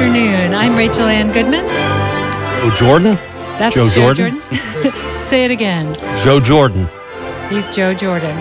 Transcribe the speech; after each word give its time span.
afternoon. 0.00 0.54
I'm 0.54 0.76
Rachel 0.76 1.04
Ann 1.04 1.30
Goodman. 1.30 1.66
Joe 1.66 2.74
Jordan? 2.74 3.16
That's 3.58 3.74
Joe 3.74 3.86
Joe 3.86 4.14
Jordan? 4.14 4.40
Say 5.18 5.44
it 5.44 5.50
again. 5.50 5.94
Joe 6.24 6.40
Jordan. 6.40 6.88
He's 7.50 7.68
Joe 7.68 7.92
Jordan. 7.92 8.34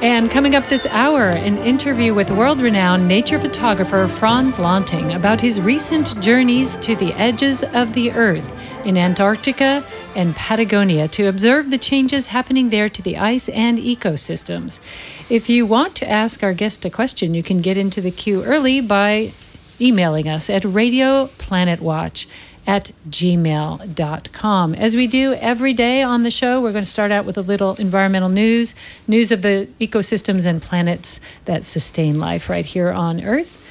And 0.00 0.30
coming 0.30 0.54
up 0.54 0.64
this 0.68 0.86
hour, 0.86 1.28
an 1.28 1.58
interview 1.58 2.14
with 2.14 2.30
world 2.30 2.60
renowned 2.60 3.06
nature 3.06 3.38
photographer 3.38 4.08
Frans 4.08 4.58
Lanting 4.58 5.12
about 5.12 5.38
his 5.38 5.60
recent 5.60 6.18
journeys 6.22 6.78
to 6.78 6.96
the 6.96 7.12
edges 7.12 7.62
of 7.62 7.92
the 7.92 8.12
Earth 8.12 8.50
in 8.86 8.96
Antarctica 8.96 9.84
and 10.14 10.34
Patagonia 10.34 11.08
to 11.08 11.26
observe 11.26 11.70
the 11.70 11.76
changes 11.76 12.28
happening 12.28 12.70
there 12.70 12.88
to 12.88 13.02
the 13.02 13.18
ice 13.18 13.50
and 13.50 13.78
ecosystems. 13.78 14.80
If 15.28 15.50
you 15.50 15.66
want 15.66 15.94
to 15.96 16.08
ask 16.08 16.42
our 16.42 16.54
guest 16.54 16.86
a 16.86 16.90
question, 16.90 17.34
you 17.34 17.42
can 17.42 17.60
get 17.60 17.76
into 17.76 18.00
the 18.00 18.10
queue 18.10 18.42
early 18.44 18.80
by 18.80 19.32
emailing 19.80 20.28
us 20.28 20.48
at 20.50 20.62
radioplanetwatch 20.62 22.26
at 22.66 22.90
gmail.com. 23.08 24.74
As 24.74 24.96
we 24.96 25.06
do 25.06 25.34
every 25.34 25.72
day 25.72 26.02
on 26.02 26.24
the 26.24 26.30
show, 26.30 26.60
we're 26.60 26.72
going 26.72 26.84
to 26.84 26.90
start 26.90 27.12
out 27.12 27.24
with 27.24 27.38
a 27.38 27.42
little 27.42 27.74
environmental 27.76 28.28
news, 28.28 28.74
news 29.06 29.30
of 29.30 29.42
the 29.42 29.68
ecosystems 29.80 30.46
and 30.46 30.60
planets 30.60 31.20
that 31.44 31.64
sustain 31.64 32.18
life 32.18 32.48
right 32.48 32.64
here 32.64 32.90
on 32.90 33.22
Earth. 33.22 33.62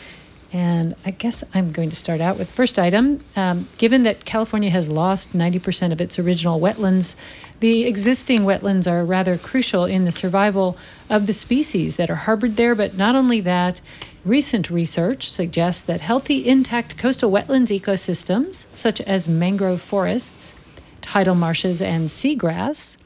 And 0.53 0.95
I 1.05 1.11
guess 1.11 1.43
I'm 1.53 1.73
going 1.73 1.89
to 1.89 1.95
start 1.97 2.21
out 2.21 2.37
with 2.37 2.49
first 2.49 2.79
item. 2.79 3.19
Um, 3.35 3.67
given 3.77 4.03
that 4.03 4.23
California 4.23 4.69
has 4.69 4.87
lost 4.87 5.33
90% 5.33 5.91
of 5.91 5.99
its 5.99 6.17
original 6.17 6.61
wetlands, 6.61 7.15
the 7.59 7.85
existing 7.85 8.41
wetlands 8.41 8.89
are 8.89 9.03
rather 9.03 9.37
crucial 9.37 9.83
in 9.83 10.05
the 10.05 10.13
survival 10.13 10.77
of 11.09 11.27
the 11.27 11.33
species 11.33 11.97
that 11.97 12.09
are 12.09 12.15
harbored 12.15 12.55
there. 12.55 12.73
But 12.73 12.95
not 12.95 13.15
only 13.15 13.41
that, 13.41 13.81
recent 14.25 14.69
research 14.69 15.29
suggests 15.29 15.83
that 15.83 16.01
healthy, 16.01 16.47
intact 16.47 16.97
coastal 16.97 17.31
wetlands 17.31 17.77
ecosystems, 17.77 18.65
such 18.73 18.99
as 19.01 19.27
mangrove 19.27 19.81
forests, 19.81 20.55
tidal 21.01 21.35
marshes, 21.35 21.81
and 21.81 22.09
seagrass, 22.09 22.97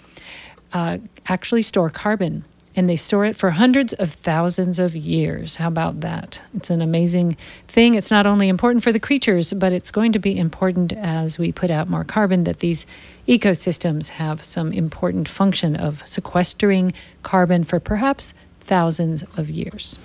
uh, 0.73 0.97
actually 1.27 1.61
store 1.61 1.89
carbon 1.89 2.45
and 2.75 2.89
they 2.89 2.95
store 2.95 3.25
it 3.25 3.35
for 3.35 3.49
hundreds 3.51 3.93
of 3.93 4.13
thousands 4.13 4.79
of 4.79 4.95
years. 4.95 5.57
How 5.57 5.67
about 5.67 6.01
that? 6.01 6.41
It's 6.53 6.69
an 6.69 6.81
amazing 6.81 7.35
thing. 7.67 7.95
It's 7.95 8.11
not 8.11 8.25
only 8.25 8.47
important 8.47 8.83
for 8.83 8.93
the 8.93 8.99
creatures, 8.99 9.51
but 9.51 9.73
it's 9.73 9.91
going 9.91 10.13
to 10.13 10.19
be 10.19 10.37
important 10.37 10.93
as 10.93 11.37
we 11.37 11.51
put 11.51 11.71
out 11.71 11.89
more 11.89 12.03
carbon 12.05 12.45
that 12.45 12.59
these 12.59 12.85
ecosystems 13.27 14.07
have 14.09 14.43
some 14.43 14.71
important 14.71 15.27
function 15.27 15.75
of 15.75 16.07
sequestering 16.07 16.93
carbon 17.23 17.63
for 17.63 17.79
perhaps 17.79 18.33
thousands 18.61 19.23
of 19.35 19.49
years. 19.49 19.97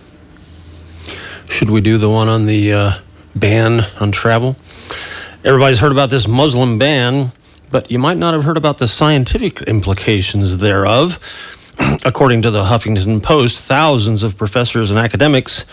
Should 1.48 1.70
we 1.70 1.80
do 1.80 1.98
the 1.98 2.10
one 2.10 2.28
on 2.28 2.46
the 2.46 2.72
uh, 2.72 2.92
ban 3.34 3.80
on 4.00 4.12
travel? 4.12 4.56
Everybody's 5.44 5.78
heard 5.78 5.92
about 5.92 6.10
this 6.10 6.26
Muslim 6.26 6.78
ban, 6.78 7.30
but 7.70 7.90
you 7.90 7.98
might 7.98 8.16
not 8.16 8.34
have 8.34 8.44
heard 8.44 8.56
about 8.56 8.78
the 8.78 8.88
scientific 8.88 9.62
implications 9.62 10.58
thereof. 10.58 11.18
According 12.04 12.42
to 12.42 12.50
the 12.50 12.64
Huffington 12.64 13.22
Post, 13.22 13.64
thousands 13.64 14.22
of 14.22 14.36
professors 14.36 14.90
and 14.90 14.98
academics 14.98 15.64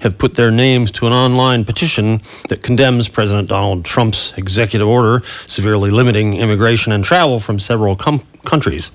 have 0.00 0.18
put 0.18 0.34
their 0.34 0.50
names 0.50 0.90
to 0.90 1.06
an 1.06 1.12
online 1.12 1.64
petition 1.64 2.20
that 2.48 2.62
condemns 2.62 3.08
President 3.08 3.48
Donald 3.48 3.84
Trump's 3.84 4.32
executive 4.36 4.88
order 4.88 5.22
severely 5.46 5.90
limiting 5.90 6.34
immigration 6.34 6.92
and 6.92 7.04
travel 7.04 7.38
from 7.38 7.60
several 7.60 7.94
com- 7.94 8.26
countries. 8.44 8.90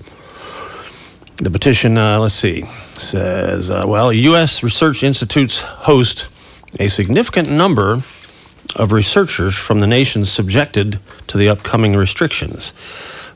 The 1.40 1.52
petition, 1.52 1.96
uh, 1.96 2.18
let's 2.18 2.34
see, 2.34 2.62
says, 2.94 3.70
uh, 3.70 3.84
well, 3.86 4.12
U.S. 4.12 4.64
research 4.64 5.04
institutes 5.04 5.60
host 5.60 6.26
a 6.80 6.88
significant 6.88 7.48
number 7.48 8.02
of 8.74 8.90
researchers 8.90 9.54
from 9.54 9.78
the 9.78 9.86
nations 9.86 10.32
subjected 10.32 10.98
to 11.28 11.38
the 11.38 11.48
upcoming 11.48 11.94
restrictions. 11.94 12.72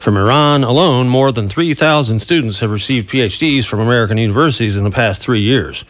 From 0.01 0.17
Iran 0.17 0.65
alone, 0.65 1.09
more 1.09 1.31
than 1.31 1.49
3,000 1.49 2.19
students 2.19 2.59
have 2.59 2.73
received 2.73 3.09
PhDs 3.09 3.65
from 3.67 3.79
American 3.79 4.19
universities 4.19 4.77
in 4.77 4.83
the 4.83 4.91
past 4.91 5.23
three 5.23 5.41
years. 5.41 5.85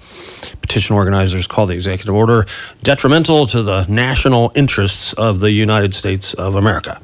Petition 0.60 0.94
organizers 0.94 1.46
call 1.46 1.64
the 1.64 1.74
executive 1.74 2.14
order 2.14 2.44
detrimental 2.82 3.46
to 3.46 3.62
the 3.62 3.86
national 3.86 4.52
interests 4.54 5.14
of 5.14 5.40
the 5.40 5.50
United 5.50 5.94
States 5.94 6.34
of 6.34 6.56
America. 6.56 7.00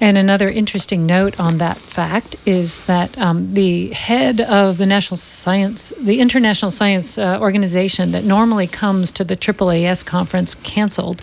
And 0.00 0.18
another 0.18 0.48
interesting 0.48 1.06
note 1.06 1.38
on 1.38 1.58
that 1.58 1.76
fact 1.76 2.36
is 2.46 2.84
that 2.86 3.16
um, 3.16 3.54
the 3.54 3.88
head 3.90 4.40
of 4.40 4.78
the 4.78 4.86
National 4.86 5.16
Science, 5.16 5.90
the 5.90 6.20
International 6.20 6.70
Science 6.70 7.16
uh, 7.16 7.38
Organization 7.40 8.12
that 8.12 8.24
normally 8.24 8.66
comes 8.66 9.12
to 9.12 9.24
the 9.24 9.36
AAAS 9.36 10.04
conference, 10.04 10.56
canceled. 10.56 11.22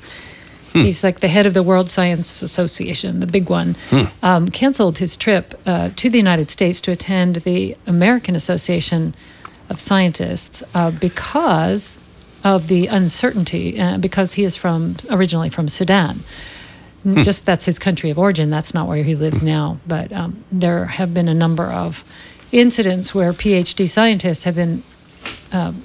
Hmm. 0.72 0.80
He's 0.80 1.04
like 1.04 1.20
the 1.20 1.28
head 1.28 1.46
of 1.46 1.54
the 1.54 1.64
World 1.64 1.90
Science 1.90 2.42
Association, 2.42 3.20
the 3.20 3.28
big 3.28 3.50
one, 3.50 3.76
hmm. 3.90 4.04
um, 4.24 4.48
canceled 4.48 5.00
his 5.00 5.18
trip 5.18 5.54
uh, 5.66 5.90
to 5.98 6.10
the 6.10 6.18
United 6.18 6.50
States 6.50 6.80
to 6.81 6.92
attend 6.92 7.38
the 7.38 7.76
American 7.88 8.36
Association 8.36 9.14
of 9.70 9.81
Scientists 9.81 10.64
uh, 10.76 10.92
because 10.92 11.98
of 12.44 12.68
the 12.68 12.88
uncertainty, 12.88 13.80
uh, 13.80 13.98
because 13.98 14.34
he 14.34 14.44
is 14.44 14.56
from 14.56 14.96
originally 15.10 15.50
from 15.50 15.68
Sudan. 15.68 16.22
Hmm. 17.03 17.23
Just 17.23 17.45
that's 17.45 17.66
his 17.66 17.79
country 17.79 18.09
of 18.09 18.19
origin. 18.19 18.50
That's 18.50 18.73
not 18.73 18.88
where 18.88 19.03
he 19.03 19.16
lives 19.16 19.41
now. 19.41 19.79
But 19.88 20.12
um, 20.12 20.44
there 20.51 20.85
have 20.85 21.13
been 21.13 21.28
a 21.28 21.34
number 21.34 21.66
of 21.66 22.03
incidents 22.51 23.16
where 23.16 23.34
PhD 23.34 23.88
scientists 23.89 24.44
have 24.44 24.56
been 24.56 24.84
um, 25.51 25.84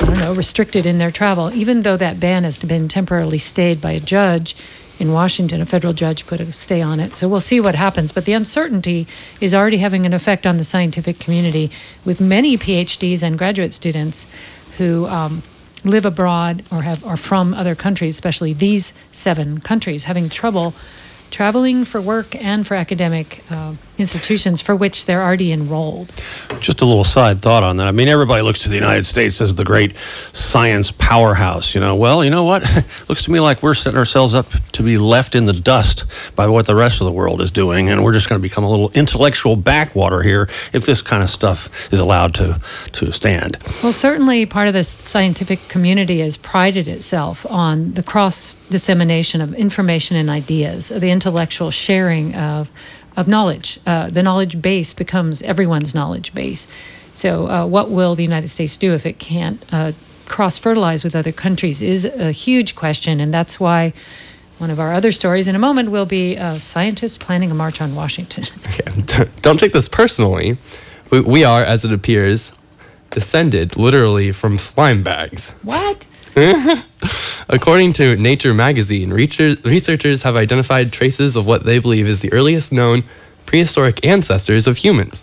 I 0.00 0.06
don't 0.06 0.18
know, 0.18 0.34
restricted 0.34 0.86
in 0.86 0.98
their 0.98 1.10
travel, 1.10 1.52
even 1.54 1.82
though 1.82 1.96
that 1.96 2.18
ban 2.18 2.44
has 2.44 2.58
been 2.58 2.88
temporarily 2.88 3.38
stayed 3.38 3.80
by 3.80 3.92
a 3.92 4.00
judge 4.00 4.56
in 4.98 5.12
Washington. 5.12 5.60
A 5.60 5.66
federal 5.66 5.92
judge 5.92 6.26
put 6.26 6.40
a 6.40 6.52
stay 6.52 6.82
on 6.82 7.00
it. 7.00 7.16
So 7.16 7.28
we'll 7.28 7.40
see 7.40 7.60
what 7.60 7.74
happens. 7.74 8.12
But 8.12 8.24
the 8.24 8.32
uncertainty 8.32 9.06
is 9.40 9.54
already 9.54 9.78
having 9.78 10.04
an 10.04 10.12
effect 10.12 10.46
on 10.46 10.56
the 10.56 10.64
scientific 10.64 11.18
community 11.18 11.70
with 12.04 12.20
many 12.20 12.56
PhDs 12.56 13.22
and 13.22 13.38
graduate 13.38 13.72
students 13.72 14.26
who 14.78 15.06
um, 15.06 15.42
live 15.84 16.04
abroad 16.04 16.64
or 16.70 16.82
have 16.82 17.04
are 17.04 17.16
from 17.16 17.54
other 17.54 17.74
countries, 17.74 18.14
especially 18.14 18.52
these 18.52 18.92
seven 19.12 19.60
countries, 19.60 20.04
having 20.04 20.28
trouble 20.28 20.74
traveling 21.30 21.84
for 21.84 22.00
work 22.00 22.34
and 22.36 22.66
for 22.66 22.74
academic 22.74 23.44
uh, 23.50 23.74
institutions 23.98 24.60
for 24.60 24.74
which 24.74 25.06
they're 25.06 25.22
already 25.22 25.52
enrolled. 25.52 26.12
Just 26.60 26.80
a 26.80 26.84
little 26.84 27.04
side 27.04 27.40
thought 27.40 27.62
on 27.62 27.76
that. 27.76 27.86
I 27.86 27.92
mean, 27.92 28.08
everybody 28.08 28.42
looks 28.42 28.62
to 28.64 28.68
the 28.68 28.74
United 28.74 29.06
States 29.06 29.40
as 29.40 29.54
the 29.54 29.64
great 29.64 29.94
science 30.32 30.92
powerhouse. 30.92 31.74
You 31.74 31.80
know, 31.80 31.96
well, 31.96 32.24
you 32.24 32.30
know 32.30 32.44
what? 32.44 32.62
looks 33.08 33.24
to 33.24 33.30
me 33.30 33.40
like 33.40 33.62
we're 33.62 33.74
setting 33.74 33.98
ourselves 33.98 34.34
up 34.34 34.46
to 34.72 34.82
be 34.82 34.98
left 34.98 35.34
in 35.34 35.44
the 35.44 35.52
dust 35.52 36.04
by 36.34 36.48
what 36.48 36.66
the 36.66 36.74
rest 36.74 37.00
of 37.00 37.06
the 37.06 37.12
world 37.12 37.40
is 37.40 37.50
doing, 37.50 37.88
and 37.88 38.02
we're 38.02 38.12
just 38.12 38.28
going 38.28 38.40
to 38.40 38.42
become 38.42 38.64
a 38.64 38.70
little 38.70 38.90
intellectual 38.94 39.56
backwater 39.56 40.22
here 40.22 40.48
if 40.72 40.86
this 40.86 41.02
kind 41.02 41.22
of 41.22 41.30
stuff 41.30 41.92
is 41.92 42.00
allowed 42.00 42.34
to 42.34 42.60
to 42.92 43.12
stand. 43.12 43.56
Well, 43.82 43.92
certainly, 43.92 44.46
part 44.46 44.68
of 44.68 44.74
the 44.74 44.84
scientific 44.84 45.60
community 45.68 46.20
has 46.20 46.36
prided 46.36 46.88
itself 46.88 47.46
on 47.50 47.92
the 47.92 48.02
cross 48.02 48.54
dissemination 48.68 49.40
of 49.40 49.54
information 49.54 50.16
and 50.16 50.30
ideas, 50.30 50.88
the 50.88 51.10
intellectual 51.10 51.70
sharing 51.70 52.34
of, 52.34 52.70
of 53.16 53.28
knowledge. 53.28 53.78
Uh, 53.86 54.08
the 54.10 54.22
knowledge 54.22 54.60
base 54.60 54.92
becomes 54.92 55.42
everyone's 55.42 55.94
knowledge 55.94 56.34
base. 56.34 56.66
So, 57.12 57.48
uh, 57.48 57.66
what 57.66 57.90
will 57.90 58.14
the 58.14 58.22
United 58.22 58.48
States 58.48 58.76
do 58.76 58.92
if 58.92 59.06
it 59.06 59.18
can't 59.18 59.64
uh, 59.72 59.92
cross 60.26 60.58
fertilize 60.58 61.04
with 61.04 61.14
other 61.14 61.32
countries 61.32 61.80
is 61.80 62.04
a 62.04 62.32
huge 62.32 62.74
question, 62.74 63.20
and 63.20 63.32
that's 63.32 63.58
why. 63.58 63.92
One 64.58 64.70
of 64.70 64.78
our 64.78 64.94
other 64.94 65.10
stories 65.10 65.48
in 65.48 65.56
a 65.56 65.58
moment 65.58 65.90
will 65.90 66.06
be 66.06 66.38
uh, 66.38 66.58
scientists 66.58 67.18
planning 67.18 67.50
a 67.50 67.54
march 67.54 67.80
on 67.80 67.96
Washington. 67.96 68.44
Okay. 69.02 69.28
Don't 69.42 69.58
take 69.58 69.72
this 69.72 69.88
personally. 69.88 70.56
We, 71.10 71.20
we 71.20 71.44
are, 71.44 71.60
as 71.60 71.84
it 71.84 71.92
appears, 71.92 72.52
descended 73.10 73.76
literally 73.76 74.30
from 74.30 74.56
slime 74.56 75.02
bags. 75.02 75.50
What? 75.62 76.06
According 77.48 77.92
to 77.94 78.16
Nature 78.16 78.54
magazine, 78.54 79.12
researchers 79.12 80.22
have 80.22 80.34
identified 80.34 80.92
traces 80.92 81.36
of 81.36 81.46
what 81.46 81.64
they 81.64 81.78
believe 81.78 82.08
is 82.08 82.18
the 82.20 82.32
earliest 82.32 82.72
known 82.72 83.04
prehistoric 83.46 84.04
ancestors 84.04 84.66
of 84.66 84.78
humans. 84.78 85.22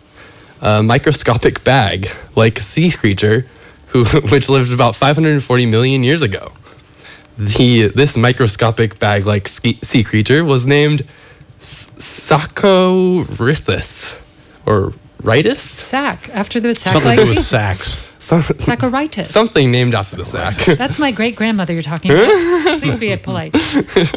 A 0.61 0.81
microscopic 0.81 1.65
bag, 1.65 2.09
like 2.35 2.59
sea 2.59 2.91
creature, 2.91 3.45
who, 3.87 4.05
which 4.29 4.47
lived 4.47 4.71
about 4.71 4.95
540 4.95 5.65
million 5.65 6.03
years 6.03 6.21
ago. 6.21 6.53
The, 7.37 7.87
this 7.87 8.15
microscopic 8.15 8.97
bag 8.99 9.25
like 9.25 9.49
sea 9.49 10.03
creature 10.03 10.45
was 10.45 10.65
named 10.65 11.05
Saccorhytus, 11.59 14.15
or 14.65 14.93
Ritus? 15.21 15.61
Sac, 15.61 16.29
after 16.29 16.61
the 16.61 16.73
sac 16.73 16.93
Something 16.93 17.17
to 17.17 17.25
do 17.25 17.29
with 17.29 17.43
sacks. 17.43 18.10
Some, 18.21 18.43
Saccharitis. 18.43 19.27
Something 19.27 19.71
named 19.71 19.95
after 19.95 20.15
the 20.15 20.25
sack. 20.25 20.55
That's 20.77 20.99
my 20.99 21.11
great 21.11 21.35
grandmother 21.35 21.73
you're 21.73 21.81
talking 21.81 22.11
about. 22.11 22.29
Please 22.79 22.97
be 22.97 23.15
polite. 23.17 23.55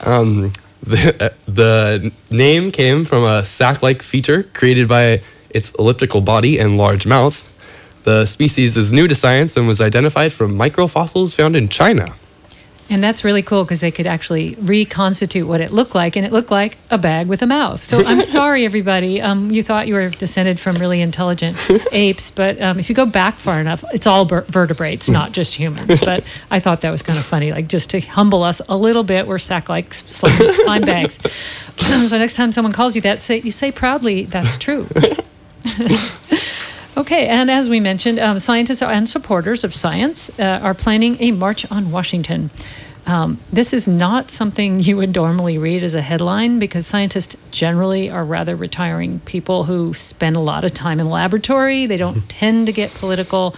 Um, 0.00 0.52
the, 0.82 1.16
uh, 1.18 1.34
the 1.46 2.12
name 2.30 2.70
came 2.70 3.06
from 3.06 3.24
a 3.24 3.42
sack 3.42 3.82
like 3.82 4.02
feature 4.02 4.42
created 4.42 4.86
by 4.86 5.22
its 5.48 5.70
elliptical 5.78 6.20
body 6.20 6.58
and 6.58 6.76
large 6.76 7.06
mouth. 7.06 7.50
The 8.02 8.26
species 8.26 8.76
is 8.76 8.92
new 8.92 9.08
to 9.08 9.14
science 9.14 9.56
and 9.56 9.66
was 9.66 9.80
identified 9.80 10.34
from 10.34 10.58
microfossils 10.58 11.34
found 11.34 11.56
in 11.56 11.68
China. 11.68 12.14
And 12.90 13.02
that's 13.02 13.24
really 13.24 13.42
cool 13.42 13.64
because 13.64 13.80
they 13.80 13.90
could 13.90 14.06
actually 14.06 14.56
reconstitute 14.56 15.48
what 15.48 15.62
it 15.62 15.72
looked 15.72 15.94
like, 15.94 16.16
and 16.16 16.26
it 16.26 16.32
looked 16.32 16.50
like 16.50 16.76
a 16.90 16.98
bag 16.98 17.28
with 17.28 17.40
a 17.40 17.46
mouth. 17.46 17.82
So 17.82 18.04
I'm 18.04 18.20
sorry, 18.38 18.64
everybody. 18.66 19.22
Um, 19.22 19.50
you 19.50 19.62
thought 19.62 19.88
you 19.88 19.94
were 19.94 20.10
descended 20.10 20.60
from 20.60 20.76
really 20.76 21.00
intelligent 21.00 21.56
apes, 21.92 22.30
but 22.30 22.60
um, 22.60 22.78
if 22.78 22.90
you 22.90 22.94
go 22.94 23.06
back 23.06 23.38
far 23.38 23.58
enough, 23.58 23.84
it's 23.94 24.06
all 24.06 24.26
ber- 24.26 24.42
vertebrates, 24.48 25.08
not 25.08 25.32
just 25.32 25.54
humans. 25.54 25.98
But 25.98 26.26
I 26.50 26.60
thought 26.60 26.82
that 26.82 26.90
was 26.90 27.00
kind 27.00 27.18
of 27.18 27.24
funny, 27.24 27.52
like 27.52 27.68
just 27.68 27.88
to 27.90 28.00
humble 28.00 28.42
us 28.42 28.60
a 28.68 28.76
little 28.76 29.02
bit. 29.04 29.26
We're 29.26 29.38
sack-like 29.38 29.94
slime, 29.94 30.52
slime 30.64 30.82
bags. 30.82 31.18
so 31.78 32.18
next 32.18 32.34
time 32.34 32.52
someone 32.52 32.72
calls 32.72 32.94
you 32.94 33.00
that, 33.02 33.22
say 33.22 33.40
you 33.40 33.50
say 33.50 33.72
proudly, 33.72 34.24
"That's 34.24 34.58
true." 34.58 34.86
Okay, 36.96 37.26
and 37.26 37.50
as 37.50 37.68
we 37.68 37.80
mentioned, 37.80 38.20
um, 38.20 38.38
scientists 38.38 38.80
and 38.80 39.08
supporters 39.08 39.64
of 39.64 39.74
science 39.74 40.30
uh, 40.38 40.60
are 40.62 40.74
planning 40.74 41.16
a 41.18 41.32
march 41.32 41.68
on 41.72 41.90
Washington. 41.90 42.50
Um, 43.06 43.40
this 43.52 43.72
is 43.72 43.88
not 43.88 44.30
something 44.30 44.78
you 44.80 44.96
would 44.96 45.12
normally 45.12 45.58
read 45.58 45.82
as 45.82 45.94
a 45.94 46.00
headline 46.00 46.60
because 46.60 46.86
scientists 46.86 47.36
generally 47.50 48.10
are 48.10 48.24
rather 48.24 48.54
retiring 48.54 49.18
people 49.20 49.64
who 49.64 49.92
spend 49.92 50.36
a 50.36 50.40
lot 50.40 50.62
of 50.62 50.72
time 50.72 51.00
in 51.00 51.06
the 51.06 51.12
laboratory. 51.12 51.86
They 51.86 51.96
don't 51.96 52.28
tend 52.28 52.66
to 52.66 52.72
get 52.72 52.92
political. 52.94 53.56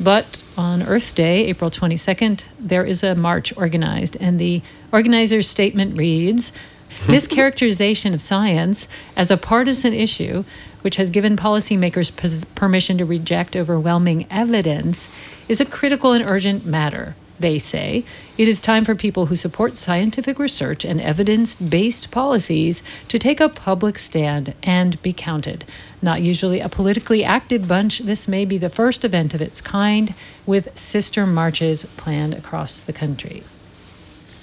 But 0.00 0.42
on 0.56 0.82
Earth 0.82 1.14
Day, 1.14 1.44
April 1.46 1.70
22nd, 1.70 2.44
there 2.58 2.84
is 2.84 3.02
a 3.02 3.14
march 3.14 3.54
organized, 3.56 4.16
and 4.18 4.38
the 4.38 4.62
organizer's 4.92 5.48
statement 5.48 5.98
reads 5.98 6.52
Mischaracterization 7.06 8.14
of 8.14 8.20
science 8.20 8.88
as 9.16 9.30
a 9.30 9.36
partisan 9.36 9.92
issue 9.92 10.44
which 10.82 10.96
has 10.96 11.10
given 11.10 11.36
policymakers 11.36 12.44
permission 12.54 12.98
to 12.98 13.04
reject 13.04 13.56
overwhelming 13.56 14.26
evidence, 14.30 15.08
is 15.48 15.60
a 15.60 15.66
critical 15.66 16.12
and 16.12 16.24
urgent 16.24 16.64
matter. 16.64 17.14
They 17.40 17.60
say 17.60 18.04
it 18.36 18.48
is 18.48 18.60
time 18.60 18.84
for 18.84 18.96
people 18.96 19.26
who 19.26 19.36
support 19.36 19.78
scientific 19.78 20.40
research 20.40 20.84
and 20.84 21.00
evidence 21.00 21.54
based 21.54 22.10
policies 22.10 22.82
to 23.06 23.18
take 23.18 23.38
a 23.38 23.48
public 23.48 23.96
stand 23.96 24.54
and 24.64 25.00
be 25.02 25.12
counted. 25.12 25.64
Not 26.02 26.20
usually 26.20 26.58
a 26.58 26.68
politically 26.68 27.22
active 27.22 27.68
bunch, 27.68 28.00
this 28.00 28.26
may 28.26 28.44
be 28.44 28.58
the 28.58 28.68
first 28.68 29.04
event 29.04 29.34
of 29.34 29.40
its 29.40 29.60
kind 29.60 30.14
with 30.46 30.76
sister 30.76 31.26
marches 31.26 31.84
planned 31.96 32.34
across 32.34 32.80
the 32.80 32.92
country. 32.92 33.44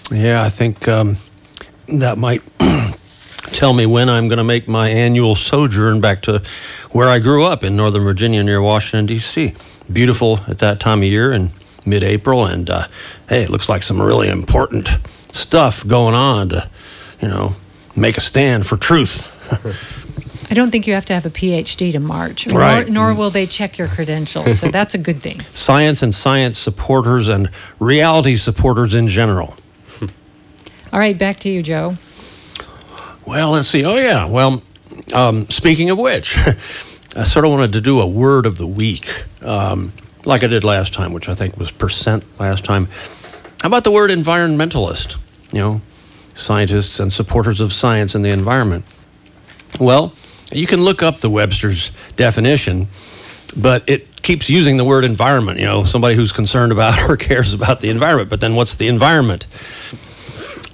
Yeah, 0.09 0.43
I 0.43 0.49
think 0.49 0.87
um, 0.87 1.17
that 1.87 2.17
might 2.17 2.41
tell 3.53 3.73
me 3.73 3.85
when 3.85 4.09
I'm 4.09 4.27
going 4.27 4.37
to 4.37 4.43
make 4.43 4.67
my 4.67 4.89
annual 4.89 5.35
sojourn 5.35 6.01
back 6.01 6.21
to 6.23 6.41
where 6.91 7.09
I 7.09 7.19
grew 7.19 7.43
up 7.43 7.63
in 7.63 7.75
Northern 7.75 8.03
Virginia 8.03 8.43
near 8.43 8.61
Washington, 8.61 9.05
D.C. 9.05 9.53
Beautiful 9.91 10.39
at 10.47 10.59
that 10.59 10.79
time 10.79 10.99
of 10.99 11.05
year 11.05 11.31
in 11.31 11.51
mid 11.85 12.03
April, 12.03 12.45
and 12.45 12.69
uh, 12.69 12.87
hey, 13.29 13.43
it 13.43 13.49
looks 13.49 13.69
like 13.69 13.83
some 13.83 14.01
really 14.01 14.29
important 14.29 14.89
stuff 15.29 15.85
going 15.85 16.15
on 16.15 16.49
to, 16.49 16.69
you 17.21 17.27
know, 17.27 17.53
make 17.95 18.17
a 18.17 18.21
stand 18.21 18.65
for 18.65 18.77
truth. 18.77 19.31
I 20.49 20.53
don't 20.53 20.69
think 20.71 20.85
you 20.85 20.93
have 20.93 21.05
to 21.05 21.13
have 21.13 21.25
a 21.25 21.29
PhD 21.29 21.91
to 21.91 21.99
march, 21.99 22.45
right. 22.47 22.87
nor, 22.87 23.13
nor 23.13 23.15
will 23.15 23.29
they 23.29 23.45
check 23.45 23.77
your 23.77 23.87
credentials. 23.87 24.59
So 24.59 24.67
that's 24.71 24.93
a 24.93 24.97
good 24.97 25.21
thing. 25.21 25.41
Science 25.53 26.03
and 26.03 26.13
science 26.13 26.59
supporters 26.59 27.29
and 27.29 27.49
reality 27.79 28.35
supporters 28.35 28.95
in 28.95 29.07
general. 29.07 29.55
All 30.95 31.01
right, 31.01 31.17
back 31.17 31.41
to 31.41 31.49
you, 31.49 31.61
Joe. 31.61 31.97
Well, 33.25 33.51
let's 33.51 33.67
see. 33.67 33.83
Oh, 33.83 33.97
yeah. 33.97 34.29
Well, 34.29 34.63
um, 35.13 35.45
speaking 35.49 35.89
of 35.89 35.99
which, 35.99 36.37
I 37.17 37.23
sort 37.25 37.43
of 37.43 37.51
wanted 37.51 37.73
to 37.73 37.81
do 37.81 37.99
a 37.99 38.07
word 38.07 38.45
of 38.45 38.57
the 38.57 38.65
week, 38.65 39.25
um, 39.41 39.91
like 40.23 40.45
I 40.45 40.47
did 40.47 40.63
last 40.63 40.93
time, 40.93 41.11
which 41.11 41.27
I 41.27 41.35
think 41.35 41.57
was 41.57 41.69
percent 41.69 42.23
last 42.39 42.63
time. 42.63 42.87
How 43.61 43.67
about 43.67 43.83
the 43.83 43.91
word 43.91 44.09
environmentalist? 44.09 45.17
You 45.51 45.59
know, 45.59 45.81
scientists 46.33 47.01
and 47.01 47.11
supporters 47.11 47.59
of 47.59 47.73
science 47.73 48.15
and 48.15 48.23
the 48.23 48.29
environment. 48.29 48.85
Well, 49.81 50.13
you 50.53 50.65
can 50.65 50.81
look 50.81 51.03
up 51.03 51.19
the 51.19 51.29
Webster's 51.29 51.91
definition, 52.15 52.87
but 53.57 53.83
it 53.89 54.21
keeps 54.21 54.49
using 54.49 54.77
the 54.77 54.85
word 54.85 55.03
environment. 55.03 55.59
You 55.59 55.65
know, 55.65 55.83
somebody 55.83 56.15
who's 56.15 56.31
concerned 56.31 56.71
about 56.71 56.97
or 57.09 57.17
cares 57.17 57.53
about 57.53 57.81
the 57.81 57.89
environment. 57.89 58.29
But 58.29 58.39
then 58.39 58.55
what's 58.55 58.75
the 58.75 58.87
environment? 58.87 59.47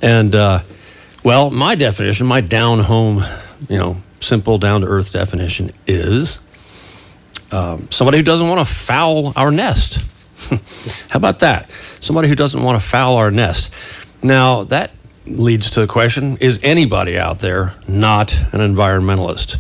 And, 0.01 0.33
uh, 0.33 0.62
well, 1.24 1.51
my 1.51 1.75
definition, 1.75 2.27
my 2.27 2.42
down 2.42 2.80
home, 2.80 3.24
you 3.69 3.77
know, 3.77 4.01
simple 4.19 4.57
down 4.57 4.81
to 4.81 4.88
earth 4.88 5.12
definition 5.12 5.71
is 5.88 6.39
um, 7.51 7.88
somebody 7.92 8.18
who 8.18 8.24
doesn't 8.24 8.48
want 8.48 8.65
to 8.65 8.74
foul 8.74 9.33
our 9.36 9.51
nest. 9.51 10.00
How 11.09 11.18
about 11.18 11.39
that? 11.39 11.69
Somebody 12.00 12.27
who 12.27 12.36
doesn't 12.36 12.62
want 12.62 12.81
to 12.81 12.88
foul 12.88 13.18
our 13.18 13.31
nest. 13.31 13.71
Now, 14.24 14.63
that 14.65 14.92
leads 15.25 15.69
to 15.71 15.81
the 15.81 15.88
question 15.88 16.38
is 16.38 16.59
anybody 16.63 17.18
out 17.18 17.39
there 17.39 17.74
not 17.88 18.33
an 18.54 18.59
environmentalist? 18.59 19.57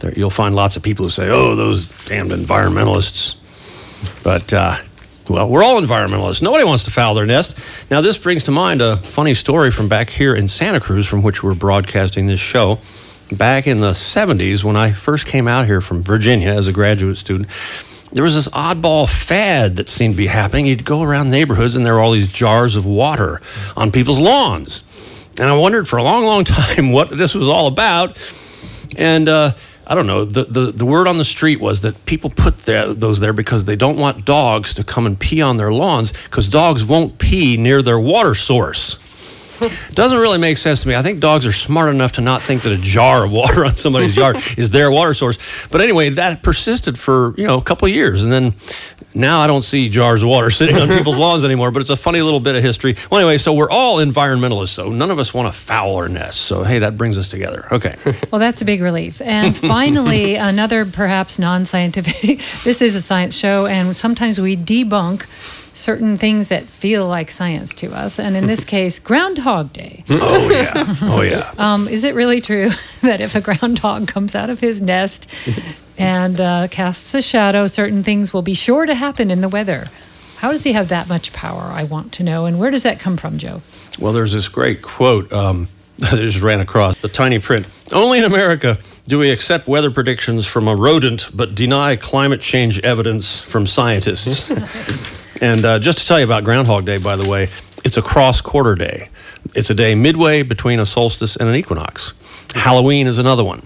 There, 0.00 0.12
you'll 0.12 0.30
find 0.30 0.54
lots 0.54 0.76
of 0.76 0.82
people 0.82 1.06
who 1.06 1.10
say, 1.10 1.28
oh, 1.28 1.54
those 1.54 1.86
damned 2.06 2.32
environmentalists. 2.32 3.36
But, 4.22 4.52
uh, 4.52 4.76
well, 5.32 5.48
we're 5.48 5.62
all 5.62 5.80
environmentalists. 5.80 6.42
Nobody 6.42 6.62
wants 6.62 6.84
to 6.84 6.90
foul 6.90 7.14
their 7.14 7.24
nest. 7.24 7.56
Now, 7.90 8.02
this 8.02 8.18
brings 8.18 8.44
to 8.44 8.50
mind 8.50 8.82
a 8.82 8.98
funny 8.98 9.32
story 9.32 9.70
from 9.70 9.88
back 9.88 10.10
here 10.10 10.34
in 10.34 10.46
Santa 10.46 10.78
Cruz, 10.78 11.06
from 11.06 11.22
which 11.22 11.42
we're 11.42 11.54
broadcasting 11.54 12.26
this 12.26 12.38
show. 12.38 12.78
Back 13.32 13.66
in 13.66 13.80
the 13.80 13.92
70s, 13.92 14.62
when 14.62 14.76
I 14.76 14.92
first 14.92 15.24
came 15.24 15.48
out 15.48 15.64
here 15.64 15.80
from 15.80 16.02
Virginia 16.02 16.50
as 16.50 16.68
a 16.68 16.72
graduate 16.72 17.16
student, 17.16 17.48
there 18.12 18.22
was 18.22 18.34
this 18.34 18.48
oddball 18.48 19.08
fad 19.08 19.76
that 19.76 19.88
seemed 19.88 20.14
to 20.14 20.18
be 20.18 20.26
happening. 20.26 20.66
You'd 20.66 20.84
go 20.84 21.02
around 21.02 21.30
neighborhoods 21.30 21.76
and 21.76 21.86
there 21.86 21.94
were 21.94 22.00
all 22.00 22.12
these 22.12 22.30
jars 22.30 22.76
of 22.76 22.84
water 22.84 23.40
on 23.74 23.90
people's 23.90 24.18
lawns. 24.18 24.84
And 25.40 25.48
I 25.48 25.56
wondered 25.56 25.88
for 25.88 25.96
a 25.96 26.02
long, 26.02 26.24
long 26.24 26.44
time 26.44 26.92
what 26.92 27.08
this 27.08 27.34
was 27.34 27.48
all 27.48 27.68
about. 27.68 28.18
And 28.96 29.30
uh, 29.30 29.54
I 29.86 29.94
don't 29.94 30.06
know, 30.06 30.24
the, 30.24 30.44
the, 30.44 30.72
the 30.72 30.86
word 30.86 31.08
on 31.08 31.18
the 31.18 31.24
street 31.24 31.60
was 31.60 31.80
that 31.80 32.04
people 32.06 32.30
put 32.30 32.58
those 32.58 33.18
there 33.20 33.32
because 33.32 33.64
they 33.64 33.76
don't 33.76 33.96
want 33.96 34.24
dogs 34.24 34.74
to 34.74 34.84
come 34.84 35.06
and 35.06 35.18
pee 35.18 35.42
on 35.42 35.56
their 35.56 35.72
lawns 35.72 36.12
because 36.12 36.48
dogs 36.48 36.84
won't 36.84 37.18
pee 37.18 37.56
near 37.56 37.82
their 37.82 37.98
water 37.98 38.34
source. 38.34 38.98
Doesn't 39.94 40.18
really 40.18 40.38
make 40.38 40.58
sense 40.58 40.82
to 40.82 40.88
me. 40.88 40.94
I 40.94 41.02
think 41.02 41.20
dogs 41.20 41.46
are 41.46 41.52
smart 41.52 41.90
enough 41.90 42.12
to 42.12 42.20
not 42.20 42.42
think 42.42 42.62
that 42.62 42.72
a 42.72 42.76
jar 42.76 43.24
of 43.24 43.32
water 43.32 43.64
on 43.64 43.76
somebody's 43.76 44.16
yard 44.16 44.36
is 44.56 44.70
their 44.70 44.90
water 44.90 45.14
source. 45.14 45.38
But 45.70 45.80
anyway, 45.80 46.10
that 46.10 46.42
persisted 46.42 46.98
for 46.98 47.34
you 47.36 47.46
know 47.46 47.58
a 47.58 47.62
couple 47.62 47.86
of 47.86 47.94
years, 47.94 48.22
and 48.22 48.32
then 48.32 48.54
now 49.14 49.40
I 49.40 49.46
don't 49.46 49.62
see 49.62 49.88
jars 49.88 50.22
of 50.22 50.28
water 50.28 50.50
sitting 50.50 50.76
on 50.76 50.88
people's 50.88 51.18
lawns 51.18 51.44
anymore. 51.44 51.70
But 51.70 51.80
it's 51.80 51.90
a 51.90 51.96
funny 51.96 52.22
little 52.22 52.40
bit 52.40 52.56
of 52.56 52.62
history. 52.62 52.96
Well, 53.10 53.20
anyway, 53.20 53.38
so 53.38 53.52
we're 53.52 53.70
all 53.70 53.98
environmentalists, 53.98 54.68
so 54.68 54.90
none 54.90 55.10
of 55.10 55.18
us 55.18 55.34
want 55.34 55.52
to 55.52 55.58
foul 55.58 55.96
our 55.96 56.08
nests. 56.08 56.40
So 56.40 56.64
hey, 56.64 56.80
that 56.80 56.96
brings 56.96 57.18
us 57.18 57.28
together. 57.28 57.68
Okay. 57.72 57.96
Well, 58.30 58.38
that's 58.38 58.62
a 58.62 58.64
big 58.64 58.80
relief. 58.80 59.20
And 59.20 59.56
finally, 59.56 60.36
another 60.36 60.84
perhaps 60.84 61.38
non-scientific. 61.38 62.40
this 62.64 62.82
is 62.82 62.94
a 62.94 63.02
science 63.02 63.36
show, 63.36 63.66
and 63.66 63.94
sometimes 63.94 64.40
we 64.40 64.56
debunk 64.56 65.26
certain 65.74 66.18
things 66.18 66.48
that 66.48 66.64
feel 66.64 67.06
like 67.08 67.30
science 67.30 67.74
to 67.74 67.92
us. 67.94 68.18
And 68.18 68.36
in 68.36 68.46
this 68.46 68.64
case, 68.76 68.98
Groundhog 68.98 69.72
Day. 69.72 70.04
Oh 70.10 70.50
yeah. 70.50 70.96
Oh 71.02 71.20
yeah. 71.22 71.52
Um, 71.58 71.86
is 71.88 72.04
it 72.04 72.14
really 72.14 72.40
true 72.40 72.70
that 73.02 73.20
if 73.20 73.34
a 73.34 73.40
groundhog 73.40 74.08
comes 74.08 74.34
out 74.34 74.50
of 74.50 74.58
his 74.60 74.80
nest 74.80 75.26
and 75.96 76.40
uh, 76.40 76.68
casts 76.70 77.14
a 77.14 77.22
shadow, 77.22 77.66
certain 77.66 78.02
things 78.02 78.32
will 78.32 78.42
be 78.42 78.54
sure 78.54 78.84
to 78.86 78.94
happen 78.94 79.30
in 79.30 79.40
the 79.40 79.48
weather? 79.48 79.88
How 80.38 80.50
does 80.50 80.64
he 80.64 80.72
have 80.72 80.88
that 80.88 81.08
much 81.08 81.32
power? 81.32 81.62
I 81.62 81.84
want 81.84 82.12
to 82.14 82.24
know. 82.24 82.46
And 82.46 82.58
where 82.58 82.70
does 82.72 82.82
that 82.82 82.98
come 82.98 83.16
from, 83.16 83.38
Joe? 83.38 83.62
Well, 83.98 84.12
there's 84.12 84.32
this 84.32 84.48
great 84.48 84.82
quote. 84.82 85.32
Um, 85.32 85.68
I 86.02 86.16
just 86.16 86.40
ran 86.40 86.58
across 86.58 86.96
the 86.96 87.08
tiny 87.08 87.38
print. 87.38 87.66
Only 87.92 88.18
in 88.18 88.24
America 88.24 88.78
do 89.06 89.20
we 89.20 89.30
accept 89.30 89.68
weather 89.68 89.90
predictions 89.90 90.46
from 90.46 90.66
a 90.66 90.74
rodent, 90.74 91.28
but 91.32 91.54
deny 91.54 91.94
climate 91.94 92.40
change 92.40 92.80
evidence 92.80 93.38
from 93.38 93.68
scientists. 93.68 94.50
And 95.42 95.64
uh, 95.64 95.78
just 95.78 95.98
to 95.98 96.06
tell 96.06 96.18
you 96.18 96.24
about 96.24 96.44
Groundhog 96.44 96.86
Day, 96.86 96.98
by 96.98 97.16
the 97.16 97.28
way, 97.28 97.48
it's 97.84 97.96
a 97.96 98.02
cross 98.02 98.40
quarter 98.40 98.74
day. 98.74 99.08
It's 99.54 99.70
a 99.70 99.74
day 99.74 99.94
midway 99.94 100.42
between 100.42 100.78
a 100.78 100.86
solstice 100.86 101.36
and 101.36 101.48
an 101.48 101.56
equinox. 101.56 102.12
Halloween 102.54 103.06
is 103.08 103.18
another 103.18 103.42
one, 103.42 103.60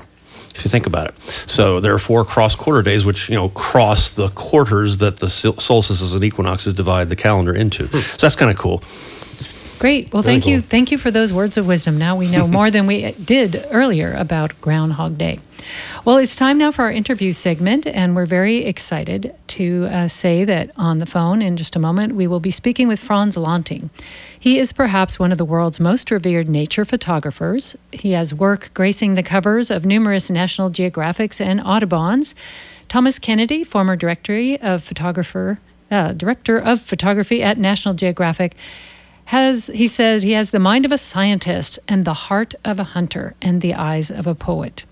if 0.55 0.65
you 0.65 0.71
think 0.71 0.87
about 0.87 1.09
it. 1.09 1.19
So 1.47 1.79
there 1.81 1.93
are 1.95 1.99
four 1.99 2.25
cross 2.25 2.55
quarter 2.57 2.83
days, 2.83 3.05
which 3.05 3.29
you 3.29 3.35
know 3.35 3.51
cross 3.51 4.11
the 4.11 4.31
quarters 4.31 4.99
that 4.99 5.19
the 5.19 5.29
solstices 5.29 6.15
and 6.15 6.25
equinoxes 6.25 6.75
divide 6.75 7.09
the 7.11 7.17
calendar 7.17 7.55
into. 7.55 7.89
So 7.89 8.17
that's 8.17 8.37
kind 8.37 8.51
of 8.51 8.57
cool. 8.57 8.83
Great. 9.79 10.13
Well, 10.13 10.23
Very 10.23 10.35
thank 10.35 10.47
you. 10.47 10.63
Thank 10.63 10.91
you 10.91 10.99
for 10.99 11.11
those 11.11 11.33
words 11.33 11.57
of 11.57 11.67
wisdom. 11.67 11.99
Now 11.99 12.17
we 12.17 12.31
know 12.31 12.49
more 12.49 12.71
than 12.71 12.87
we 12.87 13.13
did 13.13 13.63
earlier 13.71 14.15
about 14.15 14.59
Groundhog 14.61 15.19
Day. 15.19 15.39
Well, 16.05 16.17
it's 16.17 16.37
time 16.37 16.59
now 16.59 16.71
for 16.71 16.83
our 16.83 16.93
interview 16.93 17.33
segment, 17.33 17.87
and 17.87 18.15
we're 18.15 18.27
very 18.27 18.65
excited 18.65 19.35
to 19.49 19.87
uh, 19.87 20.09
say 20.09 20.45
that 20.45 20.71
on 20.77 20.99
the 20.99 21.07
phone 21.07 21.43
in 21.43 21.57
just 21.57 21.77
a 21.77 21.79
moment 21.79 22.15
we 22.15 22.27
will 22.27 22.41
be 22.41 22.51
speaking 22.51 22.89
with 22.89 23.01
Frans 23.01 23.37
Lanting. 23.37 23.91
He 24.39 24.59
is 24.59 24.73
perhaps 24.73 25.19
one 25.19 25.33
of 25.33 25.39
the 25.39 25.45
world's 25.45 25.81
most 25.81 26.11
revered 26.11 26.49
nature 26.49 26.85
photographers. 26.85 27.77
He 27.93 28.13
has 28.13 28.33
work 28.33 28.71
gracing 28.73 29.15
the 29.15 29.23
covers 29.23 29.71
of 29.71 29.85
numerous 29.85 30.31
National 30.31 30.71
Geographics 30.71 31.41
and 31.41 31.61
Audubons. 31.61 32.35
Thomas 32.89 33.19
Kennedy, 33.19 33.65
former 33.65 33.97
directory 33.97 34.61
of 34.61 34.85
photographer, 34.85 35.59
uh, 35.91 36.13
director 36.13 36.57
of 36.57 36.81
photography 36.81 37.43
at 37.43 37.59
National 37.59 37.95
Geographic, 37.95 38.57
has 39.27 39.67
he 39.69 39.89
says 39.89 40.23
he 40.23 40.33
has 40.33 40.51
the 40.51 40.59
mind 40.59 40.85
of 40.85 40.93
a 40.93 40.99
scientist 40.99 41.79
and 41.89 42.05
the 42.05 42.15
heart 42.15 42.55
of 42.65 42.79
a 42.81 42.85
hunter 42.85 43.35
and 43.43 43.61
the 43.61 43.75
eyes 43.75 44.11
of 44.11 44.27
a 44.27 44.35
poet. 44.35 44.85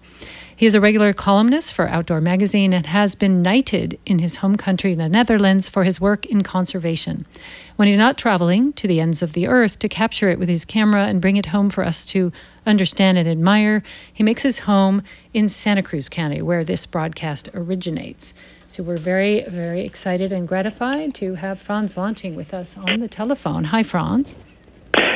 He 0.57 0.67
is 0.67 0.75
a 0.75 0.81
regular 0.81 1.12
columnist 1.12 1.73
for 1.73 1.88
Outdoor 1.88 2.21
Magazine 2.21 2.73
and 2.73 2.87
has 2.87 3.17
been 3.17 3.43
knighted 3.43 3.99
in 4.07 4.21
his 4.21 4.37
home 4.37 4.57
country, 4.57 4.95
the 4.95 5.09
Netherlands, 5.09 5.69
for 5.69 5.83
his 5.83 6.00
work 6.00 6.26
in 6.26 6.43
conservation. 6.43 7.26
When 7.75 7.88
he's 7.88 7.99
not 7.99 8.17
traveling 8.17 8.73
to 8.75 8.87
the 8.87 9.00
ends 9.00 9.21
of 9.21 9.33
the 9.33 9.49
earth 9.49 9.81
to 9.81 9.88
capture 9.88 10.29
it 10.29 10.38
with 10.38 10.49
his 10.49 10.64
camera 10.64 11.07
and 11.07 11.21
bring 11.21 11.37
it 11.37 11.47
home 11.47 11.71
for 11.71 11.85
us 11.85 12.05
to 12.07 12.33
understand 12.67 13.19
and 13.19 13.29
admire, 13.29 13.83
he 14.12 14.23
makes 14.23 14.43
his 14.43 14.61
home 14.61 15.03
in 15.33 15.49
Santa 15.49 15.83
Cruz 15.83 16.09
County, 16.09 16.41
where 16.41 16.62
this 16.62 16.87
broadcast 16.87 17.49
originates. 17.53 18.33
So 18.75 18.83
we're 18.83 18.97
very, 18.97 19.45
very 19.47 19.83
excited 19.83 20.33
and 20.33 20.49
gratified 20.49 21.14
to 21.14 21.37
have 21.37 21.61
Frans 21.61 21.97
Lanting 21.97 22.35
with 22.35 22.52
us 22.52 22.76
on 22.76 22.99
the 22.99 23.07
telephone. 23.07 23.62
Hi, 23.62 23.85
Frans. 23.85 24.37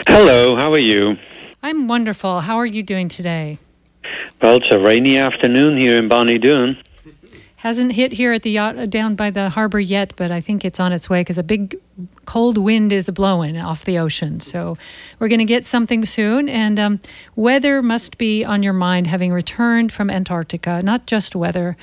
Hello, 0.06 0.54
how 0.54 0.72
are 0.72 0.78
you? 0.78 1.16
I'm 1.60 1.88
wonderful. 1.88 2.38
How 2.38 2.54
are 2.54 2.66
you 2.66 2.84
doing 2.84 3.08
today? 3.08 3.58
Well, 4.40 4.58
it's 4.58 4.70
a 4.70 4.78
rainy 4.78 5.18
afternoon 5.18 5.76
here 5.76 5.96
in 5.96 6.06
Bonny 6.06 6.38
Doon. 6.38 6.76
Hasn't 7.56 7.94
hit 7.94 8.12
here 8.12 8.32
at 8.32 8.42
the 8.42 8.52
yacht 8.52 8.78
uh, 8.78 8.86
down 8.86 9.16
by 9.16 9.30
the 9.30 9.48
harbor 9.48 9.80
yet, 9.80 10.12
but 10.14 10.30
I 10.30 10.40
think 10.40 10.64
it's 10.64 10.78
on 10.78 10.92
its 10.92 11.10
way 11.10 11.22
because 11.22 11.38
a 11.38 11.42
big 11.42 11.76
cold 12.26 12.58
wind 12.58 12.92
is 12.92 13.10
blowing 13.10 13.58
off 13.58 13.84
the 13.84 13.98
ocean. 13.98 14.38
So 14.38 14.76
we're 15.18 15.26
going 15.26 15.40
to 15.40 15.44
get 15.44 15.66
something 15.66 16.06
soon. 16.06 16.48
And 16.48 16.78
um, 16.78 17.00
weather 17.34 17.82
must 17.82 18.18
be 18.18 18.44
on 18.44 18.62
your 18.62 18.72
mind 18.72 19.08
having 19.08 19.32
returned 19.32 19.92
from 19.92 20.10
Antarctica, 20.10 20.80
not 20.84 21.08
just 21.08 21.34
weather, 21.34 21.76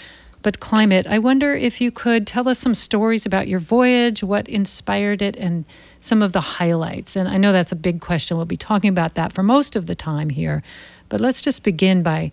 but 0.45 0.59
climate. 0.59 1.07
I 1.07 1.17
wonder 1.17 1.55
if 1.55 1.81
you 1.81 1.89
could 1.89 2.27
tell 2.27 2.47
us 2.47 2.59
some 2.59 2.75
stories 2.75 3.25
about 3.25 3.47
your 3.47 3.57
voyage, 3.57 4.23
what 4.23 4.47
inspired 4.47 5.23
it, 5.23 5.35
and 5.37 5.65
some 6.01 6.21
of 6.21 6.33
the 6.33 6.39
highlights. 6.39 7.15
And 7.15 7.27
I 7.27 7.37
know 7.37 7.51
that's 7.51 7.71
a 7.71 7.75
big 7.75 7.99
question. 7.99 8.37
We'll 8.37 8.45
be 8.45 8.55
talking 8.55 8.91
about 8.91 9.15
that 9.15 9.33
for 9.33 9.41
most 9.41 9.75
of 9.75 9.87
the 9.87 9.95
time 9.95 10.29
here. 10.29 10.61
But 11.09 11.19
let's 11.19 11.41
just 11.41 11.63
begin 11.63 12.03
by 12.03 12.31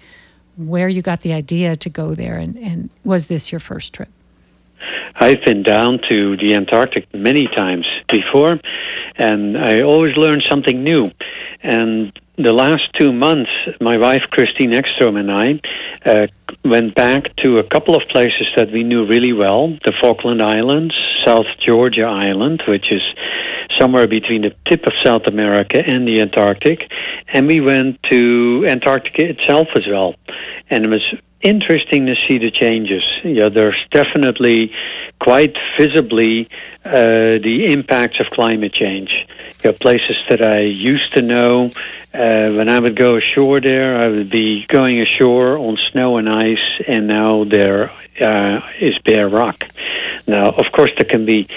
where 0.58 0.90
you 0.90 1.00
got 1.00 1.22
the 1.22 1.32
idea 1.32 1.74
to 1.76 1.88
go 1.88 2.12
there, 2.12 2.36
and, 2.36 2.58
and 2.58 2.90
was 3.02 3.28
this 3.28 3.50
your 3.50 3.60
first 3.60 3.94
trip? 3.94 4.10
I've 5.16 5.44
been 5.44 5.62
down 5.62 6.00
to 6.08 6.36
the 6.36 6.54
Antarctic 6.54 7.12
many 7.14 7.46
times 7.46 7.88
before, 8.08 8.60
and 9.16 9.58
I 9.58 9.82
always 9.82 10.16
learn 10.16 10.40
something 10.40 10.82
new. 10.82 11.10
And 11.62 12.18
the 12.36 12.52
last 12.52 12.92
two 12.94 13.12
months, 13.12 13.50
my 13.80 13.96
wife 13.98 14.22
Christine 14.30 14.72
Eckstrom 14.72 15.18
and 15.18 15.30
I 15.30 15.60
uh, 16.10 16.26
went 16.64 16.94
back 16.94 17.34
to 17.36 17.58
a 17.58 17.62
couple 17.62 17.94
of 17.94 18.08
places 18.08 18.50
that 18.56 18.72
we 18.72 18.82
knew 18.82 19.06
really 19.06 19.32
well: 19.32 19.76
the 19.84 19.92
Falkland 19.92 20.42
Islands, 20.42 20.96
South 21.24 21.46
Georgia 21.58 22.06
Island, 22.06 22.62
which 22.66 22.90
is 22.90 23.02
somewhere 23.70 24.06
between 24.06 24.42
the 24.42 24.54
tip 24.64 24.86
of 24.86 24.94
South 25.02 25.26
America 25.26 25.82
and 25.86 26.06
the 26.08 26.20
Antarctic, 26.20 26.90
and 27.28 27.46
we 27.46 27.60
went 27.60 28.02
to 28.04 28.64
Antarctica 28.66 29.28
itself 29.28 29.68
as 29.74 29.86
well, 29.86 30.14
and 30.70 30.84
it 30.86 30.90
was 30.90 31.14
interesting 31.42 32.06
to 32.06 32.14
see 32.14 32.38
the 32.38 32.50
changes. 32.50 33.04
Yeah, 33.24 33.48
there's 33.48 33.82
definitely 33.90 34.72
quite 35.22 35.56
visibly 35.78 36.48
uh, 36.84 37.38
the 37.38 37.72
impacts 37.72 38.18
of 38.18 38.26
climate 38.30 38.72
change. 38.72 39.24
You 39.62 39.70
know, 39.70 39.72
places 39.72 40.18
that 40.28 40.42
I 40.42 40.60
used 40.62 41.12
to 41.14 41.22
know, 41.22 41.70
uh, 42.12 42.50
when 42.50 42.68
I 42.68 42.80
would 42.80 42.96
go 42.96 43.16
ashore 43.16 43.60
there, 43.60 43.96
I 43.96 44.08
would 44.08 44.30
be 44.30 44.66
going 44.66 45.00
ashore 45.00 45.56
on 45.58 45.76
snow 45.76 46.16
and 46.16 46.28
ice, 46.28 46.66
and 46.88 47.06
now 47.06 47.44
there 47.44 47.92
uh, 48.20 48.60
is 48.80 48.98
bare 48.98 49.28
rock. 49.28 49.64
Now, 50.26 50.50
of 50.50 50.72
course, 50.72 50.92
there 50.96 51.08
can 51.08 51.24
be 51.24 51.48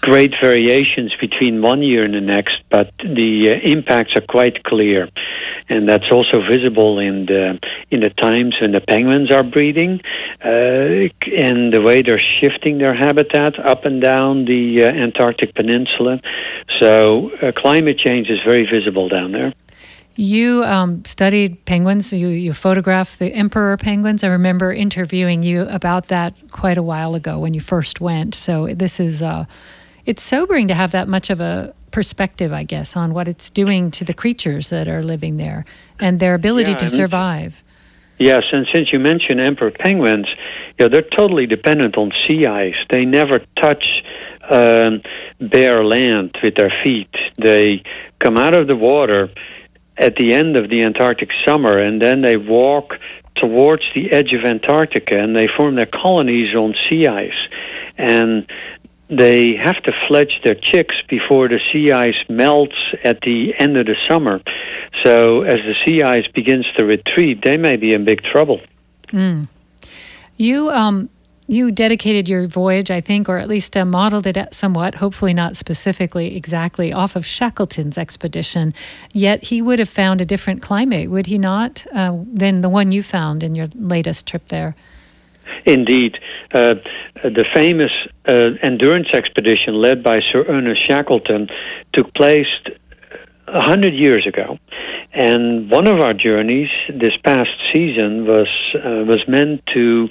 great 0.00 0.34
variations 0.40 1.14
between 1.16 1.62
one 1.62 1.82
year 1.82 2.04
and 2.04 2.14
the 2.14 2.20
next, 2.20 2.58
but 2.68 2.92
the 2.98 3.50
uh, 3.50 3.54
impacts 3.62 4.16
are 4.16 4.20
quite 4.20 4.64
clear, 4.64 5.08
and 5.68 5.88
that's 5.88 6.10
also 6.10 6.40
visible 6.40 6.98
in 6.98 7.26
the 7.26 7.58
in 7.90 8.00
the 8.00 8.10
times 8.10 8.60
when 8.60 8.72
the 8.72 8.80
penguins 8.80 9.30
are 9.30 9.42
breeding, 9.42 10.00
uh, 10.44 11.08
and 11.36 11.72
the 11.72 11.80
way 11.80 12.02
they're 12.02 12.18
shifting 12.18 12.78
their 12.78 12.94
habitat 12.94 13.58
up 13.58 13.84
and 13.84 14.00
down 14.00 14.44
the 14.44 14.84
uh, 14.84 14.92
Antarctic 14.92 15.54
Peninsula. 15.54 16.20
So, 16.68 17.30
uh, 17.40 17.52
climate 17.52 17.98
change 17.98 18.28
is 18.28 18.40
very 18.44 18.64
visible 18.64 19.08
down 19.08 19.32
there. 19.32 19.54
You 20.14 20.62
um, 20.64 21.04
studied 21.04 21.64
penguins. 21.64 22.12
You 22.12 22.28
you 22.28 22.52
photographed 22.52 23.18
the 23.18 23.32
emperor 23.32 23.76
penguins. 23.76 24.22
I 24.22 24.28
remember 24.28 24.72
interviewing 24.72 25.42
you 25.42 25.62
about 25.62 26.08
that 26.08 26.34
quite 26.50 26.76
a 26.76 26.82
while 26.82 27.14
ago 27.14 27.38
when 27.38 27.54
you 27.54 27.60
first 27.60 28.00
went. 28.00 28.34
So 28.34 28.74
this 28.74 29.00
is 29.00 29.22
uh, 29.22 29.46
it's 30.04 30.22
sobering 30.22 30.68
to 30.68 30.74
have 30.74 30.92
that 30.92 31.08
much 31.08 31.30
of 31.30 31.40
a 31.40 31.74
perspective, 31.92 32.52
I 32.52 32.64
guess, 32.64 32.96
on 32.96 33.14
what 33.14 33.28
it's 33.28 33.50
doing 33.50 33.90
to 33.92 34.04
the 34.04 34.14
creatures 34.14 34.70
that 34.70 34.88
are 34.88 35.02
living 35.02 35.36
there 35.36 35.64
and 36.00 36.20
their 36.20 36.34
ability 36.34 36.72
Yeah, 36.72 36.78
to 36.78 36.88
survive. 36.88 37.62
Yes, 38.18 38.44
and 38.52 38.66
since 38.72 38.92
you 38.92 38.98
mentioned 38.98 39.40
emperor 39.40 39.70
penguins, 39.70 40.28
you 40.78 40.84
know, 40.84 40.88
they're 40.88 41.02
totally 41.02 41.46
dependent 41.46 41.96
on 41.96 42.12
sea 42.12 42.46
ice. 42.46 42.76
They 42.88 43.04
never 43.04 43.40
touch 43.56 44.04
um, 44.48 45.02
bare 45.40 45.84
land 45.84 46.36
with 46.42 46.54
their 46.54 46.70
feet. 46.82 47.14
They 47.38 47.82
come 48.18 48.36
out 48.36 48.54
of 48.54 48.66
the 48.66 48.76
water 48.76 49.30
at 50.02 50.16
the 50.16 50.34
end 50.34 50.56
of 50.56 50.68
the 50.68 50.82
Antarctic 50.82 51.30
summer, 51.44 51.78
and 51.78 52.02
then 52.02 52.20
they 52.22 52.36
walk 52.36 52.98
towards 53.34 53.84
the 53.94 54.10
edge 54.12 54.34
of 54.34 54.44
Antarctica, 54.44 55.18
and 55.18 55.34
they 55.34 55.48
form 55.48 55.76
their 55.76 55.86
colonies 55.86 56.54
on 56.54 56.74
sea 56.74 57.06
ice. 57.06 57.48
And 57.96 58.46
they 59.08 59.54
have 59.56 59.82
to 59.82 59.92
fledge 60.06 60.40
their 60.42 60.54
chicks 60.54 60.96
before 61.08 61.48
the 61.48 61.60
sea 61.70 61.92
ice 61.92 62.22
melts 62.28 62.94
at 63.04 63.20
the 63.20 63.54
end 63.58 63.76
of 63.76 63.86
the 63.86 63.96
summer. 64.08 64.40
So 65.02 65.42
as 65.42 65.60
the 65.64 65.74
sea 65.84 66.02
ice 66.02 66.28
begins 66.28 66.66
to 66.76 66.84
retreat, 66.84 67.42
they 67.44 67.56
may 67.56 67.76
be 67.76 67.92
in 67.92 68.04
big 68.04 68.22
trouble. 68.22 68.60
You 70.36 70.70
um 70.70 71.10
you 71.52 71.70
dedicated 71.70 72.28
your 72.28 72.46
voyage, 72.46 72.90
I 72.90 73.00
think, 73.00 73.28
or 73.28 73.38
at 73.38 73.48
least 73.48 73.76
uh, 73.76 73.84
modeled 73.84 74.26
it 74.26 74.36
somewhat, 74.52 74.94
hopefully 74.96 75.34
not 75.34 75.56
specifically 75.56 76.34
exactly, 76.34 76.92
off 76.92 77.14
of 77.14 77.26
Shackleton's 77.26 77.98
expedition. 77.98 78.74
Yet 79.12 79.44
he 79.44 79.60
would 79.60 79.78
have 79.78 79.88
found 79.88 80.20
a 80.20 80.24
different 80.24 80.62
climate, 80.62 81.10
would 81.10 81.26
he 81.26 81.38
not, 81.38 81.86
uh, 81.94 82.18
than 82.32 82.62
the 82.62 82.68
one 82.68 82.90
you 82.90 83.02
found 83.02 83.42
in 83.42 83.54
your 83.54 83.68
latest 83.74 84.26
trip 84.26 84.48
there? 84.48 84.74
Indeed, 85.66 86.18
uh, 86.52 86.74
the 87.22 87.44
famous 87.52 87.92
uh, 88.26 88.50
endurance 88.62 89.12
expedition 89.12 89.74
led 89.74 90.02
by 90.02 90.20
Sir 90.20 90.44
Ernest 90.48 90.82
Shackleton 90.82 91.48
took 91.92 92.14
place 92.14 92.48
a 93.48 93.60
hundred 93.60 93.92
years 93.92 94.26
ago, 94.26 94.58
and 95.12 95.70
one 95.70 95.86
of 95.86 96.00
our 96.00 96.14
journeys 96.14 96.70
this 96.88 97.16
past 97.16 97.50
season 97.72 98.24
was 98.26 98.48
uh, 98.76 99.04
was 99.04 99.28
meant 99.28 99.66
to 99.66 100.08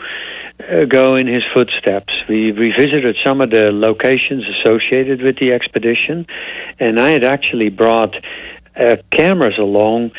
go 0.87 1.15
in 1.15 1.27
his 1.27 1.45
footsteps. 1.53 2.13
We 2.27 2.51
revisited 2.51 3.17
some 3.23 3.41
of 3.41 3.49
the 3.49 3.71
locations 3.71 4.47
associated 4.47 5.21
with 5.21 5.37
the 5.37 5.53
expedition, 5.53 6.27
and 6.79 6.99
I 6.99 7.11
had 7.11 7.23
actually 7.23 7.69
brought 7.69 8.15
uh, 8.75 8.97
cameras 9.11 9.57
along 9.57 10.11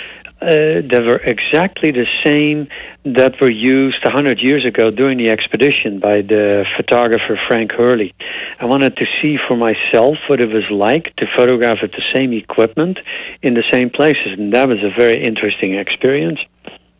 uh, 0.43 0.83
that 0.91 1.05
were 1.07 1.19
exactly 1.19 1.93
the 1.93 2.07
same 2.25 2.67
that 3.05 3.41
were 3.41 3.49
used 3.49 4.05
100 4.05 4.43
years 4.43 4.65
ago 4.65 4.91
during 4.91 5.19
the 5.19 5.31
expedition 5.31 6.01
by 6.01 6.21
the 6.21 6.67
photographer 6.77 7.39
Frank 7.47 7.73
Hurley. 7.73 8.13
I 8.59 8.65
wanted 8.65 8.97
to 8.97 9.07
see 9.21 9.37
for 9.37 9.57
myself 9.57 10.19
what 10.27 10.41
it 10.41 10.49
was 10.49 10.69
like 10.71 11.15
to 11.17 11.29
photograph 11.37 11.79
with 11.83 11.93
the 11.93 12.05
same 12.13 12.33
equipment 12.33 12.99
in 13.43 13.55
the 13.55 13.63
same 13.71 13.89
places, 13.89 14.39
and 14.39 14.53
that 14.53 14.67
was 14.67 14.83
a 14.83 14.91
very 14.91 15.23
interesting 15.23 15.75
experience. 15.75 16.41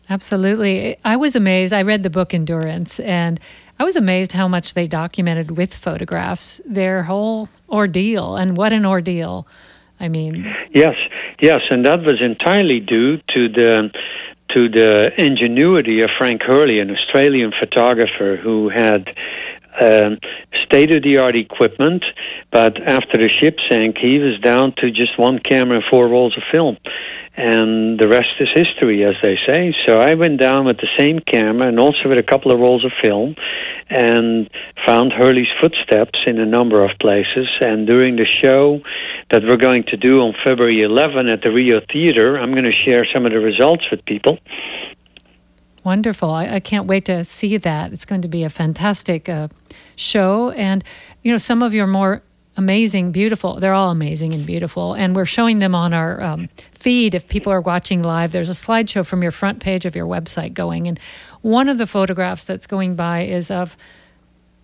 Absolutely. 0.09 0.97
I 1.03 1.15
was 1.15 1.35
amazed. 1.35 1.73
I 1.73 1.81
read 1.81 2.03
the 2.03 2.09
book 2.09 2.33
Endurance, 2.33 2.99
and 2.99 3.39
I 3.79 3.83
was 3.83 3.95
amazed 3.95 4.33
how 4.33 4.47
much 4.47 4.73
they 4.73 4.87
documented 4.87 5.51
with 5.51 5.73
photographs 5.73 6.61
their 6.65 7.03
whole 7.03 7.49
ordeal. 7.69 8.35
And 8.35 8.57
what 8.57 8.73
an 8.73 8.85
ordeal! 8.85 9.47
I 9.99 10.09
mean, 10.09 10.53
Yes, 10.73 10.97
yes, 11.39 11.61
and 11.69 11.85
that 11.85 12.03
was 12.03 12.21
entirely 12.21 12.79
due 12.79 13.17
to 13.29 13.47
the 13.47 13.91
to 14.49 14.69
the 14.69 15.13
ingenuity 15.19 16.01
of 16.01 16.11
Frank 16.11 16.43
Hurley, 16.43 16.79
an 16.79 16.91
Australian 16.91 17.51
photographer 17.57 18.35
who 18.35 18.69
had 18.69 19.15
um, 19.79 20.19
state 20.53 20.95
of 20.95 21.03
the 21.03 21.17
art 21.17 21.35
equipment, 21.35 22.05
but 22.51 22.81
after 22.83 23.17
the 23.17 23.27
ship 23.27 23.59
sank, 23.67 23.97
he 23.97 24.19
was 24.19 24.39
down 24.39 24.73
to 24.77 24.91
just 24.91 25.17
one 25.17 25.39
camera 25.39 25.77
and 25.77 25.83
four 25.89 26.07
rolls 26.07 26.37
of 26.37 26.43
film. 26.51 26.77
And 27.35 27.99
the 27.99 28.07
rest 28.07 28.33
is 28.39 28.51
history, 28.51 29.03
as 29.03 29.15
they 29.23 29.37
say. 29.37 29.73
So 29.85 29.99
I 29.99 30.13
went 30.13 30.39
down 30.39 30.65
with 30.65 30.77
the 30.77 30.89
same 30.97 31.19
camera 31.19 31.67
and 31.67 31.79
also 31.79 32.07
with 32.07 32.19
a 32.19 32.23
couple 32.23 32.51
of 32.51 32.59
rolls 32.59 32.85
of 32.85 32.91
film 33.01 33.35
and 33.89 34.49
found 34.85 35.13
Hurley's 35.13 35.51
footsteps 35.59 36.23
in 36.27 36.39
a 36.39 36.45
number 36.45 36.83
of 36.83 36.97
places. 36.99 37.49
And 37.59 37.87
during 37.87 38.17
the 38.17 38.25
show 38.25 38.81
that 39.31 39.43
we're 39.43 39.57
going 39.57 39.83
to 39.85 39.97
do 39.97 40.21
on 40.21 40.35
February 40.43 40.81
11 40.81 41.27
at 41.27 41.41
the 41.41 41.51
Rio 41.51 41.81
Theater, 41.91 42.37
I'm 42.37 42.51
going 42.51 42.65
to 42.65 42.71
share 42.71 43.03
some 43.05 43.25
of 43.25 43.31
the 43.31 43.39
results 43.39 43.89
with 43.89 44.05
people. 44.05 44.37
wonderful. 45.83 46.29
I, 46.29 46.55
I 46.55 46.59
can't 46.59 46.85
wait 46.85 47.05
to 47.05 47.25
see 47.25 47.57
that. 47.57 47.93
It's 47.93 48.05
going 48.05 48.21
to 48.21 48.27
be 48.27 48.43
a 48.43 48.49
fantastic 48.49 49.27
uh, 49.27 49.47
show. 49.95 50.51
And, 50.51 50.83
you 51.23 51.31
know, 51.31 51.39
some 51.39 51.63
of 51.63 51.73
your 51.73 51.87
more 51.87 52.21
amazing, 52.57 53.11
beautiful. 53.11 53.59
They're 53.59 53.73
all 53.73 53.89
amazing 53.89 54.33
and 54.33 54.45
beautiful. 54.45 54.93
And 54.93 55.15
we're 55.15 55.25
showing 55.25 55.59
them 55.59 55.75
on 55.75 55.93
our 55.93 56.21
um, 56.21 56.49
feed. 56.73 57.15
If 57.15 57.27
people 57.27 57.51
are 57.51 57.61
watching 57.61 58.03
live, 58.03 58.31
there's 58.31 58.49
a 58.49 58.53
slideshow 58.53 59.05
from 59.05 59.23
your 59.23 59.31
front 59.31 59.59
page 59.59 59.85
of 59.85 59.95
your 59.95 60.05
website 60.05 60.53
going. 60.53 60.87
And 60.87 60.99
one 61.41 61.69
of 61.69 61.77
the 61.77 61.87
photographs 61.87 62.43
that's 62.43 62.67
going 62.67 62.95
by 62.95 63.23
is 63.23 63.49
of, 63.49 63.75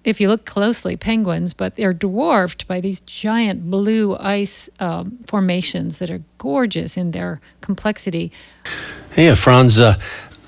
if 0.03 0.21
you 0.21 0.29
look 0.29 0.45
closely, 0.45 0.95
penguins, 0.95 1.53
but 1.53 1.75
they're 1.75 1.93
dwarfed 1.93 2.67
by 2.67 2.79
these 2.79 3.01
giant 3.01 3.69
blue 3.69 4.15
ice 4.17 4.69
um, 4.79 5.17
formations 5.27 5.99
that 5.99 6.09
are 6.09 6.21
gorgeous 6.37 6.95
in 6.95 7.11
their 7.11 7.41
complexity. 7.61 8.31
Hey, 9.11 9.35
Frans. 9.35 9.77
Uh, 9.77 9.99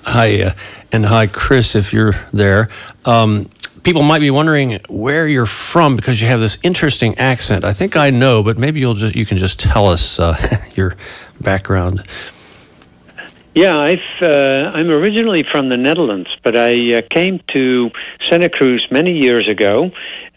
hi, 0.04 0.42
uh, 0.42 0.54
and 0.90 1.04
hi, 1.04 1.26
Chris, 1.26 1.74
if 1.74 1.92
you're 1.92 2.14
there. 2.32 2.70
Um, 3.04 3.50
people 3.82 4.02
might 4.02 4.20
be 4.20 4.30
wondering 4.30 4.80
where 4.88 5.26
you're 5.26 5.46
from 5.46 5.96
because 5.96 6.20
you 6.20 6.28
have 6.28 6.40
this 6.40 6.58
interesting 6.62 7.16
accent. 7.18 7.64
I 7.64 7.72
think 7.72 7.96
I 7.96 8.10
know, 8.10 8.42
but 8.42 8.58
maybe 8.58 8.80
you'll 8.80 8.94
just 8.94 9.14
you 9.14 9.26
can 9.26 9.38
just 9.38 9.58
tell 9.58 9.88
us 9.88 10.18
uh, 10.18 10.36
your 10.74 10.96
background. 11.40 12.04
Yeah, 13.54 13.78
I've, 13.78 14.22
uh, 14.22 14.72
I'm 14.74 14.88
originally 14.88 15.42
from 15.42 15.68
the 15.68 15.76
Netherlands, 15.76 16.30
but 16.42 16.56
I 16.56 16.94
uh, 16.94 17.02
came 17.10 17.38
to 17.48 17.90
Santa 18.22 18.48
Cruz 18.48 18.86
many 18.90 19.12
years 19.12 19.46
ago 19.46 19.90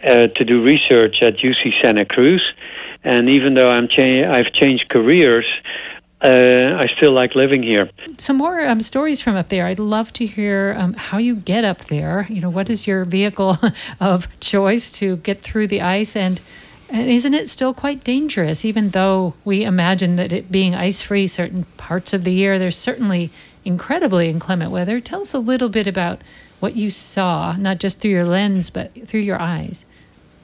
uh, 0.04 0.28
to 0.28 0.44
do 0.44 0.62
research 0.62 1.22
at 1.22 1.38
UC 1.38 1.82
Santa 1.82 2.04
Cruz. 2.04 2.54
And 3.06 3.30
even 3.30 3.54
though 3.54 3.70
I'm 3.70 3.88
cha- 3.88 4.30
I've 4.30 4.52
changed 4.52 4.90
careers, 4.90 5.46
uh, 6.26 6.78
I 6.80 6.88
still 6.98 7.12
like 7.12 7.36
living 7.36 7.62
here. 7.62 7.90
Some 8.18 8.38
more 8.38 8.62
um, 8.66 8.82
stories 8.82 9.22
from 9.22 9.36
up 9.36 9.50
there. 9.50 9.68
I'd 9.68 9.80
love 9.80 10.12
to 10.14 10.26
hear 10.26 10.76
um, 10.78 10.94
how 10.94 11.18
you 11.20 11.36
get 11.36 11.64
up 11.64 11.86
there. 11.86 12.26
You 12.30 12.42
know, 12.42 12.50
what 12.50 12.70
is 12.70 12.88
your 12.88 13.06
vehicle 13.06 13.58
of 14.00 14.28
choice 14.40 14.92
to 14.94 15.18
get 15.18 15.40
through 15.40 15.68
the 15.68 15.82
ice? 15.82 16.16
And, 16.16 16.42
and 16.90 17.10
isn't 17.10 17.34
it 17.34 17.50
still 17.50 17.74
quite 17.74 18.04
dangerous, 18.04 18.66
even 18.66 18.90
though 18.90 19.36
we 19.46 19.64
imagine 19.64 20.16
that 20.16 20.32
it 20.32 20.52
being 20.52 20.74
ice 20.74 21.02
free 21.02 21.28
certain 21.28 21.66
parts 21.78 22.14
of 22.14 22.24
the 22.24 22.32
year? 22.32 22.58
There's 22.58 22.78
certainly 22.78 23.30
incredibly 23.64 24.30
inclement 24.30 24.72
weather. 24.72 25.00
Tell 25.00 25.22
us 25.22 25.34
a 25.34 25.40
little 25.40 25.70
bit 25.70 25.86
about 25.86 26.22
what 26.60 26.76
you 26.76 26.90
saw, 26.90 27.56
not 27.58 27.80
just 27.80 28.00
through 28.00 28.12
your 28.12 28.26
lens, 28.26 28.70
but 28.70 29.08
through 29.08 29.20
your 29.20 29.40
eyes. 29.42 29.86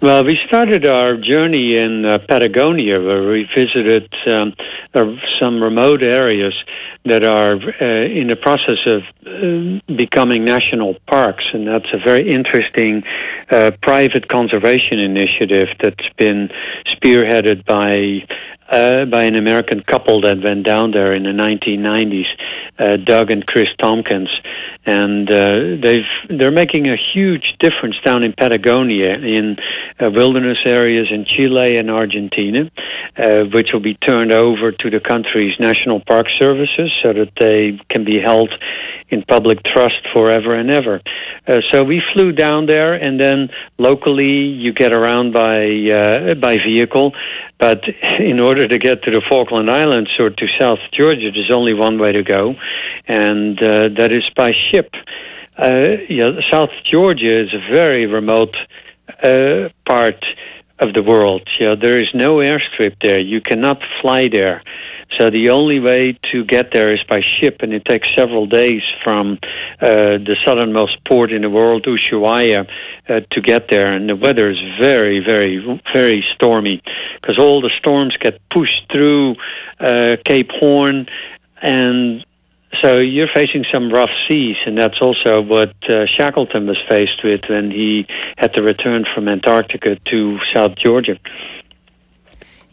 Well, 0.01 0.23
we 0.23 0.35
started 0.35 0.87
our 0.87 1.15
journey 1.15 1.77
in 1.77 2.05
uh, 2.05 2.17
Patagonia, 2.27 2.99
where 2.99 3.29
we 3.29 3.47
visited 3.53 4.11
um, 4.25 4.55
uh, 4.95 5.13
some 5.39 5.61
remote 5.61 6.01
areas 6.01 6.55
that 7.05 7.23
are 7.23 7.53
uh, 7.79 7.85
in 7.85 8.27
the 8.27 8.35
process 8.35 8.79
of 8.87 9.03
uh, 9.27 9.79
becoming 9.95 10.43
national 10.43 10.95
parks, 11.05 11.51
and 11.53 11.67
that's 11.67 11.93
a 11.93 11.99
very 11.99 12.27
interesting 12.27 13.03
uh, 13.51 13.69
private 13.83 14.27
conservation 14.27 14.97
initiative 14.97 15.67
that's 15.79 16.09
been 16.17 16.49
spearheaded 16.87 17.63
by 17.65 18.25
uh, 18.71 19.03
by 19.05 19.23
an 19.23 19.35
American 19.35 19.81
couple 19.81 20.21
that 20.21 20.41
went 20.41 20.63
down 20.63 20.91
there 20.91 21.11
in 21.11 21.23
the 21.23 21.29
1990s, 21.29 22.27
uh, 22.79 22.95
Doug 22.95 23.29
and 23.29 23.45
Chris 23.45 23.69
Tompkins, 23.77 24.39
and 24.85 25.29
uh, 25.29 25.75
they've 25.81 26.07
they're 26.29 26.51
making 26.51 26.87
a 26.87 26.95
huge 26.95 27.57
difference 27.59 27.97
down 28.03 28.23
in 28.23 28.33
Patagonia, 28.33 29.17
in 29.17 29.57
uh, 29.99 30.09
wilderness 30.09 30.61
areas 30.65 31.11
in 31.11 31.25
Chile 31.25 31.77
and 31.77 31.91
Argentina, 31.91 32.71
which 33.51 33.73
will 33.73 33.81
be 33.81 33.95
turned 33.95 34.31
over 34.31 34.71
to 34.71 34.89
the 34.89 35.01
country's 35.01 35.59
national 35.59 35.99
park 35.99 36.29
services 36.29 36.91
so 36.93 37.11
that 37.11 37.31
they 37.39 37.77
can 37.89 38.05
be 38.05 38.19
held 38.19 38.57
in 39.09 39.21
public 39.23 39.61
trust 39.63 39.99
forever 40.13 40.55
and 40.55 40.71
ever. 40.71 41.01
So 41.69 41.83
we 41.83 41.99
flew 41.99 42.31
down 42.31 42.67
there, 42.67 42.93
and 42.93 43.19
then 43.19 43.49
locally 43.77 44.37
you 44.39 44.71
get 44.71 44.93
around 44.93 45.33
by 45.33 46.35
by 46.39 46.57
vehicle. 46.57 47.13
But 47.61 47.87
in 48.19 48.39
order 48.39 48.67
to 48.67 48.77
get 48.79 49.03
to 49.03 49.11
the 49.11 49.21
Falkland 49.29 49.69
Islands 49.69 50.19
or 50.19 50.31
to 50.31 50.47
South 50.47 50.79
Georgia, 50.91 51.31
there's 51.31 51.51
only 51.51 51.75
one 51.75 51.99
way 51.99 52.11
to 52.11 52.23
go, 52.23 52.55
and 53.07 53.61
uh, 53.61 53.89
that 53.97 54.11
is 54.11 54.27
by 54.31 54.51
ship. 54.51 54.95
Uh, 55.59 55.97
yeah, 56.09 56.41
South 56.41 56.71
Georgia 56.83 57.43
is 57.43 57.53
a 57.53 57.59
very 57.71 58.07
remote 58.07 58.55
uh, 59.23 59.69
part 59.85 60.25
of 60.79 60.95
the 60.95 61.03
world. 61.03 61.47
Yeah, 61.59 61.75
there 61.75 61.99
is 61.99 62.09
no 62.15 62.37
airstrip 62.37 62.95
there. 62.99 63.19
You 63.19 63.41
cannot 63.41 63.79
fly 64.01 64.27
there. 64.27 64.63
So 65.17 65.29
the 65.29 65.49
only 65.49 65.79
way 65.79 66.17
to 66.31 66.45
get 66.45 66.71
there 66.71 66.93
is 66.93 67.03
by 67.03 67.21
ship, 67.21 67.57
and 67.61 67.73
it 67.73 67.85
takes 67.85 68.13
several 68.13 68.45
days 68.45 68.83
from 69.03 69.39
uh, 69.81 70.17
the 70.17 70.37
southernmost 70.43 71.03
port 71.03 71.31
in 71.31 71.41
the 71.41 71.49
world, 71.49 71.83
Ushuaia, 71.83 72.67
uh, 73.09 73.19
to 73.29 73.41
get 73.41 73.69
there. 73.69 73.91
And 73.91 74.09
the 74.09 74.15
weather 74.15 74.49
is 74.49 74.59
very, 74.79 75.19
very, 75.19 75.81
very 75.93 76.21
stormy 76.21 76.81
because 77.19 77.37
all 77.37 77.61
the 77.61 77.69
storms 77.69 78.15
get 78.17 78.39
pushed 78.49 78.89
through 78.91 79.35
uh, 79.79 80.15
Cape 80.23 80.51
Horn, 80.51 81.07
and 81.61 82.25
so 82.75 82.99
you're 82.99 83.27
facing 83.27 83.65
some 83.69 83.91
rough 83.91 84.11
seas, 84.27 84.57
and 84.65 84.77
that's 84.77 85.01
also 85.01 85.41
what 85.41 85.73
uh, 85.89 86.05
Shackleton 86.05 86.67
was 86.67 86.79
faced 86.87 87.23
with 87.23 87.41
when 87.49 87.69
he 87.69 88.07
had 88.37 88.53
to 88.53 88.63
return 88.63 89.05
from 89.13 89.27
Antarctica 89.27 89.97
to 90.05 90.39
South 90.53 90.75
Georgia. 90.75 91.17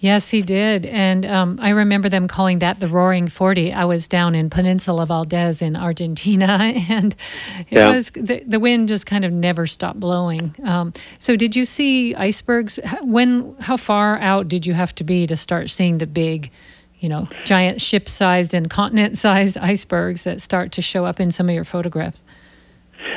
Yes, 0.01 0.29
he 0.29 0.43
did. 0.43 0.87
And 0.87 1.27
um, 1.27 1.59
I 1.61 1.71
remember 1.71 2.09
them 2.09 2.29
calling 2.29 2.61
that 2.61 2.79
the 2.79 2.89
Roaring 2.89 3.27
40. 3.27 3.73
I 3.73 3.85
was 3.85 4.07
down 4.07 4.37
in 4.37 4.49
Peninsula 4.49 5.07
Valdez 5.07 5.61
in 5.61 5.75
Argentina, 5.75 6.47
and 6.89 7.17
it 7.59 7.67
yeah. 7.71 7.95
was 7.95 8.11
the, 8.11 8.43
the 8.47 8.61
wind 8.61 8.89
just 8.89 9.07
kind 9.07 9.25
of 9.25 9.33
never 9.33 9.67
stopped 9.67 9.99
blowing. 9.99 10.55
Um, 10.63 10.93
so, 11.19 11.35
did 11.35 11.57
you 11.57 11.65
see 11.65 12.15
icebergs? 12.15 12.79
When, 13.03 13.57
how 13.59 13.77
far 13.77 14.19
out 14.19 14.47
did 14.47 14.67
you 14.67 14.75
have 14.75 14.95
to 14.97 15.05
be 15.05 15.27
to 15.27 15.37
start 15.37 15.69
seeing 15.69 15.99
the 15.99 16.07
big, 16.07 16.51
you 16.99 17.09
know, 17.09 17.29
giant 17.45 17.81
ship 17.81 18.09
sized 18.09 18.55
and 18.55 18.71
continent 18.71 19.19
sized 19.19 19.59
icebergs 19.59 20.23
that 20.25 20.41
start 20.41 20.71
to 20.73 20.83
show 20.83 21.07
up 21.07 21.19
in 21.19 21.33
some 21.33 21.49
of 21.49 21.55
your 21.55 21.65
photographs? 21.65 22.23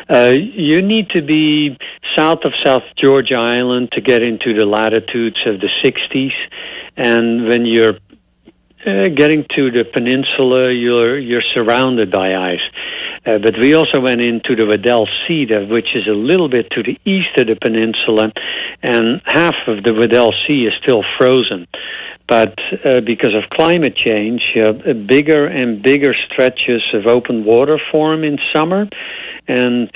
Uh, 0.09 0.33
you 0.35 0.81
need 0.81 1.09
to 1.09 1.21
be 1.21 1.77
south 2.15 2.43
of 2.43 2.53
South 2.55 2.83
Georgia 2.95 3.37
Island 3.37 3.91
to 3.93 4.01
get 4.01 4.21
into 4.21 4.53
the 4.53 4.65
latitudes 4.65 5.43
of 5.45 5.61
the 5.61 5.67
60s, 5.67 6.33
and 6.97 7.47
when 7.47 7.65
you're 7.65 7.97
uh, 8.85 9.09
getting 9.09 9.45
to 9.51 9.69
the 9.69 9.85
peninsula, 9.85 10.71
you're 10.71 11.17
you're 11.19 11.41
surrounded 11.41 12.11
by 12.11 12.35
ice. 12.35 12.63
Uh, 13.25 13.37
but 13.37 13.55
we 13.59 13.75
also 13.75 13.99
went 13.99 14.21
into 14.21 14.55
the 14.55 14.65
Weddell 14.65 15.07
Sea, 15.27 15.45
which 15.65 15.95
is 15.95 16.07
a 16.07 16.13
little 16.13 16.49
bit 16.49 16.71
to 16.71 16.81
the 16.81 16.99
east 17.05 17.29
of 17.37 17.45
the 17.45 17.55
peninsula, 17.55 18.31
and 18.81 19.21
half 19.25 19.55
of 19.67 19.83
the 19.83 19.93
Weddell 19.93 20.31
Sea 20.31 20.65
is 20.65 20.73
still 20.81 21.03
frozen. 21.17 21.67
But 22.27 22.57
uh, 22.83 23.01
because 23.01 23.35
of 23.35 23.49
climate 23.51 23.95
change, 23.95 24.55
uh, 24.57 24.73
bigger 24.73 25.45
and 25.45 25.81
bigger 25.83 26.13
stretches 26.13 26.91
of 26.93 27.05
open 27.05 27.43
water 27.43 27.77
form 27.91 28.23
in 28.23 28.39
summer. 28.53 28.87
And 29.51 29.91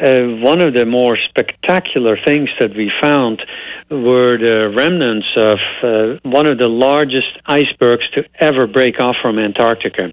uh, 0.00 0.22
one 0.40 0.60
of 0.60 0.72
the 0.72 0.86
more 0.86 1.16
spectacular 1.16 2.16
things 2.16 2.48
that 2.60 2.76
we 2.76 2.92
found 3.00 3.42
were 3.90 4.38
the 4.38 4.70
remnants 4.70 5.32
of 5.36 5.58
uh, 5.82 6.20
one 6.22 6.46
of 6.46 6.58
the 6.58 6.68
largest 6.68 7.36
icebergs 7.46 8.08
to 8.10 8.24
ever 8.36 8.68
break 8.68 9.00
off 9.00 9.16
from 9.16 9.40
Antarctica. 9.40 10.12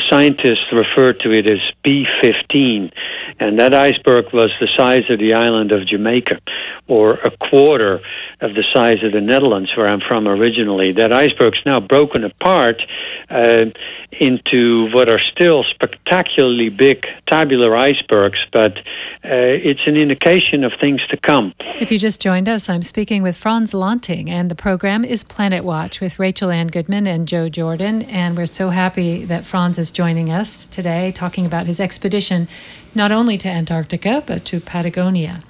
Scientists 0.00 0.66
refer 0.72 1.12
to 1.12 1.30
it 1.30 1.48
as 1.48 1.60
B15, 1.84 2.92
and 3.38 3.60
that 3.60 3.74
iceberg 3.74 4.32
was 4.32 4.52
the 4.58 4.66
size 4.66 5.08
of 5.08 5.20
the 5.20 5.34
island 5.34 5.70
of 5.70 5.86
Jamaica, 5.86 6.40
or 6.88 7.14
a 7.14 7.30
quarter 7.30 8.00
of 8.40 8.54
the 8.54 8.64
size 8.64 9.04
of 9.04 9.12
the 9.12 9.20
Netherlands, 9.20 9.76
where 9.76 9.86
I'm 9.86 10.00
from 10.00 10.26
originally. 10.26 10.92
That 10.92 11.12
iceberg's 11.12 11.60
now 11.64 11.78
broken 11.78 12.24
apart 12.24 12.84
uh, 13.30 13.66
into 14.12 14.90
what 14.92 15.08
are 15.08 15.18
still 15.18 15.62
spectacularly 15.62 16.70
big 16.70 17.06
tabular 17.26 17.76
icebergs, 17.76 18.31
but 18.52 18.78
uh, 18.78 18.80
it's 19.24 19.86
an 19.86 19.96
indication 19.96 20.64
of 20.64 20.72
things 20.80 21.06
to 21.08 21.16
come. 21.16 21.54
If 21.80 21.90
you 21.92 21.98
just 21.98 22.20
joined 22.20 22.48
us, 22.48 22.68
I'm 22.68 22.82
speaking 22.82 23.22
with 23.22 23.36
Frans 23.36 23.74
Lanting, 23.74 24.30
and 24.30 24.50
the 24.50 24.54
program 24.54 25.04
is 25.04 25.24
Planet 25.24 25.64
Watch 25.64 26.00
with 26.00 26.18
Rachel 26.18 26.50
Ann 26.50 26.68
Goodman 26.68 27.06
and 27.06 27.28
Joe 27.28 27.48
Jordan. 27.48 28.02
And 28.02 28.36
we're 28.36 28.46
so 28.46 28.70
happy 28.70 29.24
that 29.24 29.44
Frans 29.44 29.78
is 29.78 29.90
joining 29.90 30.30
us 30.30 30.66
today, 30.66 31.12
talking 31.12 31.46
about 31.46 31.66
his 31.66 31.80
expedition 31.80 32.48
not 32.94 33.12
only 33.12 33.38
to 33.38 33.48
Antarctica, 33.48 34.22
but 34.26 34.44
to 34.46 34.60
Patagonia. 34.60 35.40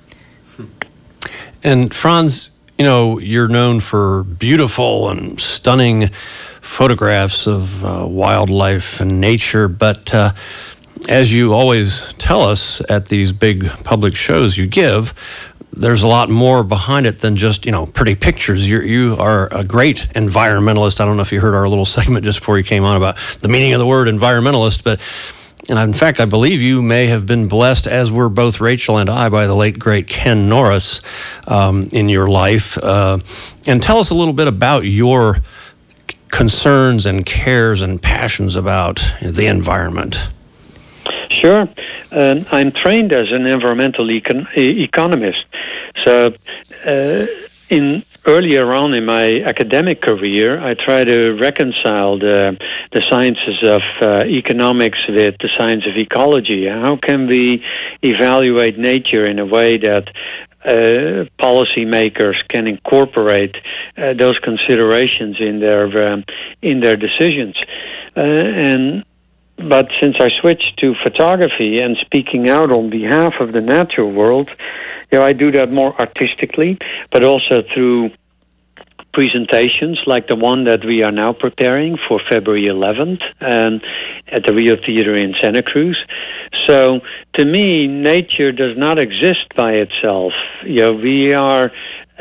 And 1.63 1.95
Frans, 1.95 2.51
you 2.79 2.85
know, 2.85 3.19
you're 3.19 3.49
known 3.49 3.81
for 3.81 4.25
beautiful 4.25 5.09
and 5.09 5.41
stunning 5.41 6.11
photographs 6.61 7.47
of 7.47 7.85
uh, 7.85 8.07
wildlife 8.07 9.01
and 9.01 9.21
nature, 9.21 9.69
but 9.69 10.15
uh, 10.15 10.33
as 11.09 11.33
you 11.33 11.53
always 11.53 12.13
tell 12.15 12.43
us 12.43 12.83
at 12.89 13.07
these 13.07 13.33
big 13.33 13.69
public 13.85 14.15
shows 14.15 14.57
you 14.57 14.67
give, 14.67 15.15
there's 15.73 16.03
a 16.03 16.07
lot 16.07 16.29
more 16.29 16.63
behind 16.63 17.07
it 17.07 17.21
than 17.21 17.37
just 17.37 17.65
you 17.65 17.73
know 17.73 17.87
pretty 17.87 18.15
pictures. 18.15 18.69
You're, 18.69 18.85
you 18.85 19.17
are 19.19 19.49
a 19.53 19.65
great 19.65 20.09
environmentalist. 20.15 21.01
I 21.01 21.07
don't 21.07 21.17
know 21.17 21.23
if 21.23 21.33
you 21.33 21.41
heard 21.41 21.55
our 21.55 21.69
little 21.69 21.85
segment 21.99 22.25
just 22.25 22.41
before 22.41 22.59
you 22.59 22.65
came 22.65 22.85
on 22.85 22.97
about 22.97 23.17
the 23.41 23.49
meaning 23.49 23.73
of 23.73 23.79
the 23.79 23.87
word 23.87 24.09
environmentalist, 24.09 24.85
but 24.85 25.01
and 25.69 25.79
in 25.79 25.93
fact, 25.93 26.19
I 26.19 26.25
believe 26.25 26.61
you 26.61 26.83
may 26.83 27.07
have 27.07 27.25
been 27.25 27.47
blessed, 27.47 27.87
as 27.87 28.11
were 28.11 28.29
both 28.29 28.61
Rachel 28.61 28.99
and 28.99 29.09
I, 29.09 29.29
by 29.29 29.47
the 29.47 29.55
late 29.55 29.79
great 29.79 30.09
Ken 30.09 30.49
Norris 30.49 31.03
um, 31.47 31.89
in 31.93 32.09
your 32.09 32.27
life. 32.27 32.77
Uh, 32.79 33.21
and 33.69 33.81
tell 33.81 33.99
us 33.99 34.11
a 34.11 34.15
little 34.15 34.35
bit 34.35 34.49
about 34.49 34.85
your 34.85 35.39
concerns 36.33 37.07
and 37.07 37.25
cares 37.25 37.81
and 37.81 38.03
passions 38.03 38.57
about 38.57 39.01
the 39.23 39.47
environment. 39.47 40.19
Sure. 41.33 41.69
Um, 42.13 42.47
I'm 42.53 42.71
trained 42.71 43.13
as 43.13 43.33
an 43.33 43.47
environmental 43.47 44.07
econ- 44.07 44.47
economist. 44.57 45.45
So, 46.05 46.35
uh, 46.87 47.27
in 47.71 48.05
earlier 48.27 48.73
on 48.75 48.93
in 48.93 49.07
my 49.07 49.43
academic 49.43 50.03
career, 50.03 50.61
I 50.61 50.75
try 50.75 51.05
to 51.05 51.33
reconcile 51.33 52.19
the, 52.19 52.59
the 52.93 53.01
sciences 53.01 53.63
of 53.63 53.83
uh, 54.01 54.25
economics 54.27 55.07
with 55.09 55.37
the 55.41 55.49
science 55.49 55.87
of 55.87 55.97
ecology. 55.97 56.69
How 56.69 56.97
can 56.97 57.27
we 57.27 57.65
evaluate 58.03 58.79
nature 58.79 59.25
in 59.25 59.39
a 59.39 59.47
way 59.47 59.79
that 59.79 60.11
uh, 60.65 61.27
policymakers 61.41 62.47
can 62.49 62.69
incorporate 62.69 63.57
uh, 63.97 64.13
those 64.13 64.39
considerations 64.39 65.37
in 65.41 65.59
their 65.59 66.13
um, 66.13 66.25
in 66.61 66.79
their 66.81 66.97
decisions. 66.97 67.57
Uh, 68.17 68.21
and 68.21 69.05
but 69.57 69.89
since 70.01 70.17
I 70.21 70.29
switched 70.29 70.79
to 70.79 70.95
photography 71.03 71.81
and 71.81 71.97
speaking 71.97 72.49
out 72.49 72.71
on 72.71 72.91
behalf 72.91 73.35
of 73.41 73.53
the 73.53 73.61
natural 73.61 74.11
world, 74.11 74.51
you 75.11 75.19
know, 75.19 75.25
I 75.25 75.33
do 75.33 75.51
that 75.53 75.71
more 75.71 75.99
artistically, 76.01 76.79
but 77.11 77.23
also 77.23 77.63
through 77.63 78.11
presentations 79.13 80.03
like 80.07 80.27
the 80.27 80.37
one 80.37 80.65
that 80.65 80.85
we 80.85 81.03
are 81.03 81.13
now 81.13 81.33
preparing 81.33 81.99
for 82.09 82.19
February 82.31 82.65
11th 82.65 83.23
um, 83.41 83.81
at 84.29 84.45
the 84.45 84.55
Rio 84.55 84.77
Theater 84.77 85.15
in 85.15 85.35
Santa 85.35 85.63
Cruz. 85.63 86.03
So 86.67 87.01
to 87.35 87.45
me, 87.45 87.87
nature 87.87 88.53
does 88.53 88.77
not 88.77 88.99
exist 88.99 89.55
by 89.55 89.73
itself. 89.73 90.33
You 90.65 90.77
know, 90.77 90.93
we 90.95 91.35
are 91.35 91.71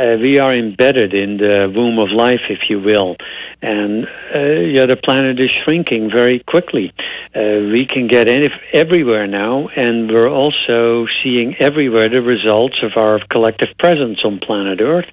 uh, 0.02 0.18
we 0.18 0.40
are 0.40 0.54
embedded 0.54 1.14
in 1.14 1.38
the 1.38 1.72
womb 1.76 2.00
of 2.00 2.12
life, 2.12 2.42
if 2.50 2.70
you 2.70 2.80
will, 2.80 3.16
and 3.62 4.08
uh, 4.36 4.40
yeah, 4.76 4.88
the 4.88 4.96
planet 4.96 5.40
is 5.40 5.52
shrinking 5.52 6.10
very 6.10 6.40
quickly. 6.40 6.92
Uh, 7.36 7.70
we 7.72 7.86
can 7.86 8.08
get 8.08 8.28
any, 8.28 8.50
everywhere 8.74 9.28
now, 9.28 9.68
and 9.76 10.12
we're 10.12 10.30
also 10.30 11.06
seeing 11.22 11.56
everywhere 11.58 12.10
the 12.10 12.22
results 12.22 12.82
of 12.82 12.98
our 12.98 13.20
collective 13.30 13.70
presence 13.78 14.26
on 14.26 14.40
planet 14.40 14.82
Earth. 14.82 15.10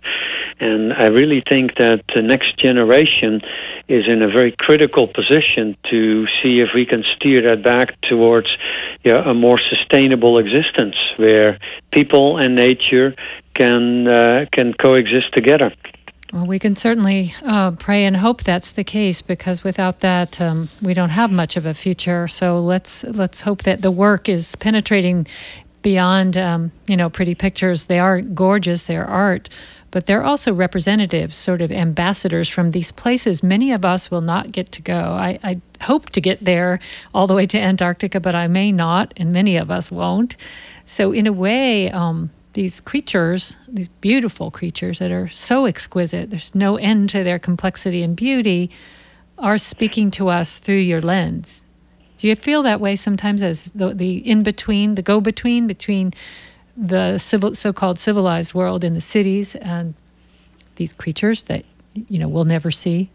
And 0.58 0.92
I 0.94 1.06
really 1.08 1.42
think 1.46 1.76
that 1.76 2.02
the 2.14 2.22
next 2.22 2.56
generation 2.56 3.42
is 3.88 4.04
in 4.08 4.22
a 4.22 4.28
very 4.28 4.52
critical 4.52 5.06
position 5.06 5.76
to 5.90 6.26
see 6.28 6.60
if 6.60 6.70
we 6.74 6.84
can 6.86 7.04
steer 7.04 7.42
that 7.42 7.62
back 7.62 8.00
towards 8.00 8.56
a 9.04 9.34
more 9.34 9.58
sustainable 9.58 10.38
existence 10.38 10.96
where 11.16 11.58
people 11.92 12.38
and 12.38 12.56
nature 12.56 13.14
can 13.58 14.06
uh, 14.06 14.46
can 14.52 14.72
coexist 14.72 15.32
together. 15.34 15.72
Well, 16.32 16.46
we 16.46 16.58
can 16.58 16.76
certainly 16.76 17.34
uh, 17.42 17.70
pray 17.72 18.04
and 18.04 18.14
hope 18.14 18.42
that's 18.42 18.72
the 18.72 18.84
case 18.84 19.22
because 19.22 19.64
without 19.64 20.00
that, 20.00 20.40
um, 20.40 20.68
we 20.82 20.92
don't 20.92 21.08
have 21.08 21.30
much 21.30 21.56
of 21.56 21.64
a 21.64 21.74
future. 21.74 22.28
So 22.28 22.60
let's 22.60 23.04
let's 23.04 23.40
hope 23.40 23.62
that 23.62 23.82
the 23.82 23.90
work 23.90 24.28
is 24.28 24.54
penetrating 24.56 25.26
beyond, 25.80 26.36
um, 26.36 26.70
you 26.86 26.96
know, 26.96 27.08
pretty 27.08 27.34
pictures. 27.34 27.86
They 27.86 27.98
are 27.98 28.20
gorgeous. 28.20 28.84
They're 28.84 29.06
art, 29.06 29.48
but 29.90 30.04
they're 30.04 30.22
also 30.22 30.52
representatives, 30.52 31.34
sort 31.34 31.62
of 31.62 31.72
ambassadors 31.72 32.48
from 32.48 32.72
these 32.72 32.92
places. 32.92 33.42
Many 33.42 33.72
of 33.72 33.84
us 33.84 34.10
will 34.10 34.20
not 34.20 34.52
get 34.52 34.70
to 34.72 34.82
go. 34.82 35.00
I, 35.00 35.38
I 35.42 35.60
hope 35.80 36.10
to 36.10 36.20
get 36.20 36.44
there 36.44 36.78
all 37.14 37.26
the 37.26 37.34
way 37.34 37.46
to 37.46 37.58
Antarctica, 37.58 38.20
but 38.20 38.34
I 38.34 38.48
may 38.48 38.70
not, 38.70 39.14
and 39.16 39.32
many 39.32 39.56
of 39.56 39.70
us 39.70 39.90
won't. 39.90 40.36
So 40.84 41.12
in 41.12 41.26
a 41.26 41.32
way. 41.32 41.90
Um, 41.90 42.30
these 42.58 42.80
creatures, 42.80 43.54
these 43.68 43.86
beautiful 43.86 44.50
creatures 44.50 44.98
that 44.98 45.12
are 45.12 45.28
so 45.28 45.66
exquisite, 45.66 46.30
there's 46.30 46.56
no 46.56 46.76
end 46.76 47.08
to 47.08 47.22
their 47.22 47.38
complexity 47.38 48.02
and 48.02 48.16
beauty, 48.16 48.68
are 49.38 49.56
speaking 49.56 50.10
to 50.10 50.26
us 50.26 50.58
through 50.58 50.82
your 50.92 51.00
lens. 51.00 51.62
Do 52.16 52.26
you 52.26 52.34
feel 52.34 52.64
that 52.64 52.80
way 52.80 52.96
sometimes 52.96 53.44
as 53.44 53.66
the, 53.66 53.94
the 53.94 54.16
in 54.28 54.42
between, 54.42 54.96
the 54.96 55.02
go 55.02 55.20
between 55.20 55.68
between 55.68 56.12
the 56.76 57.16
civil, 57.18 57.54
so-called 57.54 58.00
civilized 58.00 58.54
world 58.54 58.82
in 58.82 58.94
the 58.94 59.00
cities 59.00 59.54
and 59.54 59.94
these 60.74 60.92
creatures 60.92 61.44
that 61.44 61.64
you 61.94 62.18
know 62.18 62.26
we'll 62.26 62.44
never 62.44 62.72
see? 62.72 63.08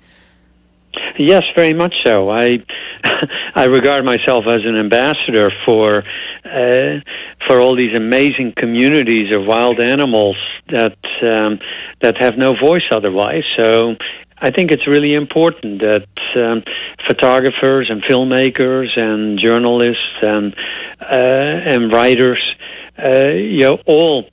Yes, 1.18 1.48
very 1.56 1.74
much 1.74 2.04
so. 2.04 2.30
I 2.30 2.64
I 3.56 3.66
regard 3.66 4.06
myself 4.06 4.46
as 4.48 4.64
an 4.66 4.78
ambassador 4.78 5.52
for 5.66 6.04
uh, 6.46 7.00
for 7.48 7.60
all 7.60 7.76
these 7.76 7.96
amazing 7.96 8.54
communities 8.58 9.36
of 9.36 9.46
wild 9.46 9.80
animals 9.80 10.38
that 10.70 10.98
um, 11.22 11.60
that 12.02 12.18
have 12.18 12.38
no 12.38 12.56
voice 12.56 12.88
otherwise. 12.92 13.46
So 13.56 13.96
I 14.40 14.52
think 14.52 14.72
it's 14.72 14.88
really 14.88 15.14
important 15.14 15.82
that 15.82 16.08
um, 16.36 16.64
photographers 17.06 17.90
and 17.90 18.04
filmmakers 18.04 18.98
and 18.98 19.40
journalists 19.40 20.18
and 20.22 20.56
uh, 21.02 21.74
and 21.74 21.92
writers, 21.92 22.56
uh, 23.04 23.30
you 23.30 23.60
know, 23.60 23.80
all 23.86 24.30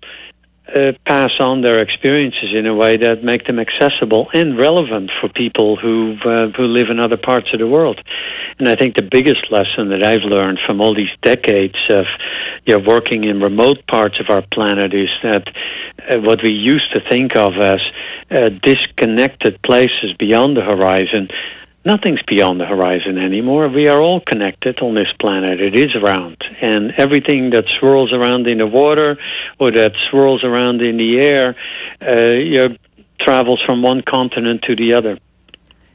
uh, 0.75 0.93
pass 1.05 1.41
on 1.41 1.63
their 1.63 1.79
experiences 1.79 2.53
in 2.55 2.67
a 2.67 2.75
way 2.75 2.97
that 2.97 3.25
make 3.25 3.47
them 3.47 3.59
accessible 3.59 4.31
and 4.33 4.59
relevant 4.59 5.11
for 5.21 5.29
people 5.29 5.77
who 5.77 6.17
uh, 6.25 6.49
who 6.51 6.65
live 6.65 6.89
in 6.89 7.01
other 7.01 7.17
parts 7.17 7.53
of 7.53 7.59
the 7.59 7.67
world. 7.67 8.01
And 8.59 8.69
I 8.69 8.77
think 8.77 8.97
the 8.97 9.03
biggest 9.03 9.51
lesson 9.51 9.89
that 9.91 10.05
I've 10.05 10.23
learned 10.23 10.61
from 10.61 10.81
all 10.81 10.95
these 10.95 11.15
decades 11.23 11.87
of 11.89 12.07
you 12.67 12.79
know, 12.79 12.85
working 12.87 13.25
in 13.25 13.41
remote 13.41 13.87
parts 13.87 14.21
of 14.21 14.29
our 14.29 14.43
planet 14.43 14.95
is 14.95 15.11
that 15.23 15.49
uh, 16.11 16.21
what 16.21 16.43
we 16.43 16.51
used 16.51 16.93
to 16.93 17.01
think 17.09 17.37
of 17.37 17.55
as 17.57 17.81
uh, 18.31 18.51
disconnected 18.63 19.61
places 19.63 20.15
beyond 20.19 20.57
the 20.57 20.63
horizon 20.63 21.29
nothing's 21.85 22.23
beyond 22.23 22.61
the 22.61 22.67
horizon 22.67 23.19
anymore. 23.19 23.69
We 23.69 23.89
are 23.89 24.01
all 24.01 24.21
connected 24.21 24.81
on 24.81 24.95
this 24.95 25.13
planet. 25.13 25.61
It 25.61 25.75
is 25.75 25.95
round. 25.97 26.43
And 26.61 26.93
everything 26.97 27.51
that 27.51 27.69
swirls 27.69 28.13
around 28.13 28.47
in 28.47 28.59
the 28.59 28.67
water 28.67 29.19
or 29.59 29.71
that 29.71 29.97
swirls 29.97 30.45
around 30.45 30.83
in 30.83 30.97
the 30.97 31.21
air 31.21 31.57
uh, 32.03 32.19
you 32.19 32.69
know, 32.69 32.77
travels 33.19 33.63
from 33.63 33.83
one 33.83 34.03
continent 34.03 34.63
to 34.63 34.77
the 34.77 34.93
other. 34.93 35.19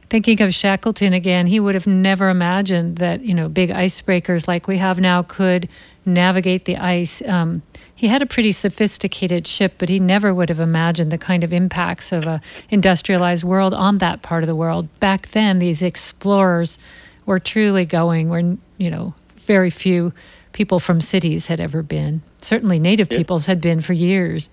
Thinking 0.10 0.42
of 0.42 0.54
Shackleton 0.54 1.14
again, 1.14 1.48
he 1.48 1.60
would 1.60 1.74
have 1.74 1.88
never 1.88 2.30
imagined 2.30 2.98
that, 2.98 3.22
you 3.22 3.34
know, 3.34 3.50
big 3.50 3.72
icebreakers 3.72 4.48
like 4.48 4.68
we 4.68 4.78
have 4.78 5.00
now 5.00 5.24
could 5.24 5.68
navigate 6.06 6.66
the 6.66 6.78
ice. 6.78 7.22
Um, 7.28 7.62
he 7.94 8.08
had 8.08 8.22
a 8.22 8.26
pretty 8.26 8.52
sophisticated 8.52 9.48
ship, 9.48 9.76
but 9.78 9.90
he 9.90 10.00
never 10.00 10.34
would 10.34 10.50
have 10.50 10.60
imagined 10.60 11.12
the 11.12 11.18
kind 11.18 11.44
of 11.44 11.54
impacts 11.54 12.12
of 12.12 12.24
a 12.24 12.42
industrialized 12.70 13.44
world 13.44 13.74
on 13.74 14.00
that 14.00 14.22
part 14.22 14.44
of 14.44 14.48
the 14.48 14.56
world. 14.56 14.88
Back 15.00 15.30
then, 15.30 15.60
these 15.60 15.82
explorers 15.82 16.78
were 17.26 17.40
truly 17.40 17.86
going 17.86 18.30
where 18.30 18.58
you 18.78 18.90
know 18.90 19.14
very 19.38 19.70
few 19.70 20.12
people 20.52 20.80
from 20.80 21.02
cities 21.02 21.48
had 21.48 21.60
ever 21.60 21.82
been. 21.82 22.22
Certainly, 22.42 22.80
native 22.80 23.08
yeah. 23.12 23.18
peoples 23.18 23.46
had 23.46 23.62
been 23.62 23.82
for 23.82 23.94
years, 23.94 24.50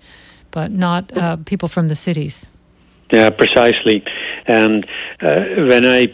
but 0.51 0.71
not 0.71 1.15
uh, 1.15 1.37
people 1.45 1.67
from 1.67 1.87
the 1.87 1.95
cities. 1.95 2.47
Yeah, 3.13 3.29
precisely. 3.29 4.03
And 4.47 4.87
uh, 5.21 5.41
when 5.69 5.85
I 5.85 6.07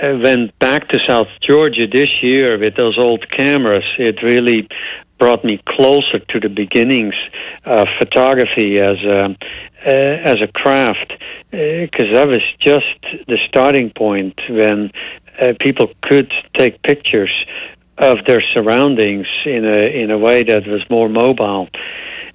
uh, 0.00 0.16
went 0.22 0.56
back 0.60 0.88
to 0.90 0.98
South 1.00 1.26
Georgia 1.40 1.88
this 1.88 2.22
year 2.22 2.56
with 2.56 2.76
those 2.76 2.96
old 2.98 3.28
cameras, 3.30 3.84
it 3.98 4.22
really 4.22 4.68
brought 5.18 5.42
me 5.44 5.60
closer 5.66 6.20
to 6.20 6.38
the 6.38 6.48
beginnings 6.48 7.16
of 7.64 7.88
photography 7.98 8.78
as 8.78 9.02
a 9.02 9.36
uh, 9.86 9.90
as 9.90 10.40
a 10.40 10.46
craft 10.46 11.14
because 11.50 12.10
uh, 12.10 12.14
that 12.14 12.28
was 12.28 12.44
just 12.60 12.96
the 13.26 13.38
starting 13.38 13.90
point 13.90 14.40
when 14.48 14.92
uh, 15.40 15.52
people 15.58 15.88
could 16.02 16.32
take 16.54 16.80
pictures 16.82 17.44
of 17.98 18.18
their 18.26 18.40
surroundings 18.40 19.26
in 19.44 19.64
a 19.64 20.02
in 20.02 20.12
a 20.12 20.18
way 20.18 20.44
that 20.44 20.64
was 20.68 20.88
more 20.90 21.08
mobile. 21.08 21.68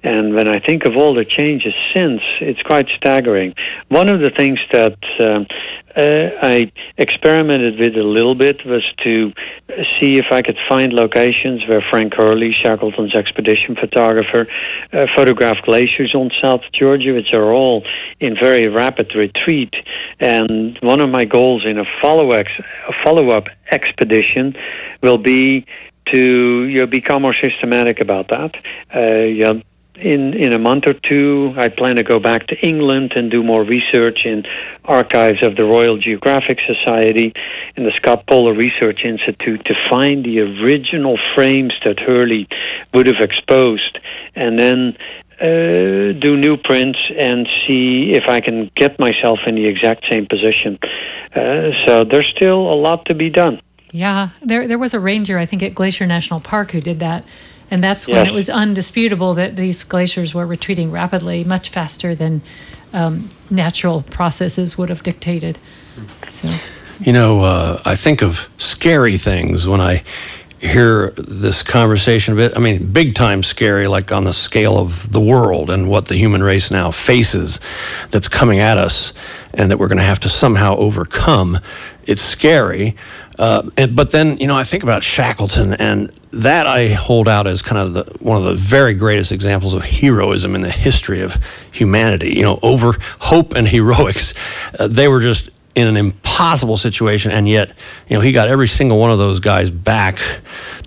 And 0.02 0.34
when 0.34 0.48
I 0.48 0.58
think 0.58 0.84
of 0.84 0.96
all 0.96 1.14
the 1.14 1.24
changes 1.24 1.74
since, 1.92 2.22
it's 2.40 2.62
quite 2.62 2.88
staggering. 2.88 3.54
One 3.88 4.08
of 4.08 4.20
the 4.20 4.30
things 4.30 4.60
that 4.72 4.98
um, 5.20 5.46
uh, 5.96 6.30
I 6.42 6.72
experimented 6.96 7.78
with 7.78 7.96
a 7.96 8.02
little 8.02 8.34
bit 8.34 8.64
was 8.64 8.90
to 9.02 9.32
see 9.98 10.16
if 10.16 10.26
I 10.30 10.42
could 10.42 10.58
find 10.68 10.92
locations 10.92 11.66
where 11.66 11.82
Frank 11.82 12.14
Hurley, 12.14 12.52
Shackleton's 12.52 13.14
expedition 13.14 13.76
photographer, 13.76 14.46
uh, 14.92 15.06
photographed 15.14 15.64
glaciers 15.64 16.14
on 16.14 16.30
South 16.30 16.62
Georgia, 16.72 17.12
which 17.12 17.34
are 17.34 17.52
all 17.52 17.84
in 18.20 18.36
very 18.36 18.68
rapid 18.68 19.14
retreat. 19.14 19.74
And 20.18 20.78
one 20.82 21.00
of 21.00 21.10
my 21.10 21.24
goals 21.24 21.64
in 21.64 21.78
a 21.78 21.84
follow 22.00 22.32
a 22.32 22.44
follow 23.02 23.30
up 23.30 23.48
expedition 23.70 24.56
will 25.02 25.18
be 25.18 25.66
to 26.06 26.64
you 26.64 26.80
know, 26.80 26.86
become 26.86 27.22
more 27.22 27.34
systematic 27.34 28.00
about 28.00 28.28
that. 28.28 28.54
Uh, 28.94 29.24
you 29.24 29.44
know, 29.44 29.62
in 29.96 30.34
in 30.34 30.52
a 30.52 30.58
month 30.58 30.86
or 30.86 30.94
two, 30.94 31.54
I 31.56 31.68
plan 31.68 31.96
to 31.96 32.02
go 32.02 32.18
back 32.18 32.46
to 32.48 32.56
England 32.60 33.12
and 33.14 33.30
do 33.30 33.42
more 33.42 33.62
research 33.62 34.24
in 34.26 34.44
archives 34.84 35.42
of 35.42 35.56
the 35.56 35.64
Royal 35.64 35.98
Geographic 35.98 36.60
Society 36.60 37.32
and 37.76 37.86
the 37.86 37.92
Scott 37.92 38.26
Polar 38.26 38.54
Research 38.54 39.04
Institute 39.04 39.64
to 39.66 39.74
find 39.88 40.24
the 40.24 40.40
original 40.40 41.18
frames 41.34 41.74
that 41.84 42.00
Hurley 42.00 42.48
would 42.94 43.06
have 43.06 43.20
exposed, 43.20 43.98
and 44.34 44.58
then 44.58 44.96
uh, 45.40 46.12
do 46.18 46.36
new 46.36 46.56
prints 46.56 47.10
and 47.18 47.48
see 47.66 48.12
if 48.12 48.28
I 48.28 48.40
can 48.40 48.70
get 48.74 48.98
myself 48.98 49.40
in 49.46 49.56
the 49.56 49.66
exact 49.66 50.08
same 50.08 50.26
position. 50.26 50.78
Uh, 51.34 51.72
so 51.84 52.04
there's 52.04 52.28
still 52.28 52.72
a 52.72 52.76
lot 52.76 53.04
to 53.06 53.14
be 53.14 53.28
done. 53.28 53.60
Yeah, 53.90 54.30
there 54.40 54.66
there 54.66 54.78
was 54.78 54.94
a 54.94 55.00
ranger 55.00 55.38
I 55.38 55.44
think 55.44 55.62
at 55.62 55.74
Glacier 55.74 56.06
National 56.06 56.40
Park 56.40 56.70
who 56.70 56.80
did 56.80 56.98
that, 57.00 57.26
and 57.72 57.82
that's 57.82 58.06
when 58.06 58.16
yes. 58.16 58.28
it 58.28 58.34
was 58.34 58.50
undisputable 58.50 59.32
that 59.32 59.56
these 59.56 59.82
glaciers 59.82 60.34
were 60.34 60.46
retreating 60.46 60.90
rapidly, 60.90 61.42
much 61.42 61.70
faster 61.70 62.14
than 62.14 62.42
um, 62.92 63.30
natural 63.48 64.02
processes 64.02 64.76
would 64.76 64.90
have 64.90 65.02
dictated. 65.02 65.58
So, 66.28 66.54
you 67.00 67.14
know, 67.14 67.40
uh, 67.40 67.80
I 67.86 67.96
think 67.96 68.22
of 68.22 68.46
scary 68.58 69.16
things 69.16 69.66
when 69.66 69.80
I 69.80 70.04
hear 70.60 71.12
this 71.16 71.62
conversation 71.62 72.34
a 72.34 72.36
bit. 72.36 72.52
I 72.54 72.60
mean, 72.60 72.92
big 72.92 73.14
time 73.14 73.42
scary, 73.42 73.88
like 73.88 74.12
on 74.12 74.24
the 74.24 74.34
scale 74.34 74.76
of 74.76 75.10
the 75.10 75.20
world 75.20 75.70
and 75.70 75.88
what 75.88 76.08
the 76.08 76.14
human 76.14 76.42
race 76.42 76.70
now 76.70 76.90
faces 76.90 77.58
that's 78.10 78.28
coming 78.28 78.58
at 78.58 78.76
us 78.76 79.14
and 79.54 79.70
that 79.70 79.78
we're 79.78 79.88
going 79.88 79.96
to 79.96 80.04
have 80.04 80.20
to 80.20 80.28
somehow 80.28 80.76
overcome. 80.76 81.58
It's 82.04 82.22
scary. 82.22 82.96
Uh, 83.38 83.70
and, 83.76 83.96
but 83.96 84.10
then, 84.10 84.38
you 84.38 84.46
know, 84.46 84.56
I 84.56 84.64
think 84.64 84.82
about 84.82 85.02
Shackleton, 85.02 85.74
and 85.74 86.10
that 86.32 86.66
I 86.66 86.88
hold 86.88 87.28
out 87.28 87.46
as 87.46 87.62
kind 87.62 87.78
of 87.78 87.94
the, 87.94 88.16
one 88.20 88.38
of 88.38 88.44
the 88.44 88.54
very 88.54 88.94
greatest 88.94 89.32
examples 89.32 89.74
of 89.74 89.82
heroism 89.82 90.54
in 90.54 90.62
the 90.62 90.70
history 90.70 91.22
of 91.22 91.36
humanity. 91.70 92.34
You 92.36 92.42
know, 92.42 92.58
over 92.62 92.96
hope 93.18 93.54
and 93.54 93.66
heroics, 93.76 94.34
uh, 94.78 94.88
they 94.88 95.08
were 95.08 95.20
just 95.20 95.50
in 95.74 95.86
an 95.86 95.96
impossible 95.96 96.76
situation, 96.76 97.30
and 97.30 97.48
yet, 97.48 97.72
you 98.08 98.14
know, 98.16 98.20
he 98.20 98.32
got 98.32 98.48
every 98.48 98.68
single 98.68 98.98
one 98.98 99.10
of 99.10 99.18
those 99.18 99.40
guys 99.40 99.70
back 99.70 100.18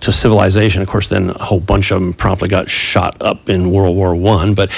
to 0.00 0.12
civilization. 0.12 0.80
Of 0.80 0.88
course, 0.88 1.08
then 1.08 1.30
a 1.30 1.42
whole 1.42 1.58
bunch 1.58 1.90
of 1.90 2.00
them 2.00 2.12
promptly 2.12 2.48
got 2.48 2.70
shot 2.70 3.20
up 3.20 3.48
in 3.48 3.72
World 3.72 3.96
War 3.96 4.14
One. 4.14 4.54
But, 4.54 4.70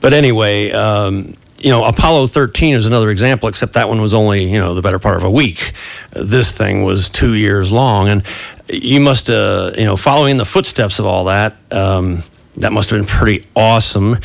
but 0.00 0.12
anyway, 0.12 0.72
um, 0.72 1.34
you 1.62 1.70
know, 1.70 1.84
Apollo 1.84 2.26
13 2.26 2.74
is 2.74 2.86
another 2.86 3.10
example, 3.10 3.48
except 3.48 3.74
that 3.74 3.88
one 3.88 4.02
was 4.02 4.12
only, 4.12 4.44
you 4.44 4.58
know, 4.58 4.74
the 4.74 4.82
better 4.82 4.98
part 4.98 5.16
of 5.16 5.22
a 5.22 5.30
week. 5.30 5.72
This 6.10 6.56
thing 6.56 6.82
was 6.82 7.08
two 7.08 7.34
years 7.34 7.70
long. 7.70 8.08
And 8.08 8.24
you 8.68 8.98
must, 8.98 9.30
uh, 9.30 9.70
you 9.78 9.84
know, 9.84 9.96
following 9.96 10.36
the 10.38 10.44
footsteps 10.44 10.98
of 10.98 11.06
all 11.06 11.24
that, 11.24 11.56
um, 11.70 12.22
that 12.56 12.72
must 12.72 12.90
have 12.90 12.98
been 12.98 13.06
pretty 13.06 13.46
awesome. 13.54 14.18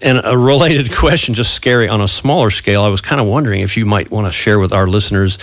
And 0.00 0.20
a 0.24 0.38
related 0.38 0.92
question, 0.96 1.34
just 1.34 1.52
scary 1.52 1.88
on 1.88 2.00
a 2.00 2.08
smaller 2.08 2.50
scale, 2.50 2.82
I 2.82 2.88
was 2.88 3.00
kind 3.00 3.20
of 3.20 3.26
wondering 3.26 3.60
if 3.60 3.76
you 3.76 3.84
might 3.84 4.10
want 4.10 4.26
to 4.28 4.32
share 4.32 4.60
with 4.60 4.72
our 4.72 4.86
listeners 4.86 5.38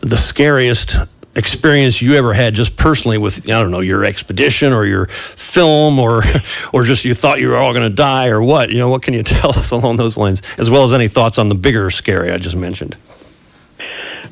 the 0.00 0.16
scariest 0.16 0.94
experience 1.34 2.02
you 2.02 2.14
ever 2.14 2.34
had 2.34 2.54
just 2.54 2.76
personally 2.76 3.18
with 3.18 3.44
I 3.44 3.60
don't 3.60 3.70
know 3.70 3.80
your 3.80 4.04
expedition 4.04 4.72
or 4.72 4.84
your 4.84 5.06
film 5.06 5.98
or 5.98 6.22
or 6.72 6.84
just 6.84 7.04
you 7.04 7.14
thought 7.14 7.40
you 7.40 7.48
were 7.48 7.56
all 7.56 7.72
going 7.72 7.88
to 7.88 7.94
die 7.94 8.28
or 8.28 8.42
what? 8.42 8.70
You 8.70 8.78
know 8.78 8.88
what 8.88 9.02
can 9.02 9.14
you 9.14 9.22
tell 9.22 9.50
us 9.50 9.70
along 9.70 9.96
those 9.96 10.16
lines 10.16 10.42
as 10.58 10.70
well 10.70 10.84
as 10.84 10.92
any 10.92 11.08
thoughts 11.08 11.38
on 11.38 11.48
the 11.48 11.54
bigger 11.54 11.90
scary 11.90 12.30
I 12.30 12.38
just 12.38 12.56
mentioned? 12.56 12.96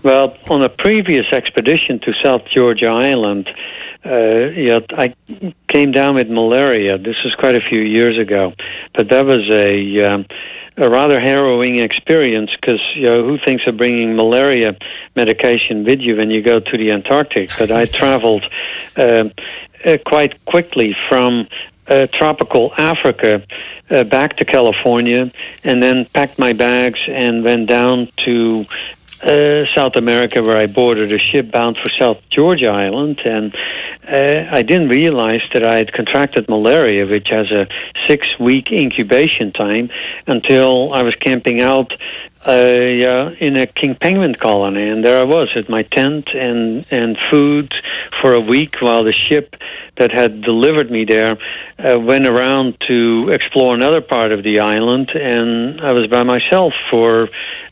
Well 0.02 0.36
on 0.48 0.62
a 0.62 0.68
previous 0.68 1.32
expedition 1.32 1.98
to 2.00 2.14
South 2.14 2.44
Georgia 2.46 2.88
Island 2.88 3.48
uh, 4.04 4.48
yeah, 4.56 4.80
I 4.92 5.14
came 5.68 5.92
down 5.92 6.14
with 6.14 6.30
malaria. 6.30 6.96
This 6.96 7.22
was 7.22 7.34
quite 7.34 7.54
a 7.54 7.60
few 7.60 7.82
years 7.82 8.16
ago, 8.16 8.54
but 8.94 9.10
that 9.10 9.26
was 9.26 9.48
a 9.50 10.00
um, 10.04 10.26
a 10.76 10.88
rather 10.88 11.20
harrowing 11.20 11.76
experience 11.76 12.50
because 12.54 12.80
you 12.94 13.06
know 13.06 13.24
who 13.24 13.38
thinks 13.38 13.66
of 13.66 13.76
bringing 13.76 14.16
malaria 14.16 14.76
medication 15.16 15.85
with 15.85 16.00
you 16.00 16.16
when 16.16 16.30
you 16.30 16.42
go 16.42 16.61
to 16.61 16.76
the 16.76 16.90
Antarctic? 16.90 17.50
But 17.59 17.70
I 17.70 17.85
traveled 18.00 18.48
uh, 18.96 19.28
uh, 19.85 19.98
quite 20.06 20.44
quickly 20.44 20.96
from 21.09 21.48
uh, 21.88 22.06
tropical 22.06 22.72
Africa 22.78 23.42
uh, 23.90 24.04
back 24.04 24.37
to 24.37 24.44
California, 24.44 25.30
and 25.64 25.83
then 25.83 26.04
packed 26.06 26.38
my 26.38 26.52
bags 26.52 27.00
and 27.09 27.42
went 27.42 27.68
down 27.68 28.09
to 28.18 28.64
uh, 29.22 29.66
South 29.66 29.96
America, 29.96 30.42
where 30.42 30.56
I 30.56 30.66
boarded 30.66 31.12
a 31.12 31.18
ship 31.18 31.50
bound 31.50 31.76
for 31.76 31.90
South 31.90 32.18
Georgia 32.30 32.68
Island, 32.68 33.20
and 33.24 33.54
uh, 34.09 34.46
I 34.50 34.62
didn't 34.62 34.88
realize 34.88 35.42
that 35.52 35.64
I 35.64 35.76
had 35.76 35.92
contracted 35.92 36.48
malaria, 36.48 37.06
which 37.06 37.28
has 37.30 37.50
a 37.50 37.68
six-week 38.06 38.72
incubation 38.72 39.52
time, 39.52 39.90
until 40.26 40.92
I 40.92 41.02
was 41.02 41.14
camping 41.14 41.61
out 41.61 41.96
uh, 42.46 43.35
in 43.38 43.56
a 43.56 43.66
king 43.66 43.94
penguin 43.94 44.35
colony, 44.35 44.88
and 44.88 45.04
there 45.04 45.20
I 45.20 45.24
was 45.24 45.54
at 45.56 45.68
my 45.68 45.83
tent 45.83 46.30
and 46.35 46.87
and 46.90 47.18
food 47.30 47.74
for 48.20 48.33
a 48.33 48.40
week 48.40 48.76
while 48.80 49.04
the 49.04 49.12
ship 49.12 49.56
that 49.96 50.11
had 50.11 50.40
delivered 50.40 50.90
me 50.90 51.04
there 51.04 51.37
uh, 51.78 51.98
went 51.98 52.26
around 52.26 52.80
to 52.80 53.28
explore 53.30 53.74
another 53.74 54.00
part 54.00 54.33
of 54.33 54.42
the 54.42 54.61
island, 54.61 55.11
and 55.11 55.80
I 55.83 55.92
was 55.92 56.06
by 56.06 56.22
myself 56.22 56.72
for 56.90 57.28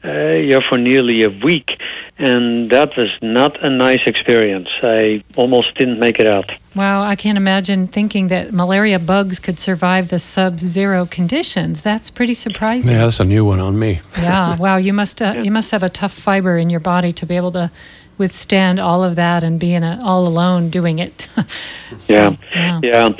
uh, 0.09 0.35
yeah 0.35 0.61
for 0.61 0.79
nearly 0.79 1.23
a 1.23 1.31
week, 1.31 1.81
and 2.19 2.71
that 2.71 2.97
was 2.97 3.11
not 3.23 3.63
a 3.63 3.71
nice 3.71 4.07
experience. 4.07 4.69
I 4.83 5.23
almost 5.37 5.75
didn't 5.77 5.99
make 5.99 6.19
it 6.19 6.27
out. 6.27 6.51
Wow, 6.75 7.03
I 7.03 7.17
can't 7.17 7.37
imagine 7.37 7.89
thinking 7.89 8.29
that 8.29 8.53
malaria 8.53 8.99
bugs 8.99 9.39
could 9.39 9.59
survive 9.59 10.09
the 10.09 10.19
sub-zero 10.19 11.07
conditions. 11.07 11.83
That's 11.83 12.09
pretty 12.11 12.35
surprising. 12.35 12.93
Yeah, 12.93 13.05
that's 13.05 13.21
a 13.21 13.25
new 13.25 13.45
one 13.45 13.61
on 13.61 13.79
me. 13.79 14.01
yeah, 14.17 14.57
wow, 14.65 14.77
you 14.77 14.93
must 14.93 15.21
uh, 15.21 15.43
you 15.45 15.51
must 15.51 15.71
have 15.71 15.83
a 15.83 15.89
tough 15.91 16.13
fiber 16.13 16.57
in 16.57 16.71
your 16.71 16.81
body 16.81 17.13
to 17.13 17.27
be 17.27 17.37
able 17.37 17.53
to 17.53 17.71
withstand 18.19 18.81
all 18.81 19.05
of 19.05 19.15
that 19.15 19.43
and 19.45 19.61
being 19.61 19.85
a, 19.85 20.01
all 20.03 20.27
alone 20.27 20.71
doing 20.71 20.99
it. 20.99 21.29
so, 21.99 22.13
yeah. 22.13 22.37
yeah. 22.53 22.81
Yeah. 22.83 23.11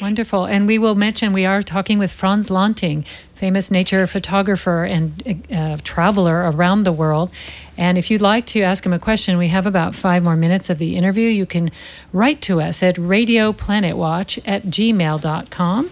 Wonderful. 0.00 0.44
And 0.44 0.66
we 0.66 0.78
will 0.78 0.94
mention 0.94 1.32
we 1.32 1.44
are 1.44 1.62
talking 1.62 1.98
with 1.98 2.12
Frans 2.12 2.50
Lanting, 2.50 3.04
famous 3.38 3.70
nature 3.70 4.06
photographer 4.06 4.84
and 4.84 5.44
uh, 5.52 5.78
traveler 5.84 6.50
around 6.50 6.82
the 6.82 6.92
world. 6.92 7.30
And 7.76 7.96
if 7.96 8.10
you'd 8.10 8.20
like 8.20 8.46
to 8.46 8.62
ask 8.62 8.84
him 8.84 8.92
a 8.92 8.98
question, 8.98 9.38
we 9.38 9.48
have 9.48 9.64
about 9.64 9.94
five 9.94 10.24
more 10.24 10.34
minutes 10.34 10.68
of 10.68 10.78
the 10.78 10.96
interview. 10.96 11.28
You 11.28 11.46
can 11.46 11.70
write 12.12 12.40
to 12.42 12.60
us 12.60 12.82
at 12.82 12.96
radioplanetwatch 12.96 14.42
at 14.44 14.64
gmail.com. 14.64 15.90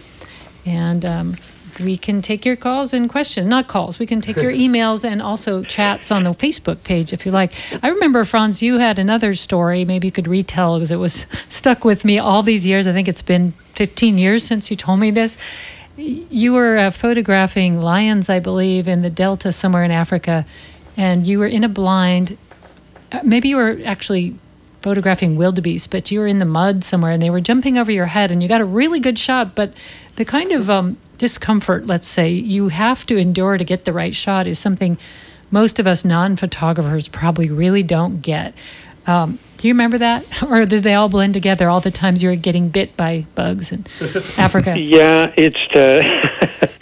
And 0.65 1.05
um, 1.05 1.35
we 1.79 1.97
can 1.97 2.21
take 2.21 2.45
your 2.45 2.57
calls 2.57 2.93
and 2.93 3.09
questions. 3.09 3.47
Not 3.47 3.69
calls. 3.69 3.99
We 3.99 4.05
can 4.05 4.19
take 4.19 4.35
your 4.35 4.51
emails 4.65 5.05
and 5.05 5.21
also 5.21 5.63
chats 5.63 6.11
on 6.11 6.25
the 6.25 6.31
Facebook 6.31 6.83
page 6.83 7.13
if 7.13 7.25
you 7.25 7.31
like. 7.31 7.53
I 7.81 7.87
remember, 7.87 8.25
Frans, 8.25 8.61
you 8.61 8.79
had 8.79 8.99
another 8.99 9.35
story. 9.35 9.85
Maybe 9.85 10.07
you 10.07 10.11
could 10.11 10.27
retell 10.27 10.75
because 10.75 10.91
it 10.91 10.97
was 10.97 11.25
stuck 11.49 11.85
with 11.85 12.03
me 12.03 12.19
all 12.19 12.43
these 12.43 12.67
years. 12.67 12.87
I 12.87 12.91
think 12.91 13.07
it's 13.07 13.21
been 13.21 13.51
15 13.51 14.17
years 14.17 14.43
since 14.43 14.69
you 14.69 14.75
told 14.75 14.99
me 14.99 15.11
this. 15.11 15.37
You 15.97 16.53
were 16.53 16.77
uh, 16.77 16.91
photographing 16.91 17.81
lions, 17.81 18.29
I 18.29 18.39
believe, 18.39 18.87
in 18.87 19.01
the 19.01 19.09
Delta 19.09 19.51
somewhere 19.51 19.83
in 19.83 19.89
Africa, 19.89 20.45
and 20.95 21.25
you 21.25 21.39
were 21.39 21.47
in 21.47 21.63
a 21.63 21.69
blind. 21.69 22.37
Uh, 23.11 23.21
maybe 23.23 23.49
you 23.49 23.55
were 23.55 23.79
actually 23.83 24.35
photographing 24.83 25.37
wildebeest, 25.37 25.89
but 25.89 26.11
you 26.11 26.19
were 26.19 26.27
in 26.27 26.37
the 26.37 26.45
mud 26.45 26.83
somewhere 26.83 27.11
and 27.11 27.21
they 27.21 27.31
were 27.31 27.41
jumping 27.41 27.79
over 27.79 27.91
your 27.91 28.05
head, 28.05 28.29
and 28.29 28.43
you 28.43 28.47
got 28.47 28.61
a 28.61 28.65
really 28.65 28.99
good 28.99 29.17
shot. 29.17 29.55
But 29.55 29.73
the 30.17 30.25
kind 30.25 30.51
of 30.51 30.69
um, 30.69 30.97
discomfort, 31.17 31.87
let's 31.87 32.07
say, 32.07 32.29
you 32.29 32.69
have 32.69 33.03
to 33.07 33.17
endure 33.17 33.57
to 33.57 33.63
get 33.63 33.85
the 33.85 33.93
right 33.93 34.13
shot 34.13 34.45
is 34.45 34.59
something 34.59 34.99
most 35.49 35.79
of 35.79 35.87
us 35.87 36.05
non 36.05 36.35
photographers 36.35 37.07
probably 37.07 37.49
really 37.49 37.81
don't 37.81 38.21
get. 38.21 38.53
Um, 39.07 39.39
do 39.57 39.67
you 39.67 39.73
remember 39.73 39.97
that? 39.97 40.25
Or 40.47 40.65
did 40.65 40.83
they 40.83 40.93
all 40.93 41.09
blend 41.09 41.33
together 41.33 41.67
all 41.67 41.81
the 41.81 41.91
times 41.91 42.23
you 42.23 42.29
were 42.29 42.35
getting 42.35 42.69
bit 42.69 42.95
by 42.95 43.25
bugs 43.35 43.71
in 43.71 43.85
Africa? 44.37 44.79
Yeah, 44.79 45.33
it's 45.35 45.59
the 45.73 46.01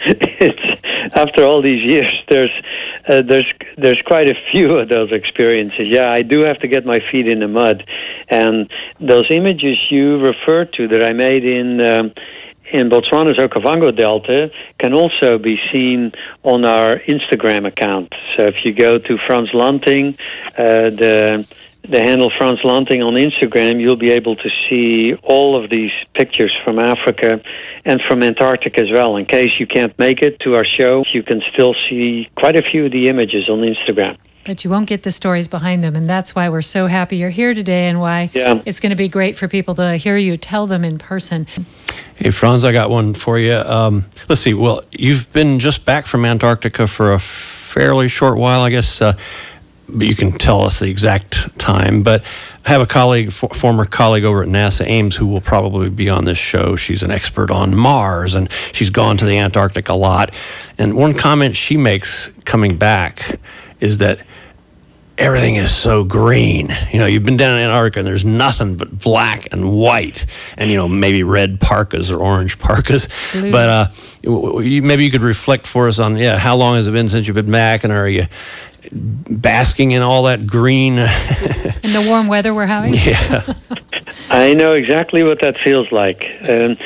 it's 0.00 1.16
after 1.16 1.42
all 1.42 1.62
these 1.62 1.82
years 1.82 2.22
there's 2.28 2.52
uh, 3.08 3.22
there's 3.22 3.52
there's 3.76 4.02
quite 4.02 4.28
a 4.28 4.36
few 4.50 4.76
of 4.76 4.88
those 4.88 5.10
experiences. 5.10 5.88
Yeah, 5.88 6.10
I 6.10 6.22
do 6.22 6.40
have 6.40 6.58
to 6.60 6.68
get 6.68 6.84
my 6.86 7.00
feet 7.10 7.26
in 7.26 7.40
the 7.40 7.48
mud, 7.48 7.84
and 8.28 8.70
those 9.00 9.30
images 9.30 9.90
you 9.90 10.18
refer 10.20 10.64
to 10.64 10.88
that 10.88 11.02
I 11.02 11.12
made 11.12 11.44
in 11.44 11.80
um, 11.82 12.12
in 12.72 12.88
Botswana's 12.88 13.38
Okavango 13.38 13.94
Delta 13.96 14.50
can 14.78 14.92
also 14.92 15.38
be 15.38 15.60
seen 15.72 16.12
on 16.42 16.64
our 16.64 16.98
Instagram 17.00 17.66
account. 17.66 18.12
So 18.34 18.46
if 18.46 18.64
you 18.64 18.72
go 18.72 18.98
to 18.98 19.18
Frans 19.18 19.54
Lanting, 19.54 20.16
uh, 20.58 20.90
the 20.90 21.56
the 21.90 22.00
handle 22.00 22.30
Frans 22.30 22.64
Lanting 22.64 23.02
on 23.02 23.14
Instagram, 23.14 23.80
you'll 23.80 23.96
be 23.96 24.10
able 24.10 24.36
to 24.36 24.50
see 24.50 25.14
all 25.22 25.56
of 25.62 25.70
these 25.70 25.92
pictures 26.14 26.56
from 26.64 26.78
Africa 26.78 27.40
and 27.84 28.00
from 28.02 28.22
Antarctica 28.22 28.80
as 28.82 28.90
well. 28.90 29.16
In 29.16 29.24
case 29.26 29.58
you 29.60 29.66
can't 29.66 29.96
make 29.98 30.22
it 30.22 30.40
to 30.40 30.54
our 30.56 30.64
show, 30.64 31.04
you 31.08 31.22
can 31.22 31.40
still 31.52 31.74
see 31.74 32.28
quite 32.36 32.56
a 32.56 32.62
few 32.62 32.86
of 32.86 32.92
the 32.92 33.08
images 33.08 33.48
on 33.48 33.60
Instagram. 33.60 34.16
but 34.44 34.62
you 34.62 34.70
won't 34.70 34.86
get 34.86 35.02
the 35.02 35.10
stories 35.10 35.48
behind 35.48 35.82
them. 35.82 35.96
And 35.96 36.08
that's 36.08 36.32
why 36.36 36.48
we're 36.48 36.62
so 36.62 36.86
happy 36.86 37.16
you're 37.16 37.30
here 37.30 37.52
today 37.52 37.88
and 37.88 37.98
why 38.00 38.30
Yeah. 38.32 38.60
it's 38.64 38.78
going 38.78 38.90
to 38.90 38.96
be 38.96 39.08
great 39.08 39.36
for 39.36 39.48
people 39.48 39.74
to 39.74 39.96
hear 39.96 40.16
you 40.16 40.36
tell 40.36 40.68
them 40.68 40.84
in 40.84 40.98
person. 40.98 41.48
Hey, 42.14 42.30
Frans, 42.30 42.64
I 42.64 42.70
got 42.70 42.88
one 42.88 43.12
for 43.12 43.40
you. 43.40 43.54
Um, 43.56 44.04
let's 44.28 44.40
see. 44.40 44.54
Well, 44.54 44.82
you've 44.92 45.32
been 45.32 45.58
just 45.58 45.84
back 45.84 46.06
from 46.06 46.24
Antarctica 46.24 46.86
for 46.86 47.12
a 47.12 47.18
fairly 47.18 48.06
short 48.06 48.38
while, 48.38 48.60
I 48.60 48.70
guess. 48.70 49.02
Uh, 49.02 49.14
but 49.88 50.06
you 50.06 50.16
can 50.16 50.32
tell 50.32 50.62
us 50.62 50.80
the 50.80 50.88
exact 50.88 51.58
time. 51.58 52.02
But 52.02 52.24
I 52.64 52.70
have 52.70 52.80
a 52.80 52.86
colleague, 52.86 53.32
for, 53.32 53.48
former 53.50 53.84
colleague 53.84 54.24
over 54.24 54.42
at 54.42 54.48
NASA 54.48 54.86
Ames, 54.86 55.14
who 55.14 55.26
will 55.26 55.40
probably 55.40 55.90
be 55.90 56.08
on 56.08 56.24
this 56.24 56.38
show. 56.38 56.76
She's 56.76 57.02
an 57.02 57.10
expert 57.10 57.50
on 57.50 57.76
Mars, 57.76 58.34
and 58.34 58.48
she's 58.72 58.90
gone 58.90 59.16
to 59.18 59.24
the 59.24 59.38
Antarctic 59.38 59.88
a 59.88 59.94
lot. 59.94 60.32
And 60.78 60.96
one 60.96 61.14
comment 61.14 61.54
she 61.56 61.76
makes 61.76 62.30
coming 62.44 62.76
back 62.76 63.38
is 63.80 63.98
that 63.98 64.26
everything 65.18 65.56
is 65.56 65.74
so 65.74 66.04
green. 66.04 66.68
You 66.92 66.98
know, 66.98 67.06
you've 67.06 67.22
been 67.22 67.36
down 67.36 67.58
in 67.58 67.64
Antarctica 67.64 68.00
and 68.00 68.06
there's 68.06 68.24
nothing 68.24 68.76
but 68.76 68.98
black 68.98 69.48
and 69.52 69.72
white 69.72 70.26
and, 70.58 70.70
you 70.70 70.76
know, 70.76 70.88
maybe 70.88 71.22
red 71.22 71.58
parkas 71.60 72.10
or 72.10 72.18
orange 72.18 72.58
parkas. 72.58 73.08
Blue. 73.32 73.50
But 73.50 73.68
uh, 73.68 73.86
w- 74.24 74.46
w- 74.46 74.68
you, 74.68 74.82
maybe 74.82 75.04
you 75.04 75.10
could 75.10 75.22
reflect 75.22 75.66
for 75.66 75.88
us 75.88 75.98
on, 75.98 76.16
yeah, 76.16 76.36
how 76.36 76.56
long 76.56 76.76
has 76.76 76.86
it 76.86 76.92
been 76.92 77.08
since 77.08 77.26
you've 77.26 77.34
been 77.34 77.50
back 77.50 77.84
and 77.84 77.92
are 77.92 78.08
you 78.08 78.26
basking 78.92 79.92
in 79.92 80.02
all 80.02 80.24
that 80.24 80.46
green? 80.46 80.92
In 80.98 81.92
the 81.92 82.04
warm 82.06 82.26
weather 82.26 82.54
we're 82.54 82.66
having? 82.66 82.94
yeah. 82.94 83.54
I 84.30 84.54
know 84.54 84.74
exactly 84.74 85.22
what 85.22 85.40
that 85.40 85.56
feels 85.58 85.92
like. 85.92 86.24
Um, 86.42 86.76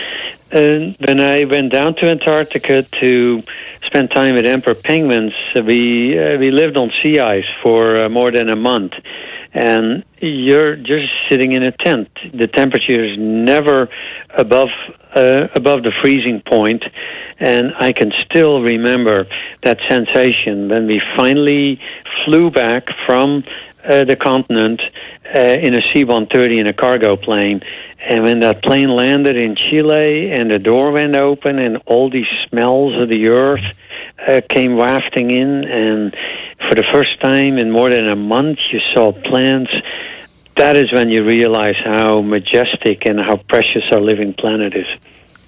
and 0.50 0.96
when 0.98 1.20
I 1.20 1.44
went 1.44 1.72
down 1.72 1.94
to 1.96 2.10
Antarctica 2.10 2.82
to 2.82 3.42
spend 3.82 4.10
time 4.10 4.34
with 4.34 4.44
emperor 4.44 4.74
penguins, 4.74 5.34
we 5.54 6.18
uh, 6.18 6.38
we 6.38 6.50
lived 6.50 6.76
on 6.76 6.90
sea 6.90 7.20
ice 7.20 7.46
for 7.62 7.96
uh, 7.96 8.08
more 8.08 8.30
than 8.30 8.48
a 8.48 8.56
month, 8.56 8.94
and 9.52 10.04
you're 10.18 10.76
just 10.76 11.12
sitting 11.28 11.52
in 11.52 11.62
a 11.62 11.72
tent. 11.72 12.08
The 12.34 12.46
temperature 12.46 13.04
is 13.04 13.16
never 13.16 13.88
above 14.30 14.70
uh, 15.14 15.48
above 15.54 15.82
the 15.82 15.92
freezing 15.92 16.40
point, 16.40 16.84
and 17.38 17.72
I 17.78 17.92
can 17.92 18.12
still 18.12 18.62
remember 18.62 19.26
that 19.62 19.78
sensation 19.88 20.68
when 20.68 20.86
we 20.86 21.00
finally 21.16 21.80
flew 22.24 22.50
back 22.50 22.88
from 23.06 23.44
uh, 23.84 24.04
the 24.04 24.16
continent 24.16 24.82
uh, 25.34 25.38
in 25.38 25.74
a 25.74 25.80
C-130 25.80 26.58
in 26.58 26.66
a 26.66 26.72
cargo 26.72 27.16
plane. 27.16 27.62
And 28.00 28.24
when 28.24 28.40
that 28.40 28.62
plane 28.62 28.90
landed 28.90 29.36
in 29.36 29.56
Chile 29.56 30.30
and 30.32 30.50
the 30.50 30.58
door 30.58 30.92
went 30.92 31.16
open 31.16 31.58
and 31.58 31.78
all 31.86 32.10
these 32.10 32.28
smells 32.48 33.00
of 33.00 33.08
the 33.08 33.28
earth 33.28 33.78
uh, 34.26 34.40
came 34.48 34.76
wafting 34.76 35.30
in, 35.30 35.64
and 35.64 36.14
for 36.68 36.74
the 36.74 36.82
first 36.82 37.20
time 37.20 37.58
in 37.58 37.70
more 37.70 37.90
than 37.90 38.08
a 38.08 38.16
month, 38.16 38.58
you 38.70 38.80
saw 38.80 39.12
plants. 39.12 39.74
That 40.60 40.76
is 40.76 40.92
when 40.92 41.08
you 41.08 41.24
realize 41.24 41.76
how 41.82 42.20
majestic 42.20 43.06
and 43.06 43.18
how 43.18 43.36
precious 43.48 43.82
our 43.92 43.98
living 43.98 44.34
planet 44.34 44.76
is. 44.76 44.86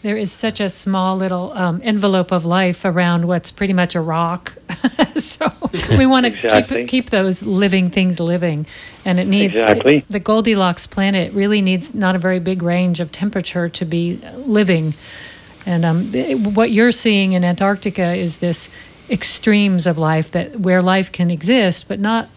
There 0.00 0.16
is 0.16 0.32
such 0.32 0.58
a 0.58 0.70
small 0.70 1.18
little 1.18 1.52
um, 1.52 1.82
envelope 1.84 2.32
of 2.32 2.46
life 2.46 2.86
around 2.86 3.26
what's 3.26 3.50
pretty 3.50 3.74
much 3.74 3.94
a 3.94 4.00
rock. 4.00 4.56
so 5.18 5.52
we 5.98 6.06
want 6.06 6.24
to 6.24 6.32
Exactly. 6.32 6.80
keep, 6.84 6.88
keep 6.88 7.10
those 7.10 7.42
living 7.42 7.90
things 7.90 8.20
living. 8.20 8.66
And 9.04 9.20
it 9.20 9.26
needs 9.26 9.52
Exactly. 9.52 10.02
the 10.08 10.18
Goldilocks 10.18 10.86
planet 10.86 11.34
really 11.34 11.60
needs 11.60 11.94
not 11.94 12.16
a 12.16 12.18
very 12.18 12.38
big 12.38 12.62
range 12.62 12.98
of 12.98 13.12
temperature 13.12 13.68
to 13.68 13.84
be 13.84 14.16
living. 14.46 14.94
And 15.66 15.84
um, 15.84 16.14
it- 16.14 16.38
what 16.38 16.70
you're 16.70 16.90
seeing 16.90 17.32
in 17.34 17.44
Antarctica 17.44 18.14
is 18.14 18.38
this 18.38 18.70
extremes 19.10 19.86
of 19.86 19.98
life 19.98 20.30
that 20.30 20.60
where 20.60 20.80
life 20.80 21.12
can 21.12 21.30
exist, 21.30 21.86
but 21.86 22.00
not 22.00 22.30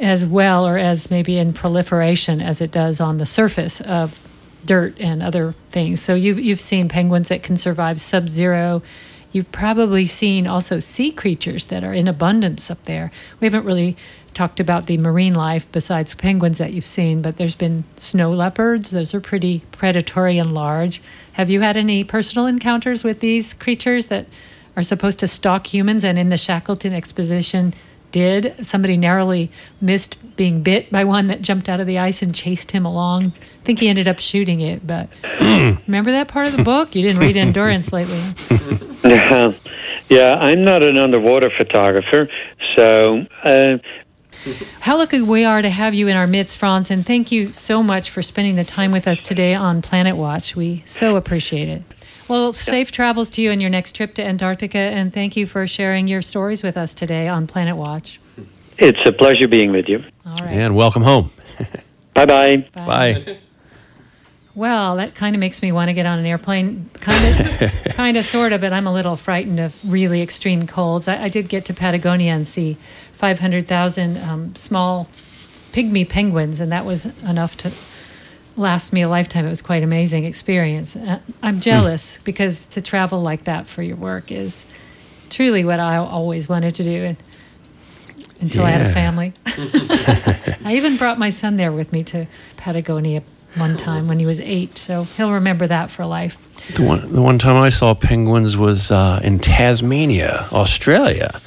as 0.00 0.24
well 0.24 0.66
or 0.66 0.78
as 0.78 1.10
maybe 1.10 1.38
in 1.38 1.52
proliferation 1.52 2.40
as 2.40 2.60
it 2.60 2.70
does 2.70 3.00
on 3.00 3.18
the 3.18 3.26
surface 3.26 3.80
of 3.80 4.18
dirt 4.64 5.00
and 5.00 5.22
other 5.22 5.54
things. 5.70 6.00
So 6.00 6.14
you've 6.14 6.38
you've 6.38 6.60
seen 6.60 6.88
penguins 6.88 7.28
that 7.28 7.42
can 7.42 7.56
survive 7.56 8.00
sub-zero. 8.00 8.82
You've 9.32 9.52
probably 9.52 10.06
seen 10.06 10.46
also 10.46 10.78
sea 10.78 11.12
creatures 11.12 11.66
that 11.66 11.84
are 11.84 11.92
in 11.92 12.08
abundance 12.08 12.70
up 12.70 12.82
there. 12.84 13.12
We 13.40 13.46
haven't 13.46 13.64
really 13.64 13.96
talked 14.34 14.60
about 14.60 14.86
the 14.86 14.98
marine 14.98 15.34
life 15.34 15.70
besides 15.72 16.14
penguins 16.14 16.58
that 16.58 16.72
you've 16.72 16.86
seen, 16.86 17.22
but 17.22 17.36
there's 17.36 17.54
been 17.54 17.84
snow 17.96 18.30
leopards. 18.30 18.90
Those 18.90 19.14
are 19.14 19.20
pretty 19.20 19.62
predatory 19.72 20.38
and 20.38 20.52
large. 20.52 21.00
Have 21.34 21.50
you 21.50 21.60
had 21.60 21.76
any 21.76 22.04
personal 22.04 22.46
encounters 22.46 23.02
with 23.02 23.20
these 23.20 23.54
creatures 23.54 24.08
that 24.08 24.26
are 24.76 24.82
supposed 24.82 25.18
to 25.20 25.28
stalk 25.28 25.72
humans 25.72 26.04
and 26.04 26.18
in 26.18 26.28
the 26.28 26.36
Shackleton 26.36 26.92
exposition 26.92 27.72
did. 28.16 28.64
Somebody 28.64 28.96
narrowly 28.96 29.50
missed 29.78 30.16
being 30.36 30.62
bit 30.62 30.90
by 30.90 31.04
one 31.04 31.26
that 31.26 31.42
jumped 31.42 31.68
out 31.68 31.80
of 31.80 31.86
the 31.86 31.98
ice 31.98 32.22
and 32.22 32.34
chased 32.34 32.70
him 32.70 32.86
along. 32.86 33.26
I 33.26 33.64
think 33.64 33.78
he 33.78 33.88
ended 33.88 34.08
up 34.08 34.18
shooting 34.18 34.60
it, 34.60 34.86
but 34.86 35.10
remember 35.86 36.12
that 36.12 36.26
part 36.26 36.46
of 36.46 36.56
the 36.56 36.64
book? 36.64 36.94
You 36.94 37.02
didn't 37.02 37.20
read 37.20 37.36
Endurance 37.36 37.92
lately. 37.92 38.20
Yeah, 39.04 39.52
yeah. 40.08 40.36
I'm 40.40 40.64
not 40.64 40.82
an 40.82 40.98
underwater 40.98 41.48
photographer, 41.56 42.28
so 42.74 43.24
uh, 43.44 43.78
How 44.80 44.96
lucky 44.96 45.20
we 45.22 45.44
are 45.44 45.62
to 45.62 45.70
have 45.70 45.94
you 45.94 46.08
in 46.08 46.16
our 46.16 46.26
midst, 46.26 46.58
Frans, 46.58 46.90
and 46.90 47.06
thank 47.06 47.30
you 47.30 47.52
so 47.52 47.84
much 47.84 48.10
for 48.10 48.20
spending 48.20 48.56
the 48.56 48.64
time 48.64 48.90
with 48.90 49.06
us 49.06 49.22
today 49.22 49.54
on 49.54 49.80
Planet 49.80 50.16
Watch. 50.16 50.56
We 50.56 50.82
so 50.86 51.14
appreciate 51.14 51.68
it. 51.68 51.82
Well, 52.28 52.52
safe 52.52 52.90
travels 52.90 53.30
to 53.30 53.42
you 53.42 53.52
on 53.52 53.60
your 53.60 53.70
next 53.70 53.92
trip 53.94 54.14
to 54.14 54.24
Antarctica, 54.24 54.78
and 54.78 55.12
thank 55.12 55.36
you 55.36 55.46
for 55.46 55.66
sharing 55.68 56.08
your 56.08 56.22
stories 56.22 56.62
with 56.64 56.76
us 56.76 56.92
today 56.92 57.28
on 57.28 57.46
Planet 57.46 57.76
Watch. 57.76 58.20
it's 58.78 58.98
a 59.06 59.12
pleasure 59.12 59.46
being 59.46 59.70
with 59.70 59.88
you. 59.88 60.02
All 60.24 60.34
right. 60.40 60.50
And 60.50 60.74
welcome 60.74 61.02
home. 61.02 61.30
Bye 62.14 62.26
bye. 62.26 62.56
Bye. 62.72 63.38
Well, 64.56 64.96
that 64.96 65.14
kind 65.14 65.36
of 65.36 65.40
makes 65.40 65.60
me 65.60 65.70
want 65.70 65.90
to 65.90 65.92
get 65.92 66.06
on 66.06 66.18
an 66.18 66.24
airplane. 66.24 66.88
Kind 66.94 67.40
of, 67.40 67.72
kind 67.94 68.16
of, 68.16 68.24
sort 68.24 68.54
of, 68.54 68.62
but 68.62 68.72
I'm 68.72 68.86
a 68.86 68.92
little 68.92 69.14
frightened 69.14 69.60
of 69.60 69.76
really 69.84 70.22
extreme 70.22 70.66
colds. 70.66 71.08
I, 71.08 71.24
I 71.24 71.28
did 71.28 71.50
get 71.50 71.66
to 71.66 71.74
Patagonia 71.74 72.32
and 72.32 72.46
see 72.46 72.78
500,000 73.16 74.16
um, 74.16 74.56
small 74.56 75.08
pygmy 75.72 76.08
penguins, 76.08 76.58
and 76.58 76.72
that 76.72 76.86
was 76.86 77.04
enough 77.22 77.58
to 77.58 77.70
last 78.56 78.92
me 78.92 79.02
a 79.02 79.08
lifetime. 79.08 79.46
It 79.46 79.50
was 79.50 79.62
quite 79.62 79.82
amazing 79.82 80.24
experience. 80.24 80.96
Uh, 80.96 81.20
I'm 81.42 81.60
jealous 81.60 82.18
because 82.24 82.66
to 82.68 82.80
travel 82.80 83.22
like 83.22 83.44
that 83.44 83.66
for 83.66 83.82
your 83.82 83.96
work 83.96 84.32
is 84.32 84.64
truly 85.30 85.64
what 85.64 85.80
I 85.80 85.96
always 85.96 86.48
wanted 86.48 86.74
to 86.76 86.82
do. 86.82 87.04
And, 87.04 87.16
until 88.40 88.64
I 88.64 88.70
had 88.70 88.82
a 88.82 88.92
family. 88.92 89.32
I 90.64 90.74
even 90.76 90.96
brought 90.96 91.18
my 91.18 91.30
son 91.30 91.56
there 91.56 91.72
with 91.72 91.92
me 91.92 92.04
to 92.04 92.26
Patagonia 92.56 93.22
one 93.54 93.76
time 93.76 94.06
when 94.08 94.18
he 94.18 94.26
was 94.26 94.40
eight, 94.40 94.76
so 94.76 95.04
he'll 95.04 95.32
remember 95.32 95.66
that 95.66 95.90
for 95.90 96.04
life. 96.04 96.36
The 96.74 96.82
one, 96.82 97.12
the 97.12 97.22
one 97.22 97.38
time 97.38 97.56
I 97.56 97.70
saw 97.70 97.94
penguins 97.94 98.56
was 98.56 98.90
uh, 98.90 99.20
in 99.22 99.38
Tasmania, 99.38 100.48
Australia. 100.52 101.40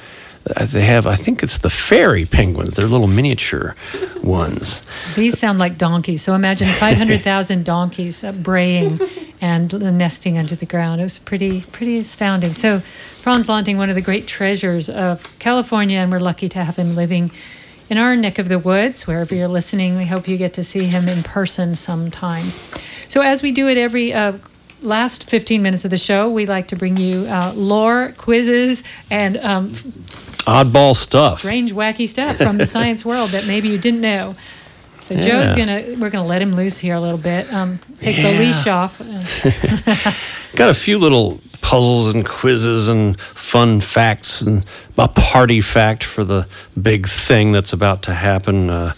Uh, 0.56 0.66
They 0.66 0.86
have, 0.86 1.08
I 1.08 1.16
think 1.16 1.44
it's 1.44 1.60
the 1.60 1.70
fairy 1.70 2.26
penguins. 2.26 2.76
They're 2.76 2.88
little 2.88 3.08
miniature 3.08 3.76
ones. 4.24 4.84
These 5.16 5.40
sound 5.40 5.60
like 5.60 5.78
donkeys, 5.78 6.22
so 6.22 6.34
imagine 6.36 6.68
500,000 6.68 7.64
donkeys 7.74 8.24
uh, 8.24 8.32
braying 8.32 9.00
and 9.42 9.72
nesting 9.98 10.38
under 10.38 10.56
the 10.56 10.66
ground. 10.66 11.02
It 11.02 11.06
was 11.06 11.20
pretty, 11.20 11.62
pretty 11.62 12.00
astounding. 12.00 12.54
So, 12.54 12.80
Frans 12.80 13.50
Lanting, 13.50 13.78
one 13.78 13.90
of 13.90 13.96
the 13.96 14.02
great 14.02 14.28
treasures 14.28 14.90
of 14.90 15.38
California, 15.40 16.00
and 16.00 16.12
we're 16.12 16.20
lucky 16.20 16.50
to 16.50 16.64
have 16.64 16.76
him 16.78 16.96
living 16.96 17.32
in 17.90 17.98
our 17.98 18.16
neck 18.16 18.38
of 18.40 18.50
the 18.50 18.60
woods, 18.60 19.08
wherever 19.08 19.34
you're 19.34 19.48
listening. 19.48 19.98
We 19.98 20.06
hope 20.06 20.28
you 20.28 20.38
get 20.38 20.54
to 20.56 20.64
see 20.64 20.86
him 20.86 21.08
in 21.08 21.24
person 21.24 21.76
sometimes. 21.76 22.58
So, 23.10 23.22
as 23.22 23.42
we 23.42 23.52
do 23.52 23.68
it 23.68 23.78
every 23.78 24.14
uh, 24.14 24.34
last 24.82 25.30
15 25.30 25.62
minutes 25.62 25.86
of 25.86 25.92
the 25.92 25.98
show, 25.98 26.30
we 26.30 26.46
like 26.46 26.70
to 26.70 26.76
bring 26.76 26.98
you 26.98 27.26
uh, 27.28 27.54
lore, 27.56 28.14
quizzes, 28.18 28.84
and 29.12 29.38
um, 29.38 29.70
Oddball 30.46 30.96
stuff. 30.96 31.40
strange, 31.40 31.74
wacky 31.74 32.08
stuff 32.08 32.38
from 32.38 32.58
the 32.58 32.66
science 32.76 33.06
world 33.06 33.32
that 33.32 33.46
maybe 33.46 33.70
you 33.70 33.78
didn't 33.78 34.02
know. 34.02 34.36
So 35.02 35.16
Joe's 35.20 35.54
gonna 35.54 35.96
we're 35.98 36.12
gonna 36.12 36.28
let 36.28 36.40
him 36.40 36.54
loose 36.54 36.78
here 36.78 36.94
a 36.94 37.02
little 37.02 37.18
bit. 37.18 37.52
Um, 37.52 37.80
take 37.96 38.18
the 38.18 38.32
leash 38.38 38.68
off. 38.68 39.00
Got 40.56 40.70
a 40.70 40.74
few 40.76 41.00
little 41.00 41.40
puzzles 41.62 42.14
and 42.14 42.26
quizzes 42.26 42.90
and 42.90 43.20
fun 43.20 43.82
facts 43.82 44.42
and 44.42 44.66
a 44.98 45.08
party 45.08 45.62
fact 45.62 46.04
for 46.04 46.24
the 46.24 46.48
big 46.82 47.08
thing 47.08 47.52
that's 47.52 47.74
about 47.74 48.04
to 48.04 48.14
happen 48.14 48.70
uh, 48.70 48.94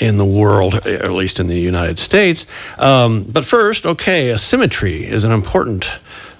in 0.00 0.18
the 0.18 0.24
world, 0.24 0.74
or 0.74 0.88
at 0.88 1.12
least 1.12 1.40
in 1.40 1.46
the 1.46 1.58
United 1.58 1.98
States. 1.98 2.46
Um, 2.78 3.24
but 3.24 3.44
first, 3.44 3.86
okay, 3.86 4.36
symmetry 4.36 5.04
is 5.04 5.24
an 5.24 5.32
important, 5.32 5.90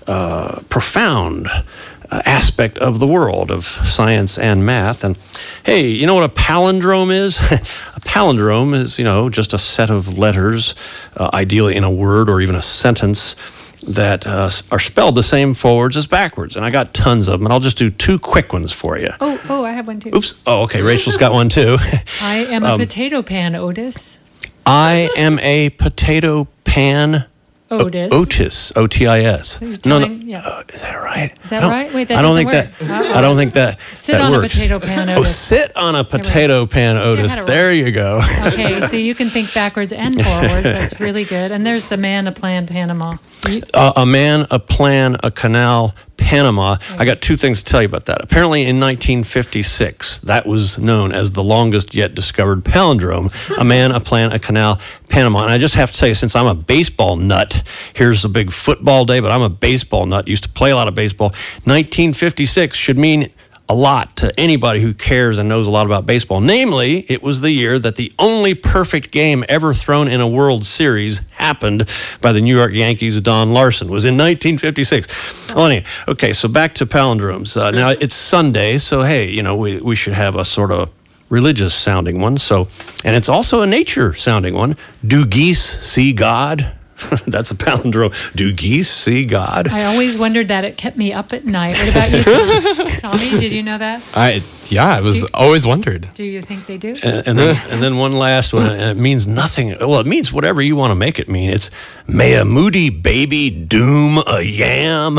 uh, 0.06 0.60
profound 0.68 1.48
uh, 1.48 2.22
aspect 2.26 2.78
of 2.78 2.98
the 2.98 3.06
world 3.06 3.50
of 3.50 3.64
science 3.64 4.38
and 4.38 4.66
math. 4.66 5.02
And 5.02 5.16
hey, 5.64 5.86
you 5.86 6.06
know 6.06 6.14
what 6.14 6.24
a 6.24 6.28
palindrome 6.28 7.10
is? 7.10 7.38
a 7.50 8.00
palindrome 8.00 8.74
is, 8.74 8.98
you 8.98 9.04
know, 9.04 9.30
just 9.30 9.54
a 9.54 9.58
set 9.58 9.90
of 9.90 10.18
letters, 10.18 10.74
uh, 11.16 11.30
ideally 11.32 11.74
in 11.74 11.84
a 11.84 11.90
word 11.90 12.28
or 12.28 12.40
even 12.40 12.54
a 12.54 12.62
sentence 12.62 13.34
that 13.82 14.26
uh, 14.26 14.50
are 14.70 14.78
spelled 14.80 15.14
the 15.14 15.22
same 15.22 15.54
forwards 15.54 15.96
as 15.96 16.06
backwards. 16.06 16.56
And 16.56 16.64
I 16.64 16.70
got 16.70 16.94
tons 16.94 17.28
of 17.28 17.38
them, 17.40 17.46
and 17.46 17.52
I'll 17.52 17.60
just 17.60 17.76
do 17.78 17.90
two 17.90 18.18
quick 18.18 18.52
ones 18.52 18.72
for 18.72 18.98
you. 18.98 19.10
oh, 19.20 19.40
oh, 19.48 19.64
I 19.64 19.72
have 19.72 19.86
one 19.86 20.00
too. 20.00 20.10
Oops. 20.14 20.34
Oh, 20.46 20.62
okay. 20.62 20.82
Rachel's 20.82 21.16
got 21.16 21.32
one 21.32 21.48
too. 21.48 21.76
I 22.20 22.46
am 22.48 22.64
Um, 22.64 22.80
a 22.80 22.84
potato 22.86 23.22
pan, 23.22 23.54
Otis. 23.54 24.18
I 24.64 25.10
am 25.16 25.38
a 25.40 25.70
potato 25.70 26.46
pan. 26.64 27.26
O- 27.72 27.86
Otis. 27.86 28.12
Otis. 28.12 28.72
O 28.76 28.86
T 28.86 29.06
I 29.06 29.20
S. 29.20 29.60
No, 29.60 29.98
no. 29.98 30.06
yeah. 30.06 30.42
Oh, 30.44 30.62
is 30.72 30.80
that 30.82 30.94
right? 31.02 31.32
Is 31.42 31.50
that 31.50 31.58
I 31.58 31.60
don't- 31.62 31.70
right? 31.70 31.94
Wait, 31.94 32.08
that 32.08 32.18
I 32.18 32.22
don't 32.22 32.36
think 32.36 32.50
doesn't 32.50 32.78
that. 32.88 33.00
work. 33.06 33.16
I 33.16 33.20
don't 33.20 33.36
think 33.36 33.52
that. 33.54 33.80
Sit 33.94 34.12
that 34.12 34.20
on 34.20 34.34
a 34.34 34.40
potato 34.40 34.78
pan, 34.78 35.08
Otis. 35.08 35.16
Oh, 35.16 35.20
Otis. 35.20 35.36
sit 35.36 35.76
on 35.76 35.96
a 35.96 36.04
potato 36.04 36.66
pan, 36.66 36.96
Otis. 36.98 37.36
There 37.44 37.72
you 37.72 37.90
go. 37.90 38.20
Okay, 38.46 38.86
so 38.88 38.96
you 38.96 39.14
can 39.14 39.28
think 39.30 39.52
backwards 39.54 39.92
and 39.92 40.14
forwards. 40.22 40.64
That's 40.64 41.00
really 41.00 41.24
good. 41.24 41.50
And 41.52 41.64
there's 41.66 41.88
the 41.88 41.96
man, 41.96 42.26
a 42.26 42.32
plan, 42.32 42.66
Panama. 42.66 43.16
You- 43.48 43.62
uh, 43.74 43.92
a 43.96 44.06
man, 44.06 44.46
a 44.50 44.58
plan, 44.58 45.16
a 45.22 45.30
canal, 45.30 45.94
Panama. 46.22 46.72
I 46.72 46.76
mm-hmm. 46.76 47.04
got 47.04 47.20
two 47.20 47.36
things 47.36 47.62
to 47.62 47.70
tell 47.70 47.82
you 47.82 47.86
about 47.86 48.06
that. 48.06 48.22
Apparently, 48.22 48.62
in 48.62 48.80
1956, 48.80 50.22
that 50.22 50.46
was 50.46 50.78
known 50.78 51.12
as 51.12 51.32
the 51.32 51.42
longest 51.42 51.94
yet 51.94 52.14
discovered 52.14 52.64
palindrome. 52.64 53.32
a 53.58 53.64
man, 53.64 53.92
a 53.92 54.00
plan, 54.00 54.32
a 54.32 54.38
canal, 54.38 54.80
Panama. 55.08 55.42
And 55.42 55.52
I 55.52 55.58
just 55.58 55.74
have 55.74 55.90
to 55.90 55.96
say, 55.96 56.14
since 56.14 56.34
I'm 56.36 56.46
a 56.46 56.54
baseball 56.54 57.16
nut, 57.16 57.62
here's 57.94 58.24
a 58.24 58.28
big 58.28 58.50
football 58.50 59.04
day, 59.04 59.20
but 59.20 59.30
I'm 59.30 59.42
a 59.42 59.50
baseball 59.50 60.06
nut. 60.06 60.28
Used 60.28 60.44
to 60.44 60.48
play 60.48 60.70
a 60.70 60.76
lot 60.76 60.88
of 60.88 60.94
baseball. 60.94 61.28
1956 61.64 62.76
should 62.76 62.98
mean 62.98 63.30
a 63.72 63.74
lot 63.74 64.16
to 64.16 64.38
anybody 64.38 64.82
who 64.82 64.92
cares 64.92 65.38
and 65.38 65.48
knows 65.48 65.66
a 65.66 65.70
lot 65.70 65.86
about 65.86 66.04
baseball. 66.04 66.42
Namely, 66.42 67.06
it 67.08 67.22
was 67.22 67.40
the 67.40 67.50
year 67.50 67.78
that 67.78 67.96
the 67.96 68.12
only 68.18 68.52
perfect 68.52 69.10
game 69.10 69.46
ever 69.48 69.72
thrown 69.72 70.08
in 70.08 70.20
a 70.20 70.28
World 70.28 70.66
Series 70.66 71.22
happened 71.30 71.88
by 72.20 72.32
the 72.32 72.42
New 72.42 72.54
York 72.54 72.74
Yankees' 72.74 73.18
Don 73.22 73.54
Larsen. 73.54 73.90
Was 73.90 74.04
in 74.04 74.18
1956. 74.18 75.54
Well, 75.54 75.64
anyway, 75.64 75.86
okay, 76.06 76.34
so 76.34 76.48
back 76.48 76.74
to 76.74 76.86
palindromes. 76.86 77.56
Uh, 77.56 77.70
now 77.70 77.88
it's 77.88 78.14
Sunday, 78.14 78.76
so 78.76 79.02
hey, 79.02 79.30
you 79.30 79.42
know 79.42 79.56
we 79.56 79.80
we 79.80 79.96
should 79.96 80.12
have 80.12 80.36
a 80.36 80.44
sort 80.44 80.70
of 80.70 80.90
religious 81.30 81.74
sounding 81.74 82.20
one. 82.20 82.36
So, 82.36 82.68
and 83.04 83.16
it's 83.16 83.30
also 83.30 83.62
a 83.62 83.66
nature 83.66 84.12
sounding 84.12 84.52
one. 84.52 84.76
Do 85.06 85.24
geese 85.24 85.62
see 85.62 86.12
God? 86.12 86.76
That's 87.26 87.50
a 87.50 87.54
palindrome. 87.54 88.14
Do 88.34 88.52
geese 88.52 88.90
see 88.90 89.24
God? 89.24 89.68
I 89.68 89.84
always 89.84 90.16
wondered 90.16 90.48
that. 90.48 90.64
It 90.64 90.76
kept 90.76 90.96
me 90.96 91.12
up 91.12 91.32
at 91.32 91.44
night. 91.44 91.72
What 91.72 91.88
about 91.88 92.10
you, 92.12 92.96
Tommy? 92.98 93.30
Did 93.38 93.52
you 93.52 93.62
know 93.62 93.78
that? 93.78 94.02
I 94.14 94.40
yeah, 94.72 94.96
I 94.96 95.00
was 95.00 95.22
always 95.34 95.66
wondered. 95.66 96.08
Do 96.14 96.24
you 96.24 96.40
think 96.40 96.66
they 96.66 96.78
do? 96.78 96.94
and, 97.04 97.28
and 97.28 97.38
then 97.38 97.56
and 97.70 97.82
then 97.82 97.98
one 97.98 98.14
last 98.14 98.54
one, 98.54 98.66
and 98.66 98.98
it 98.98 99.00
means 99.00 99.26
nothing. 99.26 99.76
Well, 99.78 100.00
it 100.00 100.06
means 100.06 100.32
whatever 100.32 100.62
you 100.62 100.76
want 100.76 100.90
to 100.90 100.94
make 100.94 101.18
it 101.18 101.28
mean. 101.28 101.50
It's 101.50 101.70
may 102.06 102.34
a 102.34 102.44
moody 102.44 102.88
baby 102.88 103.50
doom 103.50 104.18
a 104.26 104.40
yam. 104.40 105.18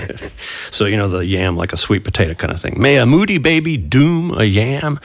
so 0.70 0.86
you 0.86 0.96
know 0.96 1.08
the 1.08 1.24
yam 1.24 1.56
like 1.56 1.72
a 1.72 1.76
sweet 1.76 2.02
potato 2.02 2.34
kind 2.34 2.52
of 2.52 2.60
thing. 2.60 2.74
May 2.80 2.96
a 2.96 3.06
moody 3.06 3.38
baby 3.38 3.76
doom 3.76 4.32
a 4.36 4.44
yam. 4.44 4.98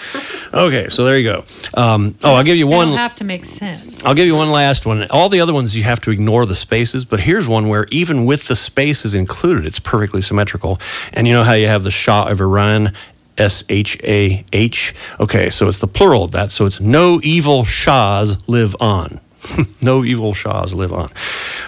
Okay, 0.54 0.90
so 0.90 1.04
there 1.04 1.20
you 1.20 1.32
go. 1.32 1.46
Um, 1.76 2.16
oh, 2.24 2.34
I'll 2.34 2.44
give 2.44 2.58
you 2.58 2.68
one. 2.68 2.88
don't 2.88 2.98
have 2.98 3.16
to 3.16 3.24
make 3.24 3.46
sense. 3.46 4.04
I'll 4.04 4.16
give 4.16 4.26
you 4.26 4.36
one 4.36 4.50
last 4.50 4.86
one. 4.86 5.06
All 5.12 5.30
the 5.30 5.42
other 5.42 5.54
ones 5.54 5.76
you 5.76 5.84
have 5.84 6.02
to 6.02 6.12
ignore 6.12 6.46
the 6.46 6.56
spaces, 6.56 7.06
but 7.06 7.20
here's 7.20 7.48
one 7.48 7.68
where 7.68 7.86
even 7.92 8.26
with 8.26 8.48
the 8.48 8.56
spaces 8.56 9.14
included, 9.14 9.66
it's 9.66 9.80
perfectly 9.80 10.22
symmetrical. 10.22 10.80
And 11.14 11.28
you 11.28 11.34
know 11.34 11.44
how 11.44 11.54
you 11.54 11.68
have 11.68 11.84
the 11.84 11.92
Shah 11.92 12.28
of 12.28 12.42
Iran, 12.42 12.94
S 13.38 13.64
H 13.70 13.98
A 14.04 14.44
H? 14.54 14.96
Okay, 15.20 15.50
so 15.50 15.68
it's 15.68 15.80
the 15.80 15.88
plural 15.88 16.24
of 16.24 16.32
that. 16.32 16.52
So 16.52 16.66
it's 16.66 16.80
no 16.80 17.20
evil 17.24 17.64
Shahs 17.64 18.38
live 18.48 18.76
on. 18.80 19.20
no 19.82 20.04
evil 20.04 20.34
Shahs 20.34 20.74
live 20.74 20.94
on. 20.94 21.12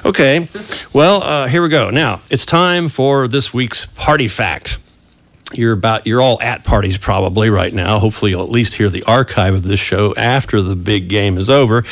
Okay, 0.05 0.47
well, 0.93 1.21
uh, 1.23 1.47
here 1.47 1.61
we 1.61 1.69
go. 1.69 1.89
Now, 1.89 2.21
it's 2.29 2.45
time 2.45 2.89
for 2.89 3.27
this 3.27 3.53
week's 3.53 3.85
party 3.95 4.27
fact 4.27 4.79
you're 5.53 5.73
about 5.73 6.05
you're 6.05 6.21
all 6.21 6.41
at 6.41 6.63
parties 6.63 6.97
probably 6.97 7.49
right 7.49 7.73
now. 7.73 7.99
Hopefully 7.99 8.31
you'll 8.31 8.43
at 8.43 8.49
least 8.49 8.73
hear 8.73 8.89
the 8.89 9.03
archive 9.03 9.53
of 9.53 9.63
this 9.63 9.79
show 9.79 10.13
after 10.15 10.61
the 10.61 10.75
big 10.75 11.07
game 11.07 11.37
is 11.37 11.49
over. 11.49 11.85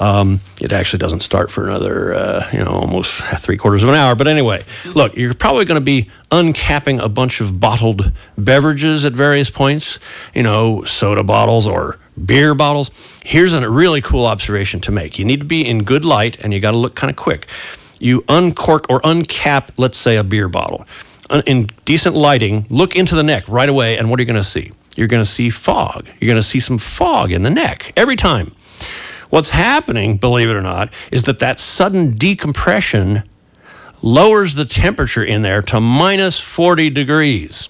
Um, 0.00 0.40
it 0.60 0.72
actually 0.72 1.00
doesn't 1.00 1.20
start 1.20 1.50
for 1.50 1.66
another 1.66 2.14
uh, 2.14 2.48
you 2.52 2.58
know 2.64 2.70
almost 2.70 3.12
three 3.40 3.58
quarters 3.58 3.82
of 3.82 3.90
an 3.90 3.94
hour. 3.94 4.14
But 4.14 4.28
anyway 4.28 4.64
look 4.94 5.14
you're 5.16 5.34
probably 5.34 5.66
going 5.66 5.80
to 5.80 5.84
be 5.84 6.10
uncapping 6.30 7.02
a 7.02 7.08
bunch 7.08 7.40
of 7.40 7.60
bottled 7.60 8.12
beverages 8.38 9.04
at 9.04 9.12
various 9.12 9.50
points 9.50 9.98
you 10.34 10.42
know 10.42 10.82
soda 10.84 11.22
bottles 11.22 11.66
or 11.66 11.98
beer 12.24 12.54
bottles. 12.54 13.20
Here's 13.24 13.52
a 13.52 13.68
really 13.68 14.00
cool 14.00 14.24
observation 14.24 14.80
to 14.82 14.90
make. 14.90 15.18
You 15.18 15.26
need 15.26 15.40
to 15.40 15.46
be 15.46 15.66
in 15.66 15.82
good 15.82 16.04
light 16.04 16.38
and 16.40 16.54
you 16.54 16.60
got 16.60 16.70
to 16.70 16.78
look 16.78 16.94
kind 16.94 17.10
of 17.10 17.16
quick. 17.16 17.46
You 17.98 18.24
uncork 18.28 18.86
or 18.88 19.00
uncap 19.02 19.68
let's 19.76 19.98
say 19.98 20.16
a 20.16 20.24
beer 20.24 20.48
bottle 20.48 20.86
Uh, 21.28 21.42
in 21.46 21.68
decent 21.84 22.14
lighting, 22.14 22.66
look 22.70 22.94
into 22.94 23.14
the 23.16 23.22
neck 23.22 23.48
right 23.48 23.68
away, 23.68 23.98
and 23.98 24.08
what 24.08 24.20
are 24.20 24.22
you 24.22 24.26
going 24.26 24.36
to 24.36 24.44
see? 24.44 24.70
You're 24.96 25.08
going 25.08 25.24
to 25.24 25.30
see 25.30 25.50
fog. 25.50 26.06
You're 26.20 26.28
going 26.28 26.40
to 26.40 26.42
see 26.42 26.60
some 26.60 26.78
fog 26.78 27.32
in 27.32 27.42
the 27.42 27.50
neck 27.50 27.92
every 27.96 28.16
time. 28.16 28.54
What's 29.30 29.50
happening, 29.50 30.16
believe 30.18 30.48
it 30.48 30.54
or 30.54 30.62
not, 30.62 30.92
is 31.10 31.24
that 31.24 31.40
that 31.40 31.58
sudden 31.58 32.12
decompression 32.12 33.24
lowers 34.02 34.54
the 34.54 34.64
temperature 34.64 35.24
in 35.24 35.42
there 35.42 35.62
to 35.62 35.80
minus 35.80 36.38
40 36.38 36.90
degrees, 36.90 37.68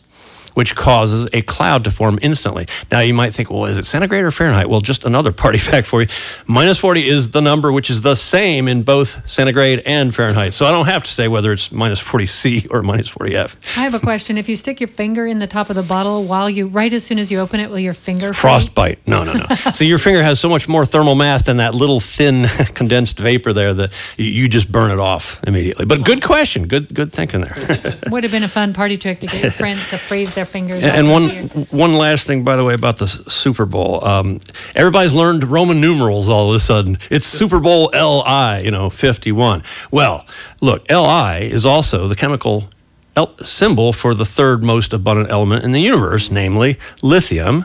which 0.57 0.75
causes 0.75 1.29
a 1.35 1.43
cloud 1.43 1.85
to 1.85 1.91
form 1.91 2.19
instantly. 2.23 2.67
Now, 2.91 3.01
you 3.01 3.13
might 3.13 3.35
think, 3.35 3.51
well, 3.51 3.67
is 3.67 3.77
it 3.77 3.85
centigrade 3.85 4.25
or 4.25 4.31
Fahrenheit? 4.31 4.71
Well, 4.71 4.81
just 4.81 5.05
another 5.05 5.31
party 5.31 5.59
fact 5.71 5.87
for 5.87 6.01
you. 6.01 6.09
Minus 6.47 6.79
40 6.79 7.07
is 7.07 7.31
the 7.31 7.43
number 7.43 7.71
which 7.71 7.91
is 7.91 8.01
the 8.01 8.15
same 8.15 8.67
in 8.67 8.83
both 8.83 9.29
centigrade 9.29 9.83
and 9.85 10.15
Fahrenheit. 10.15 10.55
So 10.55 10.65
I 10.65 10.71
don't 10.71 10.87
have 10.87 11.05
to 11.05 11.11
say 11.11 11.29
whether 11.29 11.53
it's 11.53 11.71
minus 11.71 12.01
40 12.01 12.27
C 12.27 12.67
or 12.71 12.81
minus 12.81 13.07
40 13.07 13.37
F. 13.37 13.57
I 13.77 13.83
have 13.83 13.93
a 13.93 14.01
question. 14.07 14.39
If 14.39 14.49
you 14.49 14.57
stick 14.57 14.81
your 14.81 14.89
finger 14.89 15.27
in 15.27 15.41
the 15.41 15.47
top 15.47 15.69
of 15.69 15.77
the 15.77 15.83
bottle 15.83 16.25
while 16.25 16.49
you, 16.49 16.69
right 16.69 16.93
as 16.93 17.05
soon 17.05 17.19
as 17.19 17.31
you 17.31 17.39
open 17.39 17.61
it, 17.61 17.71
will 17.71 17.79
your 17.79 17.93
finger? 17.93 18.33
Frostbite. 18.33 19.07
No, 19.07 19.25
no, 19.25 19.35
no. 19.35 19.55
so 19.75 19.85
your 19.85 19.99
finger 19.99 20.23
has 20.23 20.41
so 20.41 20.49
much 20.49 20.69
more 20.69 20.87
thermal 20.87 21.17
mass 21.17 21.45
than 21.45 21.59
that 21.59 21.75
little 21.75 22.01
thin 22.01 22.49
condensed 22.75 23.19
vapor 23.19 23.53
there 23.53 23.75
that 23.75 23.93
you, 24.17 24.25
you 24.25 24.49
just 24.49 24.73
burn 24.73 24.91
it 24.91 25.01
off 25.01 25.39
immediately. 25.47 25.85
But 25.85 26.03
good 26.03 26.23
question. 26.23 26.67
Good, 26.67 26.95
good 26.95 27.13
thinking 27.13 27.43
there. 27.43 27.99
Would 28.09 28.23
have 28.23 28.33
been 28.33 28.45
a 28.45 28.49
fun 28.49 28.73
party 28.73 28.97
trick 28.97 29.21
to 29.21 29.27
get 29.27 29.43
your 29.43 29.51
friends 29.51 29.91
to 29.91 29.99
freeze 29.99 30.33
their 30.33 30.46
fingers. 30.47 30.83
And, 30.83 30.97
and 30.97 31.11
one 31.11 31.29
you. 31.29 31.43
one 31.71 31.95
last 31.95 32.27
thing, 32.27 32.45
by 32.45 32.57
the 32.57 32.65
way, 32.65 32.75
about 32.75 32.99
the 32.99 33.07
Super 33.07 33.67
Bowl. 33.67 34.05
Um, 34.05 34.41
everybody's 34.75 35.15
learned 35.15 35.45
Roman 35.45 35.81
numerals 35.81 36.29
all 36.29 36.51
of 36.51 36.55
a 36.55 36.61
sudden. 36.61 36.99
It's 37.11 37.27
Super 37.27 37.61
Bowl 37.61 37.91
LI, 37.93 38.65
you 38.65 38.71
know, 38.71 38.91
51. 38.91 39.63
Well, 39.91 40.27
look, 40.61 40.89
LI 40.91 41.51
is 41.51 41.67
also 41.67 42.09
the 42.09 42.17
chemical 42.17 42.69
el- 43.17 43.37
symbol 43.39 43.93
for 43.93 44.15
the 44.15 44.25
third 44.25 44.63
most 44.63 44.93
abundant 44.93 45.31
element 45.31 45.65
in 45.65 45.73
the 45.73 45.81
universe, 45.81 46.31
namely 46.31 46.79
lithium. 47.03 47.65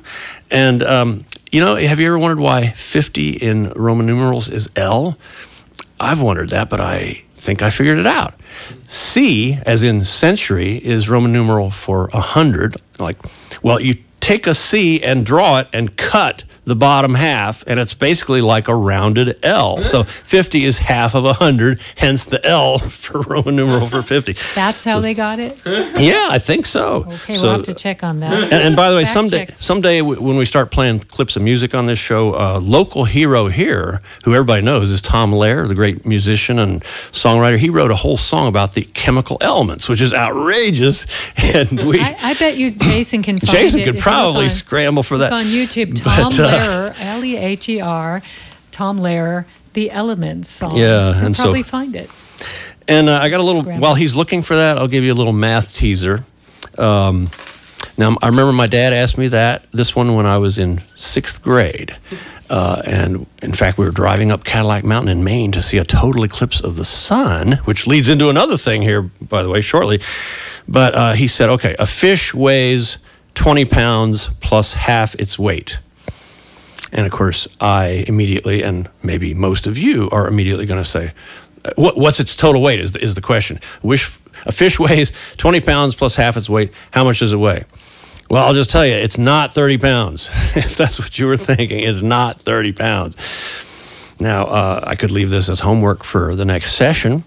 And, 0.49 0.83
um, 0.83 1.25
you 1.51 1.61
know, 1.61 1.75
have 1.75 1.99
you 1.99 2.07
ever 2.07 2.17
wondered 2.17 2.39
why 2.39 2.69
50 2.69 3.31
in 3.31 3.69
Roman 3.75 4.05
numerals 4.05 4.49
is 4.49 4.69
L? 4.75 5.17
I've 5.99 6.21
wondered 6.21 6.49
that, 6.49 6.69
but 6.69 6.81
I 6.81 7.23
think 7.41 7.63
I 7.63 7.71
figured 7.71 7.97
it 7.97 8.05
out. 8.05 8.35
C, 8.87 9.57
as 9.65 9.81
in 9.83 10.05
century, 10.05 10.77
is 10.77 11.09
Roman 11.09 11.33
numeral 11.33 11.71
for 11.71 12.09
a 12.13 12.21
hundred. 12.21 12.75
Like, 12.99 13.17
well, 13.63 13.79
you 13.79 13.95
take 14.19 14.45
a 14.45 14.53
C 14.53 15.01
and 15.03 15.25
draw 15.25 15.59
it 15.59 15.67
and 15.73 15.97
cut 15.97 16.43
the 16.63 16.75
bottom 16.75 17.15
half, 17.15 17.63
and 17.65 17.79
it's 17.79 17.93
basically 17.95 18.39
like 18.39 18.67
a 18.67 18.75
rounded 18.75 19.39
L. 19.43 19.81
So 19.81 20.03
50 20.03 20.63
is 20.63 20.77
half 20.77 21.15
of 21.15 21.25
a 21.25 21.33
hundred, 21.33 21.79
hence 21.97 22.25
the 22.25 22.45
L 22.45 22.77
for 22.79 23.21
Roman 23.21 23.55
numeral 23.55 23.87
for 23.89 24.03
50. 24.03 24.35
That's 24.53 24.83
how 24.83 24.99
they 24.99 25.13
got 25.15 25.39
it? 25.39 25.57
Yeah, 25.65 26.27
I 26.29 26.37
think 26.39 26.65
so. 26.67 27.05
Okay, 27.07 27.35
So- 27.35 27.43
we'll 27.43 27.51
have 27.53 27.63
to 27.63 27.73
check 27.73 28.03
on 28.03 28.19
that. 28.19 28.33
and, 28.43 28.53
and 28.53 28.75
by 28.75 28.91
the 28.91 28.95
way, 28.95 29.03
Fact 29.05 29.13
someday, 29.13 29.45
check. 29.47 29.55
someday 29.59 30.01
when 30.01 30.37
we 30.37 30.45
start 30.45 30.69
playing 30.71 30.99
clips 30.99 31.35
of 31.35 31.41
music 31.41 31.73
on 31.73 31.87
this 31.87 31.97
show, 31.99 32.33
uh, 32.35 32.59
local 32.61 33.05
hero 33.05 33.47
here, 33.47 34.01
who 34.23 34.33
everybody 34.33 34.61
knows, 34.61 34.91
is 34.91 35.01
Tom 35.01 35.31
Lehrer, 35.31 35.67
the 35.67 35.75
great 35.75 36.05
musician 36.05 36.59
and 36.59 36.83
songwriter. 37.11 37.57
He 37.57 37.69
wrote 37.71 37.89
a 37.91 37.95
whole 37.95 38.17
song 38.17 38.47
about 38.47 38.73
the 38.73 38.83
chemical 38.93 39.37
elements, 39.41 39.89
which 39.89 39.99
is 40.01 40.13
outrageous. 40.13 41.05
And 41.51 41.85
we, 41.87 41.99
I, 41.99 42.15
I 42.21 42.33
bet 42.35 42.55
you 42.57 42.71
Jason 42.71 43.23
can 43.23 43.37
find 43.39 43.51
Jason 43.51 43.83
could 43.83 43.97
probably 43.99 44.45
on- 44.45 44.49
scramble 44.51 45.03
for 45.03 45.17
that. 45.17 45.33
On 45.33 45.43
YouTube, 45.45 46.01
But, 46.03 46.15
Tom 46.15 46.33
uh, 46.33 46.50
Lehrer, 46.51 46.95
L 46.99 47.23
E 47.25 47.37
H 47.37 47.69
E 47.69 47.81
R, 47.81 48.21
Tom 48.71 48.99
Lehrer, 48.99 49.45
The 49.73 49.91
Elements 49.91 50.49
song. 50.49 50.77
Yeah, 50.77 51.15
You'll 51.15 51.25
and 51.25 51.35
so- 51.35 51.43
probably 51.43 51.63
find 51.63 51.95
it. 51.95 52.09
And 52.87 53.09
uh, 53.09 53.19
I 53.21 53.29
got 53.29 53.39
a 53.39 53.43
little, 53.43 53.61
Scramble. 53.61 53.81
while 53.81 53.95
he's 53.95 54.15
looking 54.15 54.41
for 54.41 54.55
that, 54.55 54.77
I'll 54.77 54.87
give 54.87 55.03
you 55.03 55.13
a 55.13 55.15
little 55.15 55.33
math 55.33 55.73
teaser. 55.75 56.25
Um, 56.77 57.29
now, 57.97 58.17
I 58.21 58.27
remember 58.27 58.51
my 58.51 58.67
dad 58.67 58.91
asked 58.93 59.17
me 59.17 59.27
that, 59.29 59.65
this 59.71 59.95
one 59.95 60.15
when 60.15 60.25
I 60.25 60.37
was 60.39 60.57
in 60.57 60.81
sixth 60.95 61.41
grade. 61.43 61.95
Uh, 62.49 62.81
and 62.85 63.25
in 63.41 63.53
fact, 63.53 63.77
we 63.77 63.85
were 63.85 63.91
driving 63.91 64.31
up 64.31 64.43
Cadillac 64.43 64.83
Mountain 64.83 65.09
in 65.09 65.23
Maine 65.23 65.51
to 65.53 65.61
see 65.61 65.77
a 65.77 65.85
total 65.85 66.23
eclipse 66.23 66.59
of 66.59 66.75
the 66.75 66.83
sun, 66.83 67.53
which 67.65 67.87
leads 67.87 68.09
into 68.09 68.29
another 68.29 68.57
thing 68.57 68.81
here, 68.81 69.03
by 69.03 69.41
the 69.43 69.49
way, 69.49 69.61
shortly. 69.61 70.01
But 70.67 70.95
uh, 70.95 71.13
he 71.13 71.27
said, 71.27 71.49
okay, 71.49 71.75
a 71.79 71.85
fish 71.85 72.33
weighs 72.33 72.97
20 73.35 73.65
pounds 73.65 74.29
plus 74.41 74.73
half 74.73 75.15
its 75.15 75.37
weight. 75.39 75.79
And 76.91 77.05
of 77.05 77.11
course, 77.11 77.47
I 77.59 78.05
immediately, 78.07 78.63
and 78.63 78.89
maybe 79.03 79.33
most 79.33 79.67
of 79.67 79.77
you 79.77 80.09
are 80.11 80.27
immediately 80.27 80.65
going 80.65 80.83
to 80.83 80.89
say, 80.89 81.13
what, 81.75 81.97
what's 81.97 82.19
its 82.19 82.35
total 82.35 82.61
weight 82.61 82.79
is 82.79 82.93
the, 82.93 83.03
is 83.03 83.15
the 83.15 83.21
question. 83.21 83.59
Wish, 83.81 84.17
a 84.45 84.51
fish 84.51 84.79
weighs 84.79 85.11
20 85.37 85.61
pounds 85.61 85.95
plus 85.95 86.15
half 86.15 86.37
its 86.37 86.49
weight. 86.49 86.71
How 86.91 87.03
much 87.03 87.19
does 87.19 87.33
it 87.33 87.37
weigh? 87.37 87.65
Well, 88.29 88.45
I'll 88.45 88.53
just 88.53 88.69
tell 88.69 88.85
you, 88.85 88.93
it's 88.93 89.17
not 89.17 89.53
30 89.53 89.77
pounds. 89.77 90.29
if 90.55 90.77
that's 90.77 90.99
what 90.99 91.19
you 91.19 91.27
were 91.27 91.37
thinking, 91.37 91.79
it's 91.79 92.01
not 92.01 92.39
30 92.39 92.71
pounds. 92.73 93.17
Now, 94.19 94.45
uh, 94.45 94.83
I 94.85 94.95
could 94.95 95.11
leave 95.11 95.29
this 95.29 95.49
as 95.49 95.59
homework 95.59 96.03
for 96.03 96.35
the 96.35 96.45
next 96.45 96.75
session. 96.75 97.23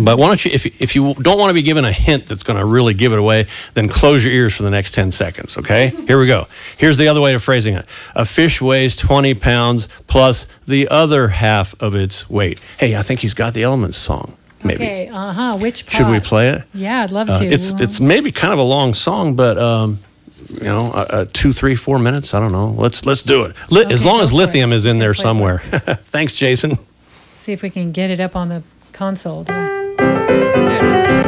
But 0.00 0.16
why 0.16 0.28
don't 0.28 0.42
you, 0.44 0.50
if, 0.54 0.64
if 0.80 0.94
you 0.94 1.12
don't 1.14 1.38
want 1.38 1.50
to 1.50 1.54
be 1.54 1.62
given 1.62 1.84
a 1.84 1.92
hint 1.92 2.26
that's 2.26 2.42
going 2.42 2.58
to 2.58 2.64
really 2.64 2.94
give 2.94 3.12
it 3.12 3.18
away, 3.18 3.46
then 3.74 3.88
close 3.88 4.24
your 4.24 4.32
ears 4.32 4.54
for 4.56 4.62
the 4.62 4.70
next 4.70 4.94
10 4.94 5.10
seconds, 5.10 5.58
okay? 5.58 5.88
Here 6.06 6.18
we 6.18 6.26
go. 6.26 6.46
Here's 6.78 6.96
the 6.96 7.08
other 7.08 7.20
way 7.20 7.34
of 7.34 7.42
phrasing 7.42 7.74
it 7.74 7.84
A 8.14 8.24
fish 8.24 8.60
weighs 8.62 8.96
20 8.96 9.34
pounds 9.34 9.88
plus 10.06 10.46
the 10.66 10.88
other 10.88 11.28
half 11.28 11.74
of 11.82 11.94
its 11.94 12.30
weight. 12.30 12.58
Hey, 12.78 12.96
I 12.96 13.02
think 13.02 13.20
he's 13.20 13.34
got 13.34 13.52
the 13.52 13.64
Elements 13.64 13.98
song, 13.98 14.34
maybe. 14.64 14.84
Okay, 14.84 15.08
uh 15.08 15.32
huh. 15.32 15.56
Which 15.58 15.84
part? 15.86 15.92
Should 15.96 16.08
we 16.10 16.20
play 16.20 16.48
it? 16.50 16.62
Yeah, 16.72 17.02
I'd 17.02 17.10
love 17.12 17.28
Uh, 17.28 17.40
to. 17.40 17.46
it's, 17.46 17.70
it's 17.80 18.00
maybe 18.00 18.32
kind 18.32 18.52
of 18.52 18.58
a 18.58 18.64
long 18.64 18.94
song, 18.94 19.36
but. 19.36 19.58
Um, 19.58 19.98
you 20.50 20.64
know, 20.64 20.90
uh, 20.92 21.06
uh, 21.08 21.24
two, 21.32 21.52
three, 21.54 21.74
four 21.74 21.98
minutes. 21.98 22.34
I 22.34 22.40
don't 22.40 22.52
know. 22.52 22.70
Let's 22.72 23.06
let's 23.06 23.22
do 23.22 23.44
it. 23.44 23.56
Li- 23.70 23.86
as 23.90 24.04
long 24.04 24.20
as 24.20 24.34
lithium 24.34 24.72
is 24.72 24.84
in 24.84 24.98
there 24.98 25.14
somewhere. 25.14 25.58
Thanks, 26.10 26.36
Jason. 26.36 26.78
See 27.36 27.52
if 27.52 27.62
we 27.62 27.70
can 27.70 27.90
get 27.92 28.10
it 28.10 28.20
up 28.20 28.36
on 28.36 28.48
the 28.50 28.62
console. 28.92 29.44
Do 29.44 29.52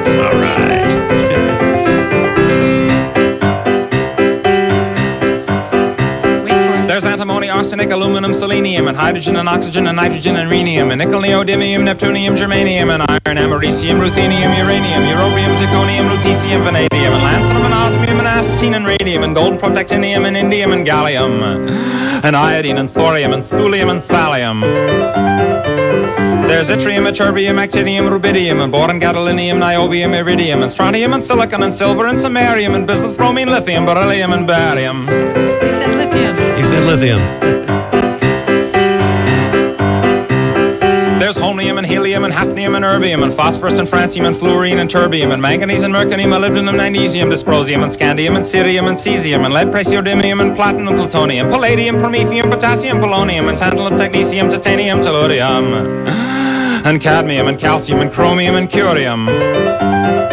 All 0.08 0.34
right. 0.40 1.33
Antimony, 7.84 8.02
aluminum, 8.02 8.32
selenium, 8.32 8.88
and 8.88 8.96
hydrogen 8.96 9.36
and 9.36 9.48
oxygen 9.48 9.86
and 9.86 9.96
nitrogen 9.96 10.36
and 10.36 10.50
rhenium, 10.50 10.90
and 10.90 10.98
nickel, 10.98 11.20
neodymium, 11.20 11.82
neptunium, 11.82 12.36
germanium, 12.36 12.90
and 12.90 13.02
iron, 13.02 13.38
americium, 13.38 14.00
ruthenium, 14.00 14.56
uranium, 14.56 15.02
europium, 15.02 15.54
zirconium, 15.56 16.08
lutetium, 16.08 16.62
vanadium, 16.64 17.12
and 17.12 17.22
lanthanum, 17.22 17.64
and 17.64 17.74
osmium, 17.74 18.18
and 18.18 18.26
astatine, 18.26 18.74
and 18.76 18.86
radium, 18.86 19.22
and 19.22 19.34
gold, 19.34 19.58
protactinium, 19.58 20.26
and 20.26 20.36
indium, 20.36 20.72
and 20.72 20.86
gallium, 20.86 21.68
and 22.24 22.36
iodine, 22.36 22.78
and 22.78 22.90
thorium, 22.90 23.32
and 23.32 23.42
thulium, 23.42 23.90
and 23.90 24.02
thallium. 24.02 24.62
There's 26.46 26.68
yttrium, 26.68 27.06
ytterbium, 27.08 27.58
actinium, 27.58 28.08
rubidium, 28.08 28.62
and 28.62 28.70
boron, 28.72 29.00
gadolinium, 29.00 29.58
niobium, 29.58 30.14
iridium, 30.14 30.62
and 30.62 30.70
strontium, 30.70 31.12
and 31.12 31.24
silicon, 31.24 31.62
and 31.62 31.74
silver, 31.74 32.06
and 32.06 32.18
samarium, 32.18 32.74
and 32.74 32.86
bismuth, 32.86 33.16
bromine, 33.16 33.48
lithium, 33.48 33.84
beryllium, 33.84 34.32
and 34.32 34.46
barium. 34.46 35.73
Said 36.74 36.86
lithium. 36.86 37.20
There's 41.20 41.36
holmium 41.36 41.78
and 41.78 41.86
helium 41.86 42.24
and 42.24 42.34
hafnium 42.34 42.74
and 42.74 42.84
erbium 42.84 43.22
and 43.22 43.32
phosphorus 43.32 43.78
and 43.78 43.86
francium 43.86 44.26
and 44.26 44.36
fluorine 44.36 44.80
and 44.80 44.90
terbium 44.90 45.32
and 45.32 45.40
manganese 45.40 45.84
and 45.84 45.94
molybdenum, 45.94 46.68
and 46.70 46.76
magnesium, 46.76 47.30
dysprosium 47.30 47.84
and 47.84 47.92
scandium 47.92 48.34
and 48.34 48.44
cerium 48.44 48.88
and 48.88 48.98
cesium 48.98 49.44
and 49.44 49.54
lead, 49.54 49.68
praseodymium 49.68 50.40
and 50.40 50.56
platinum, 50.56 50.96
plutonium, 50.96 51.48
palladium, 51.48 51.94
promethium, 51.94 52.50
potassium, 52.50 52.98
polonium 52.98 53.48
and 53.48 53.56
tantalum, 53.56 53.96
technetium, 53.96 54.50
titanium, 54.50 54.98
tellurium 54.98 56.08
and 56.86 57.00
cadmium 57.00 57.46
and 57.46 57.60
calcium 57.60 58.00
and 58.00 58.12
chromium 58.12 58.56
and 58.56 58.68
curium. 58.68 60.23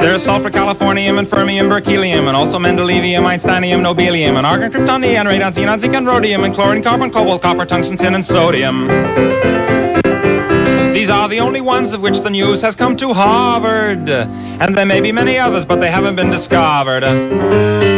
There's 0.00 0.22
sulfur, 0.22 0.50
californium, 0.50 1.18
and 1.18 1.26
fermium, 1.26 1.68
berkelium, 1.68 2.28
and 2.28 2.36
also 2.36 2.58
mendelevium, 2.58 3.22
einsteinium, 3.22 3.80
nobelium, 3.80 4.36
and 4.36 4.46
argon, 4.46 4.70
krypton, 4.70 5.00
neon, 5.00 5.26
radon, 5.26 5.52
xenon, 5.52 5.78
zinc, 5.80 5.94
and 5.94 6.06
rhodium, 6.06 6.44
and 6.44 6.54
chlorine, 6.54 6.82
carbon, 6.82 7.10
cobalt, 7.10 7.42
copper, 7.42 7.64
tungsten, 7.64 7.96
tin, 7.96 8.14
and 8.14 8.24
sodium. 8.24 8.86
These 10.92 11.10
are 11.10 11.28
the 11.28 11.40
only 11.40 11.60
ones 11.60 11.92
of 11.92 12.00
which 12.00 12.20
the 12.20 12.30
news 12.30 12.60
has 12.62 12.76
come 12.76 12.96
to 12.98 13.12
Harvard. 13.12 14.08
And 14.08 14.76
there 14.76 14.86
may 14.86 15.00
be 15.00 15.10
many 15.10 15.38
others, 15.38 15.64
but 15.64 15.80
they 15.80 15.90
haven't 15.90 16.16
been 16.16 16.30
discovered. 16.30 17.02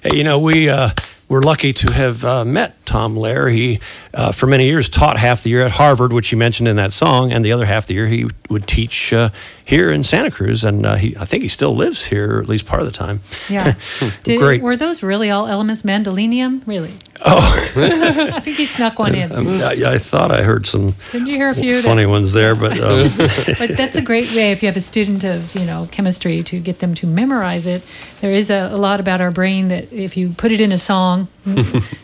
Hey, 0.00 0.16
you 0.16 0.22
know, 0.22 0.38
we 0.38 0.68
uh, 0.68 0.90
we're 1.28 1.42
lucky 1.42 1.72
to 1.72 1.92
have 1.92 2.24
uh, 2.24 2.44
met 2.44 2.86
Tom 2.86 3.16
Lehrer. 3.16 3.52
He, 3.52 3.80
uh, 4.14 4.32
for 4.32 4.46
many 4.46 4.66
years, 4.66 4.88
taught 4.88 5.18
half 5.18 5.42
the 5.42 5.50
year 5.50 5.64
at 5.64 5.70
Harvard, 5.72 6.12
which 6.12 6.32
you 6.32 6.38
mentioned 6.38 6.68
in 6.68 6.76
that 6.76 6.92
song, 6.92 7.32
and 7.32 7.44
the 7.44 7.52
other 7.52 7.66
half 7.66 7.86
the 7.86 7.94
year 7.94 8.06
he 8.06 8.28
would 8.48 8.66
teach 8.66 9.12
uh, 9.12 9.30
here 9.64 9.90
in 9.90 10.02
Santa 10.02 10.30
Cruz. 10.30 10.64
And 10.64 10.86
uh, 10.86 10.94
he, 10.94 11.16
I 11.16 11.24
think 11.24 11.42
he 11.42 11.48
still 11.48 11.74
lives 11.74 12.04
here, 12.04 12.38
at 12.40 12.48
least 12.48 12.66
part 12.66 12.80
of 12.80 12.86
the 12.86 12.92
time. 12.92 13.20
Yeah. 13.48 13.74
Did, 14.22 14.38
Great. 14.38 14.62
Were 14.62 14.76
those 14.76 15.02
really 15.02 15.30
all 15.30 15.46
elements 15.46 15.82
mandolinium? 15.82 16.62
Really? 16.66 16.92
Oh, 17.24 17.68
I 17.76 18.40
think 18.40 18.56
he 18.56 18.64
snuck 18.66 18.98
one 18.98 19.14
in. 19.14 19.32
I, 19.62 19.94
I 19.94 19.98
thought 19.98 20.30
I 20.30 20.42
heard 20.42 20.66
some 20.66 20.94
Didn't 21.10 21.26
you 21.26 21.34
hear 21.36 21.48
a 21.48 21.54
few? 21.54 21.76
that- 21.76 21.84
funny 21.84 22.06
ones 22.06 22.32
there, 22.32 22.54
but 22.54 22.78
um, 22.80 23.10
but 23.58 23.76
that's 23.76 23.96
a 23.96 24.02
great 24.02 24.30
way 24.32 24.52
if 24.52 24.62
you 24.62 24.68
have 24.68 24.76
a 24.76 24.80
student 24.80 25.24
of 25.24 25.54
you 25.54 25.64
know 25.64 25.88
chemistry 25.90 26.42
to 26.44 26.60
get 26.60 26.78
them 26.78 26.94
to 26.94 27.06
memorize 27.06 27.66
it. 27.66 27.82
There 28.20 28.30
is 28.32 28.50
a, 28.50 28.70
a 28.72 28.76
lot 28.76 29.00
about 29.00 29.20
our 29.20 29.32
brain 29.32 29.68
that 29.68 29.92
if 29.92 30.16
you 30.16 30.30
put 30.30 30.52
it 30.52 30.60
in 30.60 30.70
a 30.70 30.78
song, 30.78 31.26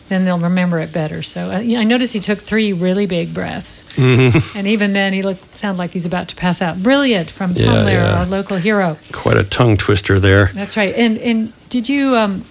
then 0.09 0.23
they'll 0.25 0.39
remember 0.39 0.79
it 0.79 0.93
better. 0.93 1.23
So 1.23 1.51
uh, 1.51 1.59
yeah, 1.59 1.79
I 1.79 1.83
noticed 1.83 2.13
he 2.13 2.19
took 2.19 2.39
three 2.39 2.73
really 2.73 3.05
big 3.07 3.33
breaths, 3.33 3.83
and 3.97 4.67
even 4.67 4.93
then 4.93 5.13
he 5.13 5.21
looked 5.23 5.57
sounded 5.57 5.77
like 5.79 5.91
he's 5.91 6.05
about 6.05 6.27
to 6.29 6.35
pass 6.35 6.61
out. 6.61 6.81
Brilliant 6.83 7.29
from 7.29 7.53
Tom 7.53 7.65
Yeah, 7.65 7.71
Lehrer, 7.83 7.93
yeah. 8.09 8.19
our 8.19 8.25
local 8.25 8.57
hero. 8.57 8.97
quite 9.11 9.37
a 9.37 9.43
tongue 9.43 9.77
twister 9.77 10.19
there. 10.19 10.51
That's 10.53 10.77
right. 10.77 10.93
And 10.95 11.17
and 11.17 11.53
did 11.69 11.89
you 11.89 12.15
um, 12.15 12.45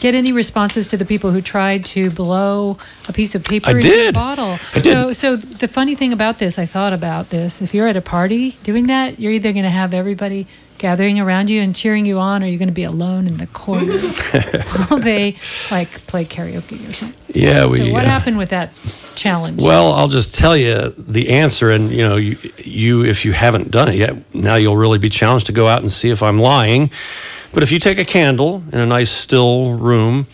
get 0.00 0.14
any 0.14 0.30
responses 0.32 0.88
to 0.90 0.96
the 0.96 1.04
people 1.04 1.30
who 1.32 1.40
tried 1.40 1.84
to 1.86 2.10
blow 2.10 2.76
a 3.08 3.12
piece 3.12 3.34
of 3.34 3.42
paper 3.42 3.68
I 3.70 3.72
into 3.72 3.88
did. 3.88 4.10
a 4.10 4.12
bottle? 4.12 4.58
I 4.74 4.80
so 4.80 5.06
did. 5.08 5.14
so 5.16 5.36
the 5.36 5.66
funny 5.68 5.94
thing 5.94 6.12
about 6.12 6.38
this, 6.38 6.58
I 6.58 6.66
thought 6.66 6.92
about 6.92 7.30
this. 7.30 7.60
If 7.62 7.72
you're 7.74 7.88
at 7.88 7.96
a 7.96 8.02
party 8.02 8.56
doing 8.62 8.86
that, 8.88 9.18
you're 9.18 9.32
either 9.32 9.52
going 9.52 9.64
to 9.64 9.70
have 9.70 9.94
everybody 9.94 10.46
gathering 10.78 11.18
around 11.18 11.50
you 11.50 11.60
and 11.60 11.74
cheering 11.74 12.06
you 12.06 12.18
on, 12.18 12.42
or 12.42 12.46
you're 12.46 12.58
going 12.58 12.68
to 12.68 12.74
be 12.74 12.84
alone 12.84 13.26
in 13.26 13.36
the 13.36 13.46
corner 13.48 13.98
while 14.88 14.98
they 14.98 15.36
like 15.70 15.90
play 16.06 16.24
karaoke 16.24 16.88
or 16.88 16.92
something. 16.92 17.20
Yeah, 17.34 17.66
we. 17.66 17.78
so 17.78 17.92
what 17.92 18.04
uh, 18.04 18.08
happened 18.08 18.38
with 18.38 18.50
that 18.50 18.72
challenge? 19.14 19.62
Well, 19.62 19.92
I'll 19.92 20.08
just 20.08 20.34
tell 20.34 20.56
you 20.56 20.90
the 20.90 21.30
answer, 21.30 21.70
and 21.70 21.90
you 21.90 21.98
know, 22.02 22.16
you, 22.16 22.36
you 22.58 23.04
if 23.04 23.24
you 23.24 23.32
haven't 23.32 23.70
done 23.70 23.88
it 23.88 23.96
yet, 23.96 24.34
now 24.34 24.54
you'll 24.54 24.76
really 24.76 24.98
be 24.98 25.10
challenged 25.10 25.46
to 25.46 25.52
go 25.52 25.66
out 25.66 25.82
and 25.82 25.90
see 25.90 26.10
if 26.10 26.22
I'm 26.22 26.38
lying. 26.38 26.90
But 27.52 27.62
if 27.62 27.72
you 27.72 27.78
take 27.78 27.98
a 27.98 28.04
candle 28.04 28.62
in 28.72 28.80
a 28.80 28.86
nice 28.86 29.10
still 29.10 29.74
room 29.74 30.26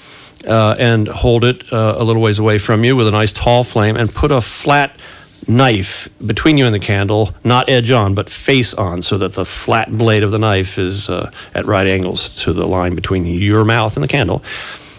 uh, 0.47 0.77
and 0.79 1.09
hold 1.09 1.45
it 1.45 1.73
uh, 1.73 1.97
a 1.99 2.05
little 2.05 2.23
ways 2.23 2.39
away 2.39 2.59
from 2.59 2.85
you 2.85 2.97
with 2.97 3.09
a 3.09 3.13
nice 3.13 3.33
tall 3.33 3.65
flame, 3.65 3.97
and 3.97 4.13
put 4.13 4.31
a 4.31 4.41
flat 4.41 4.99
knife 5.49 6.09
between 6.25 6.59
you 6.59 6.67
and 6.67 6.75
the 6.75 6.81
candle, 6.81 7.35
not 7.45 7.69
edge 7.69 7.91
on, 7.91 8.15
but 8.15 8.31
face 8.31 8.75
on, 8.75 9.03
so 9.03 9.19
that 9.19 9.35
the 9.35 9.45
flat 9.45 9.93
blade 9.93 10.23
of 10.23 10.31
the 10.31 10.39
knife 10.39 10.79
is 10.79 11.09
uh, 11.09 11.31
at 11.55 11.67
right 11.67 11.87
angles 11.87 12.29
to 12.45 12.53
the 12.53 12.67
line 12.67 12.95
between 12.95 13.25
your 13.25 13.65
mouth 13.65 13.97
and 13.97 14.05
the 14.05 14.09
candle. 14.09 14.43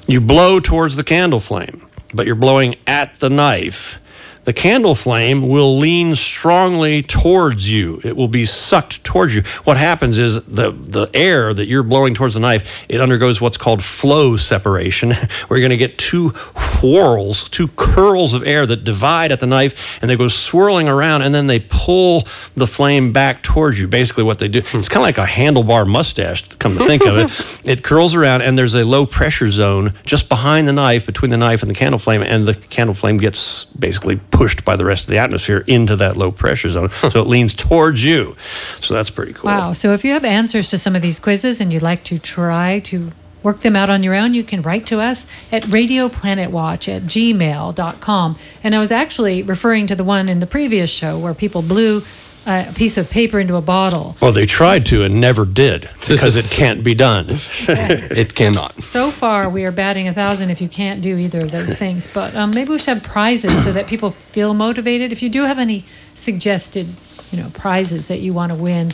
You 0.07 0.21
blow 0.21 0.59
towards 0.59 0.95
the 0.95 1.03
candle 1.03 1.39
flame, 1.39 1.87
but 2.13 2.25
you're 2.25 2.35
blowing 2.35 2.75
at 2.87 3.15
the 3.15 3.29
knife. 3.29 3.99
The 4.45 4.53
candle 4.53 4.93
flame 4.93 5.49
will 5.49 5.77
lean 5.79 6.15
strongly 6.15 7.01
towards 7.01 7.71
you. 7.71 7.99
It 8.03 8.15
will 8.15 8.27
be 8.27 8.45
sucked 8.45 9.03
towards 9.03 9.35
you. 9.35 9.41
What 9.63 9.77
happens 9.77 10.19
is 10.19 10.43
the, 10.43 10.71
the 10.71 11.09
air 11.15 11.51
that 11.51 11.65
you're 11.65 11.81
blowing 11.81 12.13
towards 12.13 12.35
the 12.35 12.39
knife, 12.39 12.85
it 12.87 13.01
undergoes 13.01 13.41
what's 13.41 13.57
called 13.57 13.83
flow 13.83 14.37
separation, 14.37 15.11
where 15.47 15.59
you're 15.59 15.67
going 15.67 15.71
to 15.71 15.77
get 15.77 15.97
two 15.97 16.29
whorls, 16.29 17.49
two 17.49 17.67
curls 17.69 18.35
of 18.35 18.45
air 18.45 18.67
that 18.67 18.83
divide 18.83 19.31
at 19.31 19.39
the 19.39 19.47
knife, 19.47 19.99
and 20.01 20.09
they 20.09 20.15
go 20.15 20.27
swirling 20.27 20.87
around, 20.87 21.23
and 21.23 21.33
then 21.33 21.47
they 21.47 21.59
pull 21.59 22.27
the 22.55 22.67
flame 22.67 23.11
back 23.11 23.41
towards 23.41 23.81
you. 23.81 23.87
Basically, 23.87 24.23
what 24.23 24.37
they 24.37 24.47
do, 24.47 24.59
it's 24.59 24.87
kind 24.87 24.97
of 24.97 25.01
like 25.01 25.17
a 25.17 25.25
handlebar 25.25 25.87
mustache, 25.87 26.53
come 26.55 26.77
to 26.77 26.85
think 26.85 27.05
of 27.05 27.17
it. 27.17 27.25
It 27.65 27.83
curls 27.83 28.13
around, 28.13 28.43
and 28.43 28.57
there's 28.57 28.75
a 28.75 28.83
low 28.83 29.07
pressure 29.07 29.49
zone 29.49 29.93
just 30.03 30.29
behind 30.29 30.67
the 30.67 30.73
knife, 30.73 31.07
between 31.07 31.31
the 31.31 31.37
knife 31.37 31.63
and 31.63 31.69
the 31.69 31.75
candle 31.75 31.97
flame, 31.97 32.21
and 32.21 32.47
the 32.47 32.53
candle 32.53 32.93
flame 32.93 33.17
gets 33.17 33.65
basically 33.65 34.17
pushed 34.35 34.65
by 34.65 34.75
the 34.75 34.85
rest 34.85 35.03
of 35.03 35.09
the 35.09 35.17
atmosphere 35.17 35.63
into 35.67 35.95
that 35.95 36.17
low 36.17 36.31
pressure 36.31 36.69
zone. 36.69 36.89
so 37.09 37.21
it 37.21 37.27
leans 37.27 37.53
towards 37.53 38.03
you. 38.03 38.35
So 38.79 38.93
that's 38.93 39.09
pretty 39.09 39.33
cool. 39.33 39.49
Wow. 39.49 39.73
So 39.73 39.93
if 39.93 40.03
you 40.03 40.11
have 40.11 40.25
answers 40.25 40.69
to 40.69 40.77
some 40.77 40.95
of 40.95 41.01
these 41.01 41.19
quizzes 41.19 41.61
and 41.61 41.71
you'd 41.71 41.81
like 41.81 42.03
to 42.05 42.19
try 42.19 42.79
to 42.85 43.11
work 43.43 43.61
them 43.61 43.75
out 43.75 43.89
on 43.89 44.01
your 44.01 44.15
own, 44.15 44.33
you 44.33 44.43
can 44.43 44.61
write 44.63 44.87
to 44.87 44.99
us 44.99 45.27
at 45.51 45.63
radioplanetwatch 45.63 46.93
at 46.93 47.03
gmail.com. 47.03 48.37
And 48.63 48.75
I 48.75 48.79
was 48.79 48.91
actually 48.91 49.43
referring 49.43 49.87
to 49.87 49.95
the 49.95 50.03
one 50.03 50.27
in 50.27 50.39
the 50.39 50.47
previous 50.47 50.89
show 50.89 51.19
where 51.19 51.35
people 51.35 51.61
blew 51.61 52.01
a 52.45 52.71
piece 52.75 52.97
of 52.97 53.09
paper 53.09 53.39
into 53.39 53.55
a 53.55 53.61
bottle. 53.61 54.15
Well, 54.21 54.31
they 54.31 54.45
tried 54.45 54.85
to 54.87 55.03
and 55.03 55.19
never 55.19 55.45
did 55.45 55.89
because 56.07 56.35
it 56.35 56.45
can't 56.45 56.83
be 56.83 56.93
done. 56.93 57.25
It 57.67 58.35
cannot. 58.35 58.81
So 58.83 59.11
far, 59.11 59.49
we 59.49 59.65
are 59.65 59.71
batting 59.71 60.07
a 60.07 60.13
thousand 60.13 60.49
if 60.49 60.61
you 60.61 60.69
can't 60.69 61.01
do 61.01 61.17
either 61.17 61.39
of 61.39 61.51
those 61.51 61.75
things. 61.75 62.07
But 62.07 62.35
um, 62.35 62.51
maybe 62.51 62.69
we 62.69 62.79
should 62.79 62.97
have 62.97 63.03
prizes 63.03 63.63
so 63.63 63.71
that 63.73 63.87
people 63.87 64.11
feel 64.11 64.53
motivated. 64.53 65.11
If 65.11 65.21
you 65.21 65.29
do 65.29 65.43
have 65.43 65.59
any 65.59 65.85
suggested, 66.13 66.87
you 67.31 67.41
know, 67.41 67.49
prizes 67.49 68.07
that 68.07 68.19
you 68.19 68.33
want 68.33 68.51
to 68.51 68.55
win, 68.55 68.91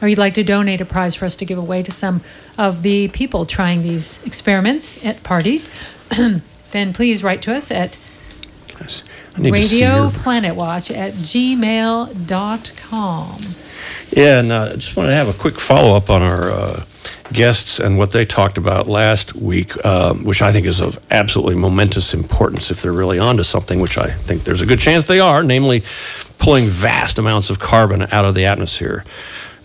or 0.00 0.08
you'd 0.08 0.18
like 0.18 0.34
to 0.34 0.44
donate 0.44 0.80
a 0.80 0.84
prize 0.84 1.14
for 1.14 1.24
us 1.24 1.36
to 1.36 1.44
give 1.44 1.58
away 1.58 1.82
to 1.82 1.92
some 1.92 2.22
of 2.58 2.82
the 2.82 3.08
people 3.08 3.46
trying 3.46 3.82
these 3.82 4.18
experiments 4.24 5.04
at 5.04 5.22
parties, 5.22 5.68
then 6.72 6.92
please 6.92 7.22
write 7.22 7.42
to 7.42 7.54
us 7.54 7.70
at 7.70 7.96
I 7.96 7.96
need 7.96 7.98
to 7.98 8.00
see 8.00 8.63
Radio 9.38 10.10
Planet 10.10 10.54
Watch 10.54 10.90
at 10.90 11.12
gmail.com. 11.14 12.14
Yeah, 14.10 14.38
and 14.38 14.52
uh, 14.52 14.70
I 14.72 14.76
just 14.76 14.96
want 14.96 15.08
to 15.08 15.14
have 15.14 15.28
a 15.28 15.32
quick 15.32 15.58
follow 15.58 15.96
up 15.96 16.10
on 16.10 16.22
our 16.22 16.50
uh, 16.50 16.84
guests 17.32 17.80
and 17.80 17.98
what 17.98 18.12
they 18.12 18.24
talked 18.24 18.58
about 18.58 18.86
last 18.86 19.34
week, 19.34 19.72
uh, 19.84 20.14
which 20.14 20.40
I 20.42 20.52
think 20.52 20.66
is 20.66 20.80
of 20.80 20.98
absolutely 21.10 21.56
momentous 21.56 22.14
importance 22.14 22.70
if 22.70 22.80
they're 22.82 22.92
really 22.92 23.18
onto 23.18 23.42
something, 23.42 23.80
which 23.80 23.98
I 23.98 24.10
think 24.10 24.44
there's 24.44 24.60
a 24.60 24.66
good 24.66 24.78
chance 24.78 25.04
they 25.04 25.20
are, 25.20 25.42
namely 25.42 25.82
pulling 26.38 26.66
vast 26.68 27.18
amounts 27.18 27.50
of 27.50 27.58
carbon 27.58 28.02
out 28.12 28.24
of 28.24 28.34
the 28.34 28.44
atmosphere 28.44 29.04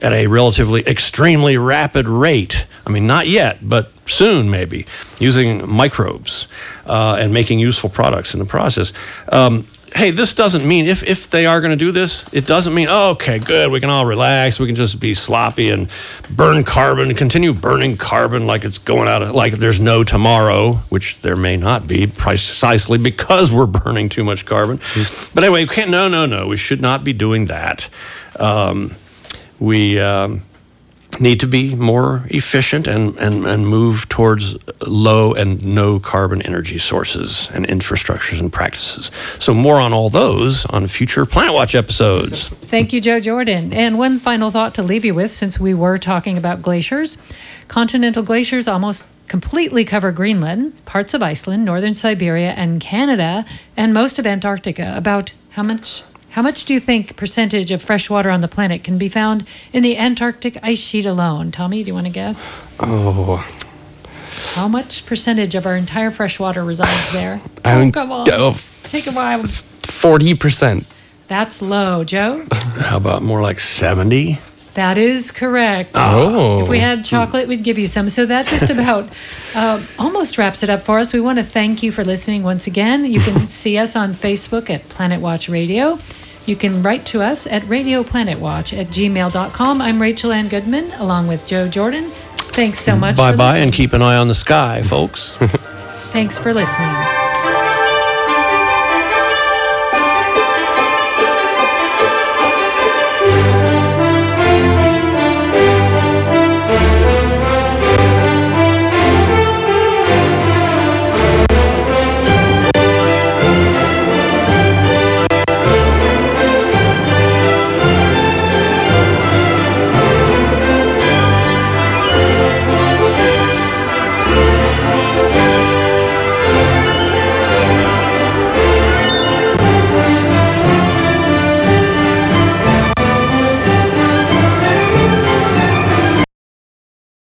at 0.01 0.13
a 0.13 0.27
relatively 0.27 0.81
extremely 0.87 1.57
rapid 1.57 2.07
rate. 2.07 2.65
I 2.85 2.91
mean, 2.91 3.07
not 3.07 3.27
yet, 3.27 3.67
but 3.67 3.91
soon 4.07 4.49
maybe, 4.49 4.85
using 5.19 5.69
microbes 5.69 6.47
uh, 6.85 7.17
and 7.19 7.33
making 7.33 7.59
useful 7.59 7.89
products 7.89 8.33
in 8.33 8.39
the 8.39 8.45
process. 8.45 8.93
Um, 9.31 9.67
hey, 9.93 10.11
this 10.11 10.33
doesn't 10.33 10.67
mean 10.67 10.85
if, 10.85 11.03
if 11.03 11.29
they 11.29 11.45
are 11.45 11.61
going 11.61 11.71
to 11.71 11.77
do 11.77 11.91
this, 11.91 12.25
it 12.31 12.45
doesn't 12.45 12.73
mean, 12.73 12.87
oh, 12.89 13.11
okay, 13.11 13.39
good, 13.39 13.71
we 13.71 13.79
can 13.79 13.89
all 13.89 14.05
relax, 14.05 14.59
we 14.59 14.67
can 14.67 14.75
just 14.75 14.99
be 14.99 15.13
sloppy 15.13 15.69
and 15.69 15.89
burn 16.29 16.63
carbon, 16.63 17.13
continue 17.15 17.53
burning 17.53 17.97
carbon 17.97 18.45
like 18.47 18.63
it's 18.63 18.77
going 18.77 19.07
out 19.07 19.21
of, 19.21 19.35
like 19.35 19.53
there's 19.53 19.81
no 19.81 20.03
tomorrow, 20.03 20.73
which 20.89 21.19
there 21.21 21.35
may 21.35 21.57
not 21.57 21.87
be, 21.87 22.07
precisely 22.07 22.97
because 22.97 23.51
we're 23.51 23.65
burning 23.65 24.09
too 24.09 24.23
much 24.23 24.45
carbon. 24.45 24.77
Mm-hmm. 24.77 25.31
But 25.33 25.43
anyway, 25.43 25.65
can't, 25.65 25.89
no, 25.89 26.07
no, 26.07 26.25
no, 26.25 26.47
we 26.47 26.57
should 26.57 26.81
not 26.81 27.03
be 27.03 27.13
doing 27.13 27.45
that. 27.45 27.89
Um, 28.35 28.95
we 29.59 29.99
um, 29.99 30.41
need 31.19 31.39
to 31.39 31.47
be 31.47 31.75
more 31.75 32.23
efficient 32.29 32.87
and, 32.87 33.17
and, 33.17 33.45
and 33.45 33.67
move 33.67 34.07
towards 34.09 34.57
low 34.87 35.33
and 35.33 35.65
no 35.65 35.99
carbon 35.99 36.41
energy 36.43 36.77
sources 36.77 37.49
and 37.53 37.67
infrastructures 37.67 38.39
and 38.39 38.51
practices. 38.51 39.11
So, 39.39 39.53
more 39.53 39.75
on 39.75 39.93
all 39.93 40.09
those 40.09 40.65
on 40.67 40.87
future 40.87 41.25
Planet 41.25 41.53
Watch 41.53 41.75
episodes. 41.75 42.47
Thank 42.47 42.93
you, 42.93 43.01
Joe 43.01 43.19
Jordan. 43.19 43.73
And 43.73 43.97
one 43.97 44.19
final 44.19 44.51
thought 44.51 44.75
to 44.75 44.83
leave 44.83 45.03
you 45.03 45.15
with 45.15 45.31
since 45.31 45.59
we 45.59 45.73
were 45.73 45.97
talking 45.97 46.37
about 46.37 46.61
glaciers 46.61 47.17
continental 47.69 48.23
glaciers 48.23 48.67
almost 48.67 49.07
completely 49.29 49.85
cover 49.85 50.11
Greenland, 50.11 50.73
parts 50.85 51.13
of 51.13 51.23
Iceland, 51.23 51.63
northern 51.63 51.93
Siberia, 51.93 52.51
and 52.51 52.81
Canada, 52.81 53.45
and 53.77 53.93
most 53.93 54.19
of 54.19 54.27
Antarctica. 54.27 54.93
About 54.97 55.31
how 55.51 55.63
much? 55.63 56.03
How 56.31 56.41
much 56.43 56.65
do 56.65 56.73
you 56.73 56.79
think 56.79 57.15
percentage 57.15 57.71
of 57.71 57.81
fresh 57.81 58.09
water 58.09 58.29
on 58.29 58.41
the 58.41 58.47
planet 58.47 58.83
can 58.83 58.97
be 58.97 59.09
found 59.09 59.47
in 59.73 59.81
the 59.81 59.97
Antarctic 59.97 60.59
ice 60.61 60.77
sheet 60.77 61.05
alone? 61.05 61.51
Tommy, 61.51 61.83
do 61.83 61.87
you 61.87 61.93
want 61.93 62.05
to 62.05 62.13
guess? 62.13 62.47
Oh. 62.79 63.37
How 64.53 64.67
much 64.67 65.05
percentage 65.05 65.55
of 65.55 65.65
our 65.65 65.75
entire 65.75 66.11
fresh 66.11 66.39
water 66.39 66.63
resides 66.63 67.11
there? 67.11 67.41
I 67.65 67.81
oh, 67.81 67.91
come 67.91 68.11
on. 68.11 68.29
Oh, 68.31 68.59
Take 68.83 69.07
a 69.07 69.11
while. 69.11 69.43
40%. 69.43 70.85
That's 71.27 71.61
low, 71.61 72.03
Joe. 72.03 72.45
How 72.51 72.97
about 72.97 73.21
more 73.21 73.41
like 73.41 73.59
70? 73.59 74.39
That 74.75 74.97
is 74.97 75.31
correct. 75.31 75.91
Oh. 75.95 76.63
If 76.63 76.69
we 76.69 76.79
had 76.79 77.03
chocolate, 77.03 77.47
we'd 77.47 77.63
give 77.63 77.77
you 77.79 77.87
some. 77.87 78.09
So 78.09 78.25
that 78.25 78.47
just 78.47 78.69
about 78.75 79.09
uh, 79.55 79.83
almost 79.97 80.37
wraps 80.37 80.63
it 80.63 80.69
up 80.69 80.81
for 80.81 80.99
us. 80.99 81.13
We 81.13 81.19
want 81.19 81.39
to 81.39 81.45
thank 81.45 81.83
you 81.83 81.91
for 81.91 82.03
listening 82.03 82.43
once 82.43 82.67
again. 82.67 83.05
You 83.05 83.19
can 83.19 83.39
see 83.47 83.77
us 83.77 83.95
on 83.95 84.13
Facebook 84.13 84.69
at 84.69 84.87
Planet 84.89 85.21
Watch 85.21 85.49
Radio. 85.49 85.99
You 86.45 86.55
can 86.55 86.81
write 86.81 87.05
to 87.07 87.21
us 87.21 87.45
at 87.45 87.61
radioplanetwatch 87.63 88.77
at 88.77 88.87
gmail.com. 88.87 89.81
I'm 89.81 90.01
Rachel 90.01 90.31
Ann 90.31 90.47
Goodman 90.47 90.91
along 90.93 91.27
with 91.27 91.45
Joe 91.45 91.67
Jordan. 91.67 92.09
Thanks 92.53 92.79
so 92.79 92.95
much. 92.95 93.15
Bye 93.15 93.35
bye 93.35 93.59
and 93.59 93.71
keep 93.71 93.93
an 93.93 94.01
eye 94.01 94.17
on 94.17 94.27
the 94.27 94.33
sky, 94.33 94.81
folks. 94.81 95.35
Thanks 96.11 96.39
for 96.39 96.53
listening. 96.53 96.95